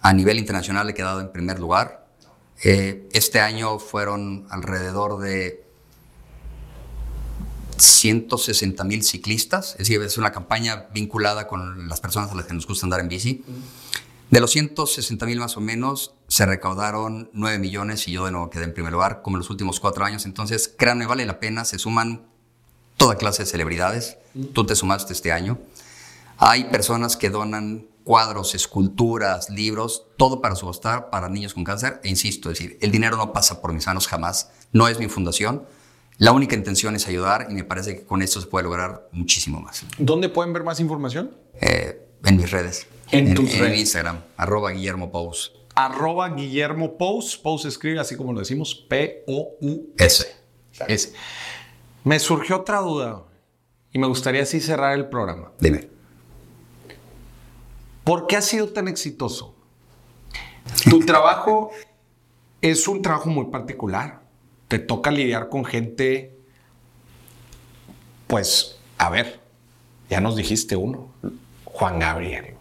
a 0.01 0.13
nivel 0.13 0.37
internacional 0.37 0.89
he 0.89 0.93
quedado 0.93 1.21
en 1.21 1.31
primer 1.31 1.59
lugar. 1.59 2.07
Eh, 2.63 3.07
este 3.13 3.39
año 3.39 3.79
fueron 3.79 4.45
alrededor 4.49 5.19
de 5.19 5.63
160 7.77 8.83
mil 8.83 9.03
ciclistas, 9.03 9.71
es 9.71 9.79
decir, 9.79 10.01
es 10.01 10.17
una 10.17 10.31
campaña 10.31 10.87
vinculada 10.93 11.47
con 11.47 11.87
las 11.87 12.01
personas 12.01 12.31
a 12.31 12.35
las 12.35 12.45
que 12.45 12.53
nos 12.53 12.67
gusta 12.67 12.85
andar 12.85 12.99
en 12.99 13.07
bici. 13.07 13.43
De 14.29 14.39
los 14.39 14.51
160 14.51 15.25
mil 15.25 15.39
más 15.39 15.57
o 15.57 15.61
menos, 15.61 16.13
se 16.27 16.45
recaudaron 16.45 17.31
9 17.33 17.57
millones 17.57 18.07
y 18.07 18.11
yo 18.11 18.25
de 18.25 18.31
nuevo 18.31 18.49
quedé 18.51 18.65
en 18.65 18.73
primer 18.73 18.93
lugar, 18.93 19.21
como 19.23 19.37
en 19.37 19.39
los 19.39 19.49
últimos 19.49 19.79
cuatro 19.79 20.05
años. 20.05 20.25
Entonces, 20.25 20.73
créanme, 20.77 21.07
vale 21.07 21.25
la 21.25 21.39
pena. 21.39 21.65
Se 21.65 21.79
suman 21.79 22.27
toda 22.97 23.15
clase 23.15 23.43
de 23.43 23.47
celebridades. 23.47 24.17
Tú 24.53 24.65
te 24.65 24.75
sumaste 24.75 25.13
este 25.13 25.31
año. 25.31 25.57
Hay 26.37 26.65
personas 26.65 27.17
que 27.17 27.31
donan 27.31 27.87
cuadros, 28.03 28.53
esculturas, 28.53 29.49
libros, 29.49 30.05
todo 30.15 30.41
para 30.41 30.55
subastar 30.55 31.09
para 31.09 31.27
niños 31.27 31.55
con 31.55 31.63
cáncer. 31.63 31.99
E 32.03 32.09
insisto, 32.09 32.51
es 32.51 32.59
decir, 32.59 32.77
el 32.81 32.91
dinero 32.91 33.17
no 33.17 33.33
pasa 33.33 33.61
por 33.61 33.73
mis 33.73 33.87
manos 33.87 34.07
jamás. 34.07 34.51
No 34.71 34.87
es 34.87 34.99
mi 34.99 35.07
fundación. 35.07 35.65
La 36.17 36.33
única 36.33 36.55
intención 36.55 36.95
es 36.95 37.07
ayudar 37.07 37.47
y 37.49 37.55
me 37.55 37.63
parece 37.63 37.95
que 37.95 38.03
con 38.05 38.21
esto 38.21 38.41
se 38.41 38.47
puede 38.47 38.65
lograr 38.65 39.09
muchísimo 39.11 39.59
más. 39.59 39.83
¿Dónde 39.97 40.29
pueden 40.29 40.53
ver 40.53 40.63
más 40.63 40.79
información? 40.79 41.31
Eh, 41.61 42.05
en 42.25 42.37
mis 42.37 42.51
redes. 42.51 42.85
En 43.11 43.33
tus 43.33 43.53
en 43.53 43.59
redes. 43.59 43.79
Instagram, 43.79 44.21
arroba 44.37 44.71
Guillermo 44.71 45.11
Pous. 45.11 45.53
Arroba 45.75 46.29
Guillermo 46.29 46.97
Pous. 46.97 47.37
Pous 47.37 47.65
escribe 47.65 47.99
así 47.99 48.15
como 48.15 48.33
lo 48.33 48.39
decimos, 48.39 48.75
P-O-U-S. 48.89 50.27
S. 50.87 51.13
Me 52.03 52.19
surgió 52.19 52.57
otra 52.57 52.79
duda 52.79 53.23
y 53.91 53.99
me 53.99 54.07
gustaría 54.07 54.43
así 54.43 54.59
cerrar 54.59 54.93
el 54.93 55.09
programa. 55.09 55.51
Dime. 55.59 55.89
¿Por 58.03 58.27
qué 58.27 58.37
has 58.37 58.45
sido 58.45 58.69
tan 58.69 58.87
exitoso? 58.87 59.55
Tu 60.89 60.99
trabajo 61.05 61.71
es 62.61 62.87
un 62.87 63.01
trabajo 63.01 63.29
muy 63.29 63.45
particular. 63.45 64.21
Te 64.67 64.79
toca 64.79 65.11
lidiar 65.11 65.49
con 65.49 65.65
gente, 65.65 66.37
pues, 68.27 68.79
a 68.97 69.09
ver, 69.09 69.39
ya 70.09 70.21
nos 70.21 70.35
dijiste 70.35 70.75
uno, 70.75 71.11
Juan 71.65 71.99
Gabriel. 71.99 72.58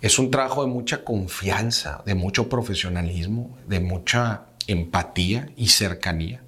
Es 0.00 0.18
un 0.18 0.30
trabajo 0.30 0.62
de 0.62 0.70
mucha 0.70 1.02
confianza, 1.04 2.02
de 2.06 2.14
mucho 2.14 2.48
profesionalismo, 2.48 3.58
de 3.66 3.80
mucha 3.80 4.46
empatía 4.68 5.50
y 5.56 5.68
cercanía. 5.68 6.42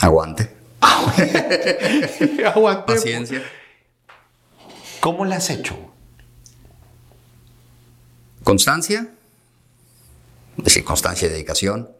Aguante. 0.00 0.54
Aguante. 2.46 2.92
Paciencia. 2.92 3.42
¿Cómo 5.00 5.24
le 5.24 5.34
has 5.34 5.50
hecho? 5.50 5.76
Constancia. 8.44 9.08
Es 10.58 10.64
decir, 10.64 10.84
constancia 10.84 11.26
y 11.26 11.30
dedicación. 11.30 11.90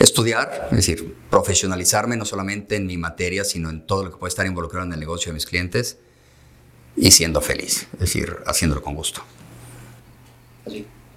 Estudiar, 0.00 0.68
es 0.72 0.76
decir, 0.76 1.16
profesionalizarme 1.30 2.16
no 2.16 2.24
solamente 2.24 2.76
en 2.76 2.86
mi 2.86 2.98
materia, 2.98 3.44
sino 3.44 3.70
en 3.70 3.86
todo 3.86 4.04
lo 4.04 4.10
que 4.10 4.16
puede 4.18 4.28
estar 4.28 4.44
involucrado 4.46 4.84
en 4.86 4.92
el 4.92 5.00
negocio 5.00 5.30
de 5.30 5.34
mis 5.34 5.46
clientes 5.46 5.98
y 6.96 7.10
siendo 7.10 7.40
feliz, 7.40 7.88
es 7.94 7.98
decir, 8.00 8.36
haciéndolo 8.46 8.82
con 8.82 8.94
gusto. 8.94 9.22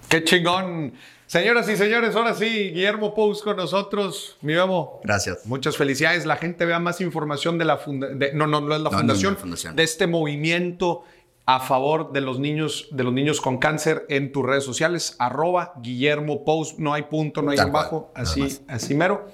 ¡Qué 0.07 0.23
chingón! 0.23 0.93
Señoras 1.27 1.69
y 1.69 1.77
señores, 1.77 2.15
ahora 2.15 2.34
sí, 2.34 2.71
Guillermo 2.71 3.13
Pous 3.13 3.43
con 3.43 3.55
nosotros. 3.55 4.38
Mi 4.41 4.53
Memo. 4.53 4.99
Gracias. 5.03 5.45
Muchas 5.45 5.77
felicidades. 5.77 6.25
La 6.25 6.38
gente 6.38 6.65
vea 6.65 6.80
más 6.80 7.01
información 7.01 7.59
de 7.59 7.65
la 7.65 7.77
fundación. 7.77 8.19
No, 8.36 8.47
no, 8.47 8.61
no 8.61 8.75
es 8.75 8.82
la 8.82 8.89
No, 8.89 8.97
fundación. 8.97 9.75
De 9.75 9.84
este 9.84 10.07
movimiento 10.07 11.03
a 11.45 11.59
favor 11.59 12.11
de 12.13 12.21
los 12.21 12.39
niños, 12.39 12.88
de 12.91 13.03
los 13.03 13.13
niños 13.13 13.41
con 13.41 13.59
cáncer 13.59 14.05
en 14.09 14.32
tus 14.32 14.43
redes 14.43 14.63
sociales. 14.63 15.15
Arroba 15.19 15.73
Guillermo 15.84 16.43
Pous. 16.43 16.80
No 16.80 16.95
hay 16.95 17.03
punto, 17.03 17.43
no 17.43 17.51
hay 17.51 17.57
Tal 17.57 17.69
abajo. 17.69 18.09
cual, 18.11 18.23
Así, 18.25 18.59
así 18.67 18.95
mero. 18.95 19.30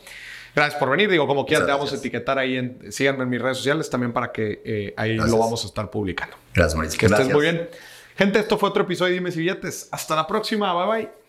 Gracias 0.55 0.79
por 0.79 0.89
venir. 0.89 1.09
Digo, 1.09 1.27
como 1.27 1.45
quieras, 1.45 1.63
Muchas 1.63 1.75
te 1.75 1.77
vamos 1.79 1.93
a 1.93 1.95
etiquetar 1.97 2.39
ahí. 2.39 2.55
En, 2.57 2.91
síganme 2.91 3.23
en 3.23 3.29
mis 3.29 3.41
redes 3.41 3.57
sociales 3.57 3.89
también 3.89 4.13
para 4.13 4.31
que 4.31 4.61
eh, 4.63 4.93
ahí 4.95 5.15
Gracias. 5.15 5.31
lo 5.31 5.39
vamos 5.39 5.63
a 5.63 5.67
estar 5.67 5.89
publicando. 5.91 6.37
Gracias, 6.53 6.75
Mauricio. 6.75 6.99
Que 6.99 7.05
estés 7.07 7.19
Gracias. 7.27 7.35
muy 7.35 7.43
bien. 7.43 7.69
Gente, 8.17 8.39
esto 8.39 8.57
fue 8.57 8.69
otro 8.69 8.83
episodio 8.83 9.09
de 9.11 9.19
Dime 9.19 9.31
si 9.31 9.39
Billetes. 9.39 9.89
Hasta 9.91 10.15
la 10.15 10.25
próxima. 10.25 10.73
Bye 10.73 10.87
bye. 11.03 11.24